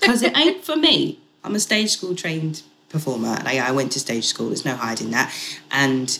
Because 0.00 0.22
it 0.22 0.36
ain't 0.36 0.64
for 0.64 0.74
me. 0.74 1.20
I'm 1.44 1.54
a 1.54 1.60
stage 1.60 1.90
school 1.90 2.16
trained 2.16 2.62
performer. 2.88 3.40
Like 3.44 3.60
I 3.60 3.70
went 3.70 3.92
to 3.92 4.00
stage 4.00 4.26
school. 4.26 4.48
There's 4.48 4.64
no 4.64 4.74
hiding 4.74 5.10
that, 5.12 5.32
and 5.70 6.18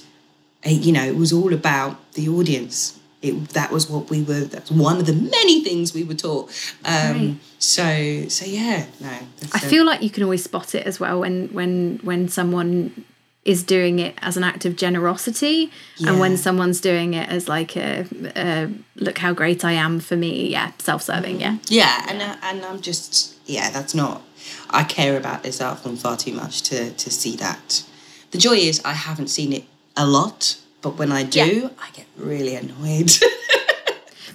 uh, 0.65 0.71
you 0.71 0.93
know, 0.93 1.05
it 1.05 1.17
was 1.17 1.33
all 1.33 1.53
about 1.53 2.13
the 2.13 2.29
audience. 2.29 2.99
It, 3.23 3.51
that 3.51 3.71
was 3.71 3.89
what 3.89 4.11
we 4.11 4.23
were. 4.23 4.41
That's 4.41 4.71
one 4.71 4.99
of 4.99 5.07
the 5.07 5.13
many 5.13 5.63
things 5.63 5.95
we 5.95 6.05
were 6.05 6.15
taught. 6.15 6.51
Um, 6.85 7.41
So, 7.59 8.27
so 8.29 8.45
yeah, 8.45 8.87
no. 9.01 9.09
I 9.09 9.59
uh, 9.59 9.59
feel 9.61 9.85
like 9.87 10.03
you 10.03 10.11
can 10.11 10.25
always 10.25 10.43
spot 10.43 10.75
it 10.75 10.85
as 10.85 10.99
well 10.99 11.21
when 11.21 11.49
when 11.49 12.01
when 12.03 12.29
someone 12.29 13.05
is 13.45 13.63
doing 13.63 14.01
it 14.01 14.15
as 14.21 14.37
an 14.37 14.45
act 14.45 14.65
of 14.65 14.77
generosity 14.77 15.71
and 16.07 16.21
when 16.21 16.37
someone's 16.37 16.81
doing 16.81 17.15
it 17.15 17.29
as 17.29 17.49
like 17.49 17.77
a, 17.77 18.07
a 18.37 18.69
look 18.97 19.19
how 19.19 19.33
great 19.33 19.65
I 19.65 19.73
am 19.73 19.99
for 20.01 20.17
me 20.17 20.49
yeah 20.49 20.71
self-serving 20.79 21.41
yeah 21.41 21.59
yeah, 21.69 22.07
and 22.09 22.23
uh, 22.23 22.37
and 22.43 22.65
I'm 22.65 22.81
just 22.81 23.33
yeah, 23.47 23.71
that's 23.71 23.95
not. 23.95 24.23
I 24.71 24.85
care 24.85 25.17
about 25.17 25.43
this 25.43 25.61
art 25.61 25.79
form 25.81 25.97
far 25.97 26.17
too 26.17 26.33
much 26.33 26.63
to 26.63 26.91
to 26.93 27.11
see 27.11 27.37
that. 27.37 27.85
The 28.31 28.39
joy 28.39 28.57
is 28.57 28.81
I 28.85 28.93
haven't 28.93 29.29
seen 29.29 29.53
it 29.53 29.65
a 29.97 30.07
lot, 30.07 30.57
but 30.83 30.99
when 30.99 31.11
I 31.13 31.23
do, 31.23 31.71
I 31.81 31.91
get 31.93 32.07
really 32.17 32.55
annoyed. 32.57 33.11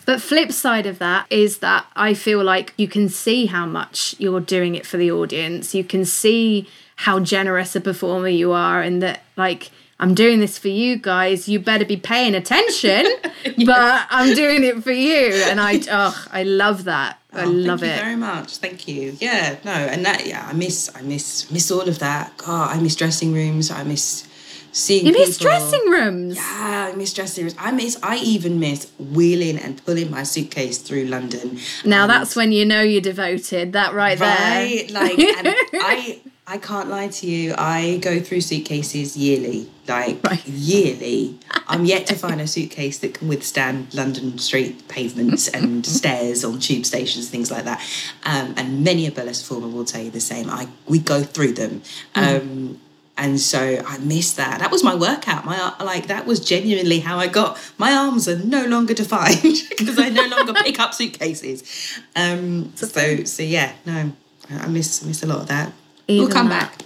But 0.06 0.22
flip 0.22 0.54
side 0.54 0.86
of 0.86 1.00
that 1.00 1.28
is 1.30 1.58
that 1.58 1.86
I 1.94 2.14
feel 2.14 2.42
like 2.42 2.74
you 2.78 2.88
can 2.88 3.10
see 3.10 3.48
how 3.48 3.66
much 3.66 4.16
you're 4.18 4.40
doing 4.40 4.74
it 4.76 4.86
for 4.86 4.96
the 4.96 5.12
audience. 5.12 5.76
You 5.76 5.84
can 5.84 6.06
see 6.06 6.70
how 6.96 7.20
generous 7.20 7.76
a 7.76 7.82
performer 7.82 8.30
you 8.30 8.54
are 8.54 8.82
and 8.82 9.02
that 9.04 9.24
like 9.36 9.70
I'm 10.00 10.16
doing 10.16 10.40
this 10.40 10.58
for 10.58 10.70
you 10.70 10.96
guys. 10.96 11.50
You 11.50 11.60
better 11.60 11.84
be 11.84 11.98
paying 11.98 12.36
attention, 12.36 13.06
but 13.66 14.08
I'm 14.10 14.34
doing 14.34 14.64
it 14.64 14.82
for 14.82 14.94
you. 14.94 15.34
And 15.50 15.60
I 15.60 15.82
oh, 15.92 16.26
I 16.32 16.44
love 16.44 16.86
that. 16.86 17.20
I 17.34 17.44
Oh, 17.44 17.50
love 17.50 17.82
thank 17.82 17.92
it. 17.92 17.96
you 17.98 18.02
very 18.04 18.16
much. 18.16 18.58
Thank 18.58 18.88
you. 18.88 19.18
Yeah, 19.20 19.58
no, 19.66 19.72
and 19.74 20.06
that 20.06 20.26
yeah, 20.26 20.48
I 20.50 20.54
miss 20.54 20.90
I 20.96 21.02
miss 21.02 21.52
miss 21.52 21.70
all 21.70 21.82
of 21.90 22.00
that. 22.00 22.38
God, 22.38 22.74
I 22.74 22.80
miss 22.80 22.96
dressing 22.96 23.34
rooms. 23.34 23.72
I 23.72 23.84
miss 23.84 24.26
seeing 24.72 25.06
you 25.06 25.12
miss 25.14 25.38
people. 25.38 25.52
dressing 25.52 25.90
rooms. 25.90 26.36
Yeah, 26.36 26.92
I 26.94 26.96
miss 26.96 27.14
dressing 27.14 27.46
rooms. 27.46 27.56
I 27.60 27.72
miss 27.72 27.98
I 28.04 28.18
even 28.18 28.60
miss 28.60 28.92
wheeling 29.00 29.58
and 29.58 29.84
pulling 29.86 30.10
my 30.12 30.24
suitcase 30.24 30.78
through 30.78 31.06
London. 31.06 31.60
Now 31.86 32.04
and- 32.04 32.12
that's 32.12 32.36
when 32.36 32.52
you 32.52 32.66
know 32.66 32.82
you're 32.82 33.02
devoted. 33.02 33.74
That 33.74 33.94
right, 33.94 34.20
right. 34.20 34.88
there. 34.90 35.02
Like 35.02 35.20
and 35.20 35.48
I 35.74 36.22
I 36.50 36.58
can't 36.58 36.88
lie 36.90 37.10
to 37.10 37.28
you. 37.28 37.54
I 37.58 37.98
go 38.02 38.22
through 38.22 38.40
suitcases 38.42 39.18
yearly. 39.18 39.70
Like 39.88 40.24
Right. 40.24 40.48
yearly. 40.48 41.38
I'm 41.68 41.84
yet 41.86 42.08
to 42.08 42.16
find 42.16 42.40
a 42.40 42.48
suitcase 42.48 43.00
that 43.00 43.14
can 43.16 43.28
withstand 43.28 43.94
London 43.94 44.38
street 44.38 44.88
pavements 44.88 45.48
and 45.58 45.86
stairs 45.86 46.46
on 46.46 46.60
tube 46.60 46.86
stations, 46.86 47.30
things 47.30 47.52
like 47.52 47.66
that. 47.66 47.82
Um, 48.26 48.54
and 48.56 48.84
many 48.84 49.08
a 49.08 49.12
burlesque 49.12 49.44
performer 49.48 49.68
will 49.68 49.84
tell 49.86 50.02
you 50.02 50.10
the 50.12 50.22
same. 50.22 50.50
I 50.50 50.68
we 50.88 51.00
go 51.00 51.22
through 51.24 51.54
them. 51.54 51.82
Um, 52.16 52.80
and 53.18 53.40
so 53.40 53.82
I 53.86 53.98
miss 54.00 54.34
that. 54.34 54.60
That 54.60 54.72
was 54.72 54.84
my 54.84 54.96
workout. 54.96 55.46
My 55.46 55.74
like 55.84 56.08
that 56.08 56.26
was 56.26 56.40
genuinely 56.40 57.00
how 57.00 57.18
I 57.18 57.28
got. 57.28 57.58
My 57.78 57.94
arms 57.94 58.28
are 58.28 58.38
no 58.38 58.66
longer 58.66 58.94
defined 58.94 59.42
because 59.78 59.98
I 60.00 60.10
no 60.10 60.28
longer 60.28 60.54
pick 60.64 60.80
up 60.80 60.94
suitcases. 60.94 62.00
Um, 62.16 62.72
so 62.76 63.24
so 63.24 63.44
yeah, 63.44 63.74
no, 63.86 64.12
I 64.50 64.58
I 64.60 64.68
miss 64.68 65.04
miss 65.04 65.24
a 65.24 65.28
lot 65.28 65.40
of 65.42 65.48
that. 65.48 65.74
we'll 66.08 66.30
come 66.30 66.50
that. 66.50 66.78
back. 66.78 66.86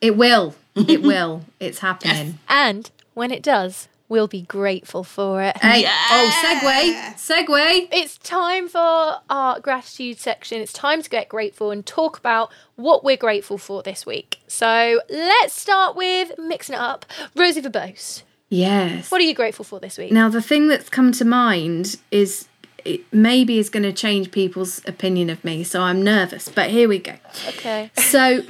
It 0.00 0.16
will. 0.16 0.54
It 0.74 1.02
will. 1.12 1.44
It's 1.60 1.78
happening. 1.78 2.38
And 2.48 2.90
when 3.14 3.30
it 3.30 3.42
does, 3.42 3.88
we'll 4.08 4.28
be 4.28 4.42
grateful 4.42 5.02
for 5.04 5.42
it. 5.42 5.56
Hey, 5.58 5.84
oh, 5.86 6.42
segue, 6.44 7.14
segue. 7.14 7.88
It's 7.92 8.18
time 8.18 8.68
for 8.68 9.16
our 9.30 9.60
gratitude 9.60 10.18
section. 10.18 10.60
It's 10.60 10.72
time 10.72 11.02
to 11.02 11.10
get 11.10 11.28
grateful 11.28 11.70
and 11.70 11.84
talk 11.84 12.18
about 12.18 12.50
what 12.76 13.02
we're 13.04 13.16
grateful 13.16 13.58
for 13.58 13.82
this 13.82 14.06
week. 14.06 14.38
So 14.46 15.00
let's 15.10 15.54
start 15.54 15.96
with 15.96 16.32
mixing 16.38 16.74
it 16.74 16.80
up. 16.80 17.06
Rosie 17.34 17.62
Verbose, 17.62 18.22
Yes. 18.48 19.10
what 19.10 19.20
are 19.20 19.24
you 19.24 19.34
grateful 19.34 19.64
for 19.64 19.80
this 19.80 19.98
week? 19.98 20.12
Now, 20.12 20.28
the 20.28 20.42
thing 20.42 20.68
that's 20.68 20.88
come 20.88 21.12
to 21.12 21.24
mind 21.24 21.96
is 22.10 22.46
it 22.84 23.00
maybe 23.12 23.58
is 23.58 23.68
going 23.68 23.82
to 23.82 23.92
change 23.92 24.30
people's 24.30 24.80
opinion 24.86 25.28
of 25.30 25.44
me, 25.44 25.64
so 25.64 25.80
I'm 25.82 26.04
nervous. 26.04 26.48
But 26.48 26.70
here 26.70 26.88
we 26.88 27.00
go. 27.00 27.14
Okay. 27.48 27.90
So, 27.96 28.42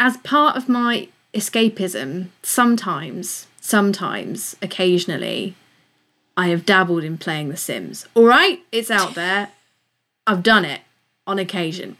as 0.00 0.16
part 0.18 0.56
of 0.56 0.68
my 0.68 1.06
escapism, 1.34 2.26
sometimes, 2.42 3.46
sometimes, 3.70 4.56
occasionally, 4.60 5.54
I 6.36 6.48
have 6.48 6.66
dabbled 6.66 7.04
in 7.04 7.16
playing 7.16 7.48
The 7.48 7.56
Sims. 7.56 8.06
All 8.14 8.24
right, 8.24 8.62
it's 8.72 8.90
out 8.90 9.14
there. 9.22 9.50
I've 10.26 10.42
done 10.42 10.64
it 10.64 10.80
on 11.26 11.38
occasion. 11.38 11.96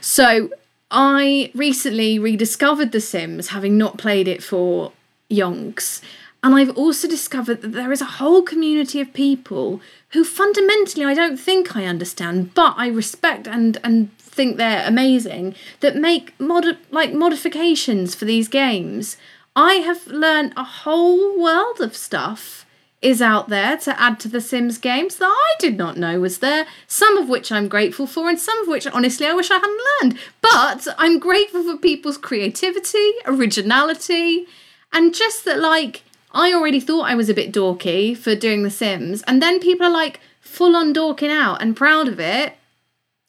So, 0.00 0.50
I 0.90 1.50
recently 1.54 2.18
rediscovered 2.18 2.92
The 2.92 3.00
Sims, 3.00 3.48
having 3.48 3.78
not 3.78 3.98
played 3.98 4.26
it 4.26 4.42
for 4.42 4.92
yonks. 5.30 6.02
And 6.44 6.54
I've 6.54 6.76
also 6.76 7.06
discovered 7.06 7.62
that 7.62 7.72
there 7.72 7.92
is 7.92 8.00
a 8.00 8.16
whole 8.18 8.42
community 8.42 9.00
of 9.00 9.12
people 9.12 9.80
who 10.10 10.24
fundamentally 10.24 11.04
I 11.04 11.14
don't 11.14 11.38
think 11.38 11.76
I 11.76 11.84
understand, 11.84 12.52
but 12.54 12.74
I 12.76 12.88
respect 12.88 13.46
and 13.46 13.78
and 13.84 14.16
think 14.18 14.56
they're 14.56 14.86
amazing 14.86 15.54
that 15.80 15.94
make 15.94 16.38
mod 16.40 16.78
like 16.90 17.12
modifications 17.14 18.14
for 18.14 18.24
these 18.24 18.48
games. 18.48 19.16
I 19.54 19.74
have 19.74 20.06
learned 20.06 20.54
a 20.56 20.64
whole 20.64 21.40
world 21.40 21.80
of 21.80 21.94
stuff 21.94 22.64
is 23.02 23.20
out 23.20 23.48
there 23.48 23.76
to 23.76 24.00
add 24.00 24.20
to 24.20 24.28
the 24.28 24.40
Sims 24.40 24.78
games 24.78 25.16
that 25.16 25.26
I 25.26 25.54
did 25.58 25.76
not 25.76 25.96
know 25.96 26.20
was 26.20 26.38
there. 26.38 26.66
Some 26.86 27.18
of 27.18 27.28
which 27.28 27.50
I'm 27.50 27.68
grateful 27.68 28.06
for, 28.06 28.28
and 28.30 28.38
some 28.38 28.62
of 28.62 28.68
which 28.68 28.86
honestly 28.86 29.26
I 29.26 29.34
wish 29.34 29.50
I 29.50 29.56
hadn't 29.56 29.80
learned. 30.02 30.18
But 30.40 30.86
I'm 30.96 31.18
grateful 31.18 31.64
for 31.64 31.76
people's 31.76 32.16
creativity, 32.16 33.12
originality, 33.26 34.46
and 34.92 35.14
just 35.14 35.44
that 35.44 35.58
like 35.58 36.04
I 36.32 36.54
already 36.54 36.80
thought 36.80 37.10
I 37.10 37.14
was 37.14 37.28
a 37.28 37.34
bit 37.34 37.52
dorky 37.52 38.16
for 38.16 38.34
doing 38.34 38.62
The 38.62 38.70
Sims, 38.70 39.22
and 39.26 39.42
then 39.42 39.60
people 39.60 39.86
are 39.86 39.92
like 39.92 40.20
full 40.40 40.76
on 40.76 40.92
dorking 40.92 41.30
out 41.30 41.60
and 41.60 41.76
proud 41.76 42.08
of 42.08 42.18
it. 42.20 42.54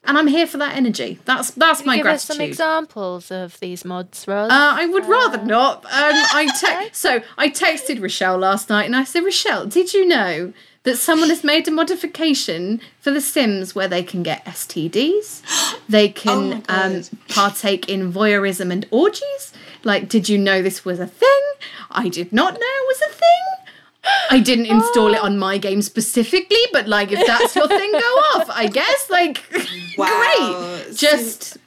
And 0.06 0.18
I'm 0.18 0.28
here 0.28 0.46
for 0.46 0.58
that 0.58 0.76
energy. 0.76 1.20
That's 1.26 1.52
that's 1.52 1.86
my 1.86 1.98
Give 1.98 2.08
us 2.08 2.26
some 2.26 2.42
examples 2.42 3.32
of 3.32 3.58
these 3.62 3.86
mods, 3.86 4.28
Ros. 4.28 4.52
Uh, 4.52 4.74
I 4.76 4.86
would 4.86 5.06
rather 5.06 5.42
not. 5.44 5.86
Um, 5.86 5.92
I 5.92 6.50
te- 6.60 6.90
so 6.94 7.22
I 7.38 7.50
texted 7.50 8.02
Rochelle 8.02 8.38
last 8.38 8.70
night 8.70 8.86
and 8.86 8.96
I 8.96 9.06
said, 9.06 9.24
Rochelle, 9.24 9.66
did 9.66 9.94
you 9.94 10.06
know 10.06 10.52
that 10.84 10.98
someone 10.98 11.30
has 11.30 11.44
made 11.44 11.68
a 11.68 11.72
modification 11.72 12.82
for 13.00 13.12
The 13.12 13.22
Sims 13.22 13.74
where 13.74 13.88
they 13.88 14.04
can 14.04 14.22
get 14.24 14.46
STDs, 14.46 15.42
they 15.90 16.10
can 16.10 16.64
Oh 16.68 16.76
um, 16.76 17.04
partake 17.30 17.88
in 17.90 18.12
voyeurism 18.12 18.72
and 18.72 18.86
orgies. 18.92 19.54
Like, 19.86 20.08
did 20.10 20.30
you 20.30 20.38
know 20.38 20.62
this 20.62 20.86
was 20.86 21.00
a 21.00 21.08
thing? 21.08 21.42
I 21.90 22.10
did 22.10 22.32
not 22.32 22.54
know 22.54 22.60
it 22.60 22.88
was 22.88 23.02
a 23.02 23.14
thing. 23.14 23.63
I 24.30 24.40
didn't 24.40 24.66
install 24.66 25.14
it 25.14 25.20
oh. 25.22 25.26
on 25.26 25.38
my 25.38 25.58
game 25.58 25.82
specifically, 25.82 26.58
but 26.72 26.88
like, 26.88 27.12
if 27.12 27.26
that's 27.26 27.56
your 27.56 27.68
thing, 27.68 27.92
go 27.92 27.98
off. 28.36 28.50
I 28.50 28.68
guess. 28.68 29.10
Like, 29.10 29.44
Wow. 29.98 30.84
great. 30.86 30.98
Just 30.98 31.58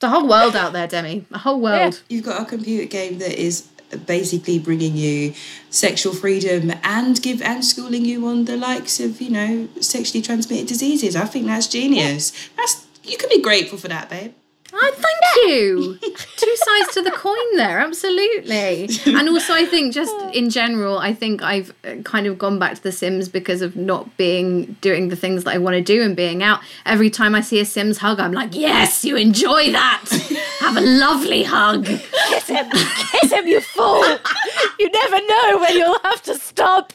the 0.00 0.08
whole 0.08 0.28
world 0.28 0.56
out 0.56 0.72
there, 0.72 0.86
Demi. 0.86 1.24
The 1.30 1.38
whole 1.38 1.60
world. 1.60 2.02
You've 2.08 2.24
got 2.24 2.42
a 2.42 2.44
computer 2.44 2.86
game 2.86 3.18
that 3.18 3.40
is 3.40 3.68
basically 4.06 4.58
bringing 4.58 4.96
you 4.96 5.32
sexual 5.70 6.12
freedom 6.12 6.72
and 6.82 7.20
give 7.22 7.40
and 7.40 7.64
schooling 7.64 8.04
you 8.04 8.26
on 8.26 8.44
the 8.44 8.56
likes 8.56 9.00
of 9.00 9.20
you 9.20 9.30
know 9.30 9.68
sexually 9.80 10.22
transmitted 10.22 10.66
diseases. 10.66 11.16
I 11.16 11.24
think 11.24 11.46
that's 11.46 11.66
genius. 11.66 12.32
That's 12.56 12.86
you 13.04 13.16
can 13.16 13.28
be 13.30 13.40
grateful 13.40 13.78
for 13.78 13.88
that, 13.88 14.10
babe. 14.10 14.34
Oh, 14.72 14.92
thank 14.94 15.48
you. 15.48 15.98
Two 16.36 16.56
sides 16.56 16.94
to 16.94 17.02
the 17.02 17.10
coin 17.10 17.56
there, 17.56 17.78
absolutely. 17.78 18.88
And 19.06 19.28
also, 19.28 19.54
I 19.54 19.64
think 19.64 19.94
just 19.94 20.14
in 20.34 20.50
general, 20.50 20.98
I 20.98 21.14
think 21.14 21.42
I've 21.42 21.72
uh, 21.84 21.96
kind 22.04 22.26
of 22.26 22.38
gone 22.38 22.58
back 22.58 22.74
to 22.76 22.82
The 22.82 22.92
Sims 22.92 23.28
because 23.28 23.62
of 23.62 23.76
not 23.76 24.14
being 24.16 24.76
doing 24.80 25.08
the 25.08 25.16
things 25.16 25.44
that 25.44 25.54
I 25.54 25.58
want 25.58 25.74
to 25.74 25.82
do 25.82 26.02
and 26.02 26.14
being 26.14 26.42
out. 26.42 26.60
Every 26.84 27.08
time 27.10 27.34
I 27.34 27.40
see 27.40 27.60
a 27.60 27.64
Sims 27.64 27.98
hug, 27.98 28.20
I'm 28.20 28.32
like, 28.32 28.54
yes, 28.54 29.04
you 29.04 29.16
enjoy 29.16 29.72
that. 29.72 30.04
Have 30.60 30.76
a 30.76 30.80
lovely 30.82 31.44
hug. 31.44 31.86
Kiss 31.86 32.48
him, 32.48 32.68
kiss 32.70 33.32
him, 33.32 33.46
you 33.46 33.60
fool! 33.60 34.04
You 34.78 34.90
never 34.90 35.18
know 35.26 35.58
when 35.60 35.76
you'll 35.76 35.98
have 36.00 36.22
to 36.24 36.34
stop. 36.34 36.92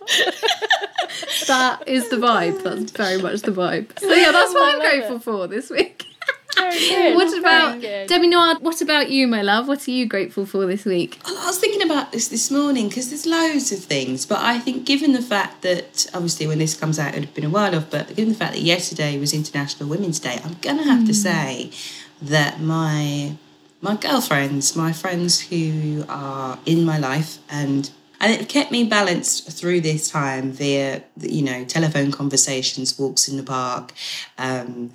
That 1.47 1.83
is 1.87 2.09
the 2.09 2.17
vibe. 2.17 2.61
That's 2.63 2.91
very 2.91 3.21
much 3.21 3.41
the 3.41 3.51
vibe. 3.51 3.97
So 3.99 4.13
yeah, 4.13 4.31
that's 4.31 4.53
what 4.53 4.75
I'm 4.75 4.79
grateful 4.79 5.19
for 5.19 5.47
this 5.47 5.69
week. 5.69 6.05
Very 6.55 6.79
good. 6.89 7.15
What 7.15 7.37
about 7.37 7.81
good. 7.81 8.07
Demi 8.07 8.27
Noire? 8.27 8.57
What 8.59 8.81
about 8.81 9.09
you, 9.09 9.27
my 9.27 9.41
love? 9.41 9.67
What 9.67 9.87
are 9.87 9.91
you 9.91 10.05
grateful 10.05 10.45
for 10.45 10.65
this 10.65 10.85
week? 10.85 11.19
I 11.25 11.31
was 11.45 11.59
thinking 11.59 11.81
about 11.81 12.11
this 12.11 12.27
this 12.27 12.49
morning 12.51 12.87
because 12.89 13.09
there's 13.09 13.25
loads 13.25 13.71
of 13.71 13.79
things, 13.79 14.25
but 14.25 14.39
I 14.39 14.59
think 14.59 14.85
given 14.85 15.13
the 15.13 15.21
fact 15.21 15.61
that 15.61 16.07
obviously 16.13 16.47
when 16.47 16.59
this 16.59 16.75
comes 16.75 16.99
out, 16.99 17.15
it'd 17.15 17.33
been 17.33 17.45
a 17.45 17.49
while 17.49 17.75
off, 17.75 17.89
but 17.89 18.07
given 18.09 18.29
the 18.29 18.35
fact 18.35 18.53
that 18.53 18.61
yesterday 18.61 19.17
was 19.17 19.33
International 19.33 19.89
Women's 19.89 20.19
Day, 20.19 20.39
I'm 20.43 20.55
gonna 20.61 20.83
have 20.83 21.05
to 21.05 21.13
say 21.13 21.71
that 22.21 22.61
my 22.61 23.35
my 23.81 23.95
girlfriends, 23.97 24.75
my 24.75 24.93
friends 24.93 25.41
who 25.41 26.05
are 26.07 26.57
in 26.65 26.85
my 26.85 26.97
life 26.97 27.37
and 27.49 27.91
and 28.23 28.31
it 28.31 28.47
kept 28.47 28.71
me 28.71 28.85
balanced 28.85 29.51
through 29.51 29.81
this 29.81 30.09
time 30.09 30.53
via 30.53 31.03
you 31.19 31.41
know 31.41 31.65
telephone 31.65 32.09
conversations, 32.09 32.97
walks 32.97 33.27
in 33.27 33.35
the 33.35 33.43
park, 33.43 33.91
um, 34.37 34.91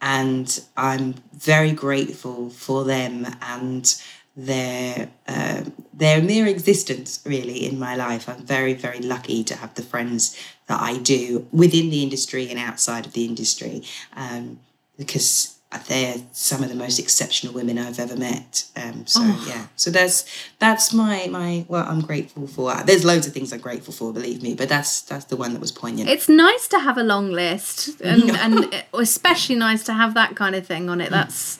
and 0.00 0.60
I'm 0.76 1.14
very 1.32 1.72
grateful 1.72 2.50
for 2.50 2.84
them 2.84 3.26
and 3.42 3.94
their 4.36 5.10
uh, 5.26 5.64
their 5.92 6.22
mere 6.22 6.46
existence 6.46 7.20
really 7.24 7.66
in 7.66 7.78
my 7.78 7.96
life. 7.96 8.28
I'm 8.28 8.44
very 8.44 8.72
very 8.74 9.00
lucky 9.00 9.42
to 9.44 9.56
have 9.56 9.74
the 9.74 9.82
friends 9.82 10.38
that 10.68 10.80
I 10.80 10.98
do 10.98 11.46
within 11.50 11.90
the 11.90 12.02
industry 12.02 12.48
and 12.48 12.58
outside 12.58 13.06
of 13.06 13.14
the 13.14 13.24
industry 13.24 13.82
um, 14.14 14.60
because 14.96 15.57
they're 15.86 16.16
some 16.32 16.62
of 16.62 16.70
the 16.70 16.74
most 16.74 16.98
exceptional 16.98 17.52
women 17.52 17.78
I've 17.78 17.98
ever 17.98 18.16
met. 18.16 18.64
Um, 18.74 19.06
so 19.06 19.20
yeah, 19.46 19.66
so 19.76 19.90
that's 19.90 20.24
that's 20.58 20.94
my 20.94 21.26
my 21.30 21.64
what 21.68 21.86
I'm 21.86 22.00
grateful 22.00 22.46
for. 22.46 22.74
There's 22.84 23.04
loads 23.04 23.26
of 23.26 23.34
things 23.34 23.52
I'm 23.52 23.60
grateful 23.60 23.92
for, 23.92 24.12
believe 24.12 24.42
me, 24.42 24.54
but 24.54 24.68
that's 24.68 25.02
that's 25.02 25.26
the 25.26 25.36
one 25.36 25.52
that 25.52 25.60
was 25.60 25.70
poignant. 25.72 26.08
It's 26.08 26.28
nice 26.28 26.68
to 26.68 26.78
have 26.78 26.96
a 26.96 27.02
long 27.02 27.30
list, 27.30 28.00
and, 28.00 28.30
and 28.36 28.84
especially 28.94 29.56
nice 29.56 29.84
to 29.84 29.92
have 29.92 30.14
that 30.14 30.36
kind 30.36 30.54
of 30.54 30.66
thing 30.66 30.88
on 30.88 31.00
it. 31.02 31.10
That's 31.10 31.58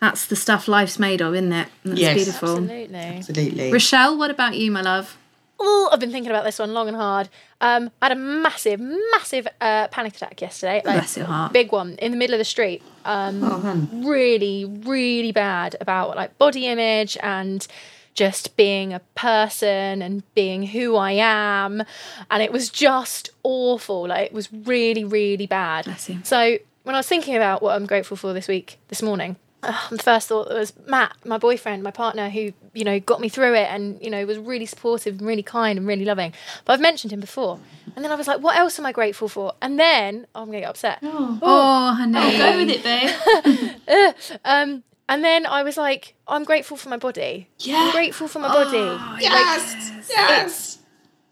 that's 0.00 0.26
the 0.26 0.36
stuff 0.36 0.68
life's 0.68 0.98
made 1.00 1.20
of, 1.20 1.34
isn't 1.34 1.52
it? 1.52 1.68
And 1.82 1.92
That's 1.92 2.00
Yes. 2.00 2.14
beautiful. 2.14 2.48
Absolutely. 2.50 2.96
Absolutely. 2.96 3.72
Rochelle, 3.72 4.16
what 4.16 4.30
about 4.30 4.56
you, 4.56 4.70
my 4.70 4.82
love? 4.82 5.16
Oh, 5.60 5.88
I've 5.92 5.98
been 6.00 6.12
thinking 6.12 6.30
about 6.30 6.44
this 6.44 6.58
one 6.58 6.72
long 6.72 6.86
and 6.88 6.96
hard. 6.96 7.28
Um, 7.60 7.90
I 8.00 8.06
had 8.06 8.12
a 8.12 8.20
massive, 8.20 8.78
massive 9.12 9.48
uh, 9.60 9.88
panic 9.88 10.14
attack 10.16 10.40
yesterday. 10.40 10.76
Like, 10.84 10.96
Bless 10.98 11.16
your 11.16 11.26
heart. 11.26 11.52
Big 11.52 11.72
one 11.72 11.94
in 11.94 12.12
the 12.12 12.16
middle 12.16 12.34
of 12.34 12.38
the 12.38 12.44
street. 12.44 12.82
Um, 13.04 13.42
Oh, 13.42 13.58
hun. 13.60 14.04
really, 14.06 14.64
really 14.64 15.32
bad 15.32 15.74
about 15.80 16.14
like 16.16 16.38
body 16.38 16.66
image 16.66 17.16
and 17.22 17.66
just 18.14 18.56
being 18.56 18.92
a 18.92 19.00
person 19.16 20.02
and 20.02 20.22
being 20.34 20.62
who 20.64 20.96
I 20.96 21.12
am. 21.12 21.82
And 22.30 22.42
it 22.42 22.52
was 22.52 22.68
just 22.70 23.30
awful. 23.42 24.06
Like 24.08 24.26
it 24.26 24.32
was 24.32 24.52
really, 24.52 25.04
really 25.04 25.46
bad. 25.46 25.86
So 26.24 26.58
when 26.84 26.94
I 26.94 26.98
was 26.98 27.06
thinking 27.08 27.34
about 27.36 27.62
what 27.62 27.74
I'm 27.74 27.86
grateful 27.86 28.16
for 28.16 28.32
this 28.32 28.46
week, 28.48 28.78
this 28.88 29.02
morning, 29.02 29.36
uh, 29.62 29.88
the 29.90 29.98
first 29.98 30.28
thought 30.28 30.48
was 30.48 30.72
Matt, 30.86 31.16
my 31.24 31.38
boyfriend, 31.38 31.82
my 31.82 31.90
partner, 31.90 32.28
who 32.30 32.52
you 32.74 32.84
know 32.84 33.00
got 33.00 33.20
me 33.20 33.28
through 33.28 33.54
it 33.54 33.68
and 33.70 34.00
you 34.02 34.10
know 34.10 34.24
was 34.26 34.38
really 34.38 34.66
supportive 34.66 35.18
and 35.18 35.26
really 35.26 35.42
kind 35.42 35.78
and 35.78 35.86
really 35.86 36.04
loving. 36.04 36.32
But 36.64 36.74
I've 36.74 36.80
mentioned 36.80 37.12
him 37.12 37.20
before, 37.20 37.58
and 37.96 38.04
then 38.04 38.12
I 38.12 38.14
was 38.14 38.26
like, 38.26 38.40
what 38.40 38.56
else 38.56 38.78
am 38.78 38.86
I 38.86 38.92
grateful 38.92 39.28
for? 39.28 39.52
And 39.60 39.78
then 39.78 40.26
oh, 40.34 40.42
I'm 40.42 40.46
gonna 40.48 40.60
get 40.60 40.70
upset. 40.70 40.98
Oh, 41.02 41.94
honey. 41.96 42.38
Go 42.38 42.56
with 42.56 42.70
it, 42.70 42.82
babe. 42.82 44.14
Um, 44.44 44.82
and 45.08 45.24
then 45.24 45.46
I 45.46 45.62
was 45.62 45.76
like, 45.76 46.14
I'm 46.26 46.44
grateful 46.44 46.76
for 46.76 46.90
my 46.90 46.98
body. 46.98 47.48
Yeah. 47.58 47.76
I'm 47.76 47.92
grateful 47.92 48.28
for 48.28 48.40
my 48.40 48.48
body. 48.48 49.22
Yes. 49.22 50.06
yes. 50.10 50.78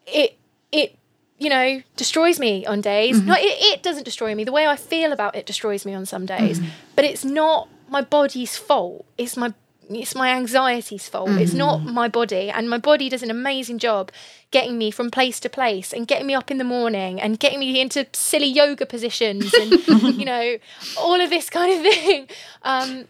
it 0.06 0.38
it 0.72 0.98
you 1.38 1.50
know 1.50 1.82
destroys 1.96 2.40
me 2.40 2.64
on 2.64 2.80
days 2.80 3.20
no 3.20 3.34
it, 3.34 3.42
it 3.74 3.82
doesn't 3.82 4.04
destroy 4.04 4.34
me 4.34 4.42
the 4.42 4.52
way 4.52 4.66
i 4.66 4.74
feel 4.74 5.12
about 5.12 5.36
it 5.36 5.44
destroys 5.44 5.84
me 5.84 5.92
on 5.92 6.06
some 6.06 6.24
days 6.24 6.60
but 6.94 7.04
it's 7.04 7.24
not 7.26 7.68
my 7.88 8.02
body's 8.02 8.56
fault. 8.56 9.04
It's 9.18 9.36
my 9.36 9.54
it's 9.88 10.16
my 10.16 10.30
anxiety's 10.30 11.08
fault. 11.08 11.30
It's 11.30 11.52
not 11.52 11.84
my 11.84 12.08
body. 12.08 12.50
And 12.50 12.68
my 12.68 12.78
body 12.78 13.08
does 13.08 13.22
an 13.22 13.30
amazing 13.30 13.78
job 13.78 14.10
getting 14.50 14.78
me 14.78 14.90
from 14.90 15.12
place 15.12 15.38
to 15.40 15.48
place 15.48 15.92
and 15.92 16.08
getting 16.08 16.26
me 16.26 16.34
up 16.34 16.50
in 16.50 16.58
the 16.58 16.64
morning 16.64 17.20
and 17.20 17.38
getting 17.38 17.60
me 17.60 17.80
into 17.80 18.04
silly 18.12 18.48
yoga 18.48 18.84
positions 18.84 19.54
and 19.54 19.72
you 20.18 20.24
know 20.24 20.56
all 20.98 21.20
of 21.20 21.30
this 21.30 21.48
kind 21.50 21.72
of 21.72 21.92
thing. 21.92 22.28
Um 22.62 23.06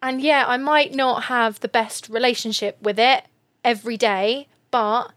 and 0.00 0.20
yeah 0.20 0.44
i 0.46 0.56
might 0.56 0.94
not 0.94 1.24
have 1.24 1.58
the 1.58 1.68
best 1.68 2.08
relationship 2.08 2.80
with 2.80 3.00
it 3.00 3.24
every 3.64 3.96
day 3.96 4.46
but 4.70 5.10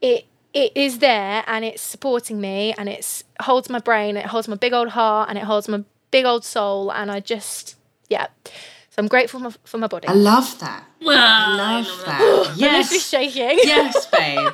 it 0.00 0.26
it 0.52 0.72
is 0.74 0.98
there 0.98 1.44
and 1.46 1.64
it's 1.64 1.80
supporting 1.80 2.40
me 2.40 2.74
and 2.76 2.88
it's 2.88 3.22
holds 3.42 3.70
my 3.70 3.78
brain 3.78 4.16
it 4.16 4.26
holds 4.26 4.48
my 4.48 4.56
big 4.56 4.72
old 4.72 4.88
heart 4.88 5.28
and 5.28 5.38
it 5.38 5.44
holds 5.44 5.68
my 5.68 5.84
big 6.10 6.24
old 6.24 6.44
soul. 6.44 6.90
And 6.92 7.10
i 7.10 7.20
just 7.20 7.76
yeah 8.10 8.26
so 8.90 8.96
i'm 8.98 9.08
grateful 9.08 9.40
for 9.40 9.44
my, 9.44 9.50
for 9.64 9.78
my 9.78 9.86
body 9.86 10.06
I 10.08 10.12
love 10.12 10.58
that. 10.60 10.84
Well, 11.02 11.16
I 11.18 11.56
love 11.80 12.02
that. 12.04 12.52
yes 12.56 12.92
Yes. 12.92 13.08
shaking 13.08 13.58
yes, 13.64 14.04
babe. 14.12 14.52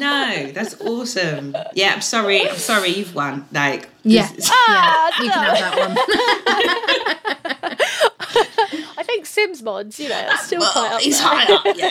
No, 0.00 0.50
that's 0.52 0.74
awesome. 0.80 1.54
Yeah, 1.74 1.92
I'm 1.94 2.00
sorry. 2.00 2.48
I'm 2.48 2.56
sorry. 2.56 2.88
You've 2.88 3.14
won. 3.14 3.44
Like, 3.52 3.88
Yeah. 4.02 4.26
this- 4.34 4.48
Ah, 4.50 5.10
You 5.22 5.30
can 5.30 5.44
have 5.44 5.58
that 5.60 5.78
one. 5.78 5.96
i 8.98 9.02
think 9.04 9.24
sims 9.26 9.62
mods 9.62 9.98
you 10.00 10.08
know 10.08 10.20
that's 10.28 10.46
still 10.46 10.60
quite 10.72 10.92
up 10.92 11.00
he's 11.00 11.18
there. 11.20 11.28
high 11.28 11.54
up. 11.54 11.64
Yeah. 11.76 11.88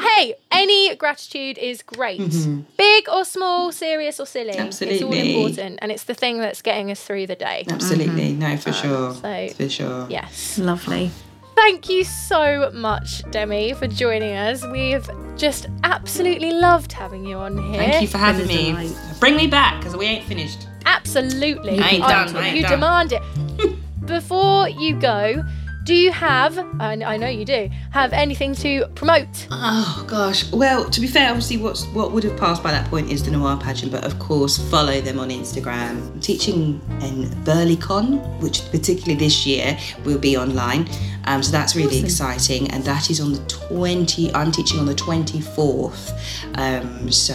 Hey 0.00 0.34
any 0.50 0.94
gratitude 0.96 1.58
is 1.58 1.82
great 1.82 2.20
mm-hmm. 2.20 2.60
big 2.76 3.08
or 3.08 3.24
small 3.24 3.72
serious 3.72 4.18
or 4.18 4.26
silly 4.26 4.56
Absolutely. 4.56 4.96
it's 4.96 5.04
all 5.04 5.12
important 5.12 5.78
and 5.82 5.92
it's 5.92 6.04
the 6.04 6.14
thing 6.14 6.38
that's 6.38 6.62
getting 6.62 6.90
us 6.90 7.02
through 7.02 7.26
the 7.26 7.36
day 7.36 7.64
Absolutely. 7.68 8.32
Mm-hmm. 8.32 8.38
No, 8.40 8.56
for 8.56 8.72
sure. 8.72 9.14
so- 9.14 9.48
for 9.48 9.68
sure. 9.68 10.06
yes 10.08 10.58
Lovely. 10.58 11.10
Thank 11.56 11.90
you 11.90 12.04
so 12.04 12.70
much, 12.72 13.22
Demi, 13.30 13.74
for 13.74 13.86
joining 13.86 14.34
us. 14.34 14.64
We've 14.64 15.06
just 15.36 15.66
absolutely 15.84 16.52
loved 16.52 16.90
having 16.90 17.26
you 17.26 17.36
on 17.36 17.58
here. 17.58 17.82
Thank 17.82 18.00
you 18.00 18.08
for 18.08 18.16
having 18.16 18.46
me. 18.46 18.70
delight. 18.70 18.96
Bring 19.20 19.36
me 19.36 19.46
back 19.46 19.78
because 19.78 19.94
we 19.94 20.06
ain't 20.06 20.24
finished. 20.24 20.66
Absolutely. 20.86 21.78
I 21.78 21.88
ain't 21.88 22.02
done, 22.02 22.34
I 22.34 22.46
ain't 22.46 22.56
you 22.56 22.62
done. 22.62 22.70
demand 22.70 23.12
it. 23.12 23.76
Before 24.06 24.70
you 24.70 24.98
go, 24.98 25.44
do 25.84 25.94
you 25.94 26.12
have, 26.12 26.58
and 26.58 27.02
I 27.02 27.16
know 27.16 27.28
you 27.28 27.44
do, 27.44 27.70
have 27.90 28.12
anything 28.12 28.54
to 28.56 28.86
promote? 28.94 29.48
Oh 29.50 30.04
gosh. 30.08 30.50
Well, 30.52 30.88
to 30.90 31.00
be 31.00 31.06
fair, 31.06 31.28
obviously, 31.28 31.56
what's 31.56 31.86
what 31.88 32.12
would 32.12 32.24
have 32.24 32.38
passed 32.38 32.62
by 32.62 32.70
that 32.70 32.88
point 32.90 33.10
is 33.10 33.24
the 33.24 33.30
Noire 33.30 33.58
pageant, 33.58 33.92
but 33.92 34.04
of 34.04 34.18
course, 34.18 34.58
follow 34.70 35.00
them 35.00 35.18
on 35.18 35.30
Instagram. 35.30 36.12
I'm 36.12 36.20
teaching 36.20 36.80
in 37.00 37.30
BurlyCon, 37.44 38.40
which 38.40 38.70
particularly 38.70 39.14
this 39.14 39.46
year 39.46 39.78
will 40.04 40.18
be 40.18 40.36
online. 40.36 40.88
Um, 41.26 41.42
so 41.42 41.52
that's 41.52 41.74
really 41.76 41.98
exciting, 42.00 42.70
and 42.70 42.82
that 42.84 43.10
is 43.10 43.20
on 43.20 43.32
the 43.32 43.40
20. 43.46 44.32
I'm 44.34 44.50
teaching 44.52 44.78
on 44.80 44.86
the 44.86 44.94
24th. 44.94 46.12
Um, 46.58 47.10
so 47.10 47.34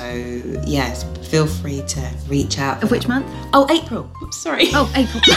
yes, 0.66 1.04
feel 1.30 1.48
free 1.48 1.82
to 1.88 2.12
reach 2.28 2.60
out. 2.60 2.84
Of 2.84 2.92
which 2.92 3.08
month? 3.08 3.26
Oh, 3.54 3.68
April. 3.70 4.10
Oops, 4.22 4.38
sorry. 4.42 4.68
Oh, 4.74 4.92
April. 4.96 5.22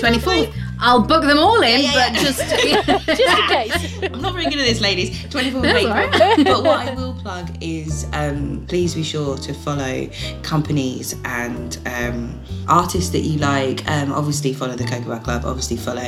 24th. 0.00 0.52
I'll 0.82 1.02
book 1.02 1.24
them 1.24 1.38
all 1.38 1.60
in, 1.62 1.82
Yeah, 1.82 1.92
but 1.92 2.14
yeah. 2.14 2.22
just. 2.22 2.38
Just 2.40 3.20
in 3.20 3.48
case. 3.48 4.02
I'm 4.02 4.22
not 4.22 4.32
very 4.32 4.46
good 4.46 4.58
at 4.60 4.64
this, 4.66 4.80
ladies. 4.80 5.10
24th 5.24 5.56
of 5.58 5.64
April. 5.66 5.92
right. 5.92 6.44
but 6.44 6.64
what 6.64 6.88
I 6.88 6.94
will 6.94 7.12
plug 7.14 7.50
is 7.60 8.06
um, 8.14 8.64
please 8.66 8.94
be 8.94 9.02
sure 9.02 9.36
to 9.36 9.52
follow 9.52 10.08
companies 10.42 11.16
and 11.26 11.78
um, 11.84 12.40
artists 12.66 13.10
that 13.10 13.20
you 13.20 13.38
like. 13.38 13.86
Um, 13.90 14.10
obviously, 14.12 14.54
follow 14.54 14.74
the 14.74 14.84
Cocoa 14.84 15.06
Butter 15.08 15.22
Club. 15.24 15.42
Obviously, 15.44 15.76
follow 15.76 16.00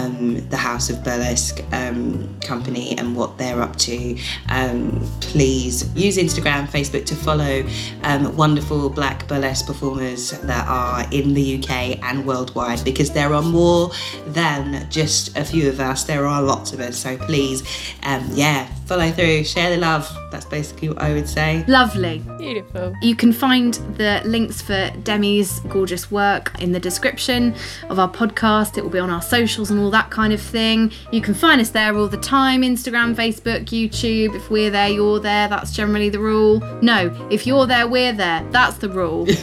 um, 0.00 0.48
the 0.48 0.56
House 0.56 0.90
of 0.90 1.02
Burlesque 1.04 1.62
um, 1.72 2.38
company 2.40 2.96
and 2.98 3.16
what 3.16 3.38
they're 3.38 3.60
up 3.60 3.76
to. 3.76 4.18
Um, 4.48 5.06
please 5.20 5.88
use 5.94 6.16
Instagram, 6.16 6.68
Facebook 6.68 7.06
to 7.06 7.14
follow 7.14 7.64
um, 8.04 8.36
wonderful 8.36 8.90
black 8.90 9.26
burlesque 9.28 9.66
performers 9.66 10.30
that 10.40 10.66
are 10.68 11.06
in 11.10 11.34
the 11.34 11.58
UK 11.58 12.02
and 12.02 12.26
worldwide 12.26 12.84
because 12.84 13.10
there 13.10 13.32
are 13.34 13.42
more 13.42 13.90
than 14.28 14.88
just 14.90 15.36
a 15.36 15.44
few 15.44 15.68
of 15.68 15.80
us. 15.80 16.04
There 16.04 16.26
are 16.26 16.42
lots 16.42 16.72
of 16.72 16.80
us. 16.80 16.96
So 16.96 17.16
please, 17.16 17.62
um, 18.02 18.26
yeah, 18.32 18.68
follow 18.90 19.08
through, 19.12 19.44
share 19.44 19.70
the 19.70 19.76
love. 19.76 20.12
That's 20.32 20.46
basically 20.46 20.88
what 20.88 20.98
I 21.00 21.12
would 21.12 21.28
say. 21.28 21.64
Lovely. 21.68 22.24
Beautiful. 22.38 22.92
You 23.02 23.14
can 23.14 23.32
find 23.32 23.74
the 23.96 24.20
links 24.24 24.60
for 24.60 24.90
Demi's 25.04 25.60
gorgeous 25.68 26.10
work 26.10 26.60
in 26.60 26.72
the 26.72 26.80
description 26.80 27.54
of 27.88 28.00
our 28.00 28.08
podcast. 28.10 28.78
It 28.78 28.82
will 28.82 28.90
be 28.90 28.98
on 28.98 29.10
our 29.10 29.22
socials 29.22 29.70
and 29.70 29.78
all 29.78 29.90
that 29.90 30.10
kind 30.10 30.32
of 30.32 30.40
thing. 30.40 30.90
You 31.12 31.20
can 31.20 31.34
find 31.34 31.60
us 31.60 31.70
there 31.70 31.96
all 31.96 32.08
the 32.08 32.16
time 32.16 32.62
Instagram, 32.62 33.14
Facebook, 33.14 33.66
YouTube. 33.66 34.34
If 34.34 34.50
we're 34.50 34.70
there, 34.70 34.88
you're 34.88 35.20
there. 35.20 35.46
That's 35.46 35.72
generally 35.72 36.08
the 36.08 36.18
rule. 36.20 36.58
No, 36.82 37.16
if 37.30 37.46
you're 37.46 37.66
there, 37.66 37.86
we're 37.86 38.12
there. 38.12 38.44
That's 38.50 38.78
the 38.78 38.88
rule. 38.88 39.28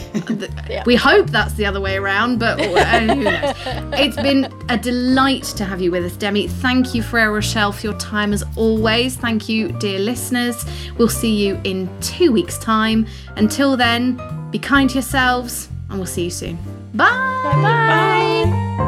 Yeah. 0.68 0.82
We 0.84 0.96
hope 0.96 1.30
that's 1.30 1.54
the 1.54 1.64
other 1.64 1.80
way 1.80 1.96
around, 1.96 2.38
but 2.38 2.60
who 2.60 2.74
knows? 2.74 3.54
It's 3.94 4.16
been 4.16 4.52
a 4.68 4.76
delight 4.76 5.44
to 5.56 5.64
have 5.64 5.80
you 5.80 5.90
with 5.90 6.04
us, 6.04 6.16
Demi. 6.16 6.46
Thank 6.46 6.94
you, 6.94 7.02
Frere 7.02 7.32
Rochelle, 7.32 7.72
for 7.72 7.86
your 7.86 7.98
time 7.98 8.32
as 8.34 8.44
always. 8.54 9.16
Thank 9.16 9.37
you, 9.46 9.72
dear 9.72 9.98
listeners. 9.98 10.64
We'll 10.96 11.10
see 11.10 11.46
you 11.46 11.60
in 11.64 11.90
two 12.00 12.32
weeks' 12.32 12.56
time. 12.56 13.06
Until 13.36 13.76
then, 13.76 14.18
be 14.50 14.58
kind 14.58 14.88
to 14.88 14.94
yourselves, 14.94 15.68
and 15.90 15.98
we'll 15.98 16.06
see 16.06 16.24
you 16.24 16.30
soon. 16.30 16.58
Bye. 16.94 17.10
Bye. 17.44 18.78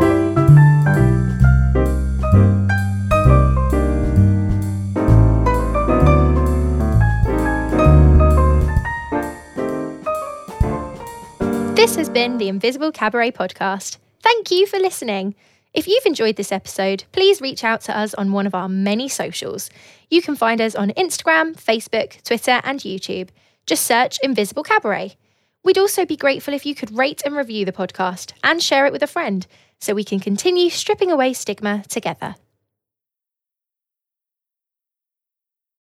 This 11.75 11.97
has 11.97 12.09
been 12.09 12.39
the 12.39 12.49
Invisible 12.49 12.93
Cabaret 12.93 13.33
podcast. 13.33 13.99
Thank 14.23 14.51
you 14.51 14.67
for 14.67 14.79
listening. 14.79 15.35
If 15.73 15.87
you've 15.87 16.05
enjoyed 16.05 16.37
this 16.37 16.51
episode, 16.51 17.05
please 17.13 17.41
reach 17.41 17.63
out 17.63 17.81
to 17.83 17.97
us 17.97 18.13
on 18.15 18.33
one 18.33 18.47
of 18.47 18.55
our 18.55 18.69
many 18.69 19.09
socials. 19.09 19.71
You 20.11 20.21
can 20.21 20.35
find 20.35 20.61
us 20.61 20.75
on 20.75 20.91
Instagram, 20.91 21.55
Facebook, 21.55 22.21
Twitter, 22.25 22.61
and 22.65 22.81
YouTube. 22.81 23.29
Just 23.65 23.87
search 23.87 24.19
Invisible 24.25 24.65
Cabaret. 24.65 25.15
We'd 25.63 25.79
also 25.79 26.05
be 26.05 26.17
grateful 26.17 26.53
if 26.53 26.67
you 26.67 26.75
could 26.75 26.97
rate 26.97 27.23
and 27.25 27.37
review 27.37 27.65
the 27.65 27.73
podcast 27.73 28.33
and 28.43 28.61
share 28.61 28.87
it 28.87 28.93
with 28.93 29.05
a 29.05 29.07
friend 29.07 29.47
so 29.79 29.95
we 29.95 30.03
can 30.03 30.19
continue 30.19 30.69
stripping 30.69 31.13
away 31.13 31.33
stigma 31.33 31.85
together. 31.89 32.35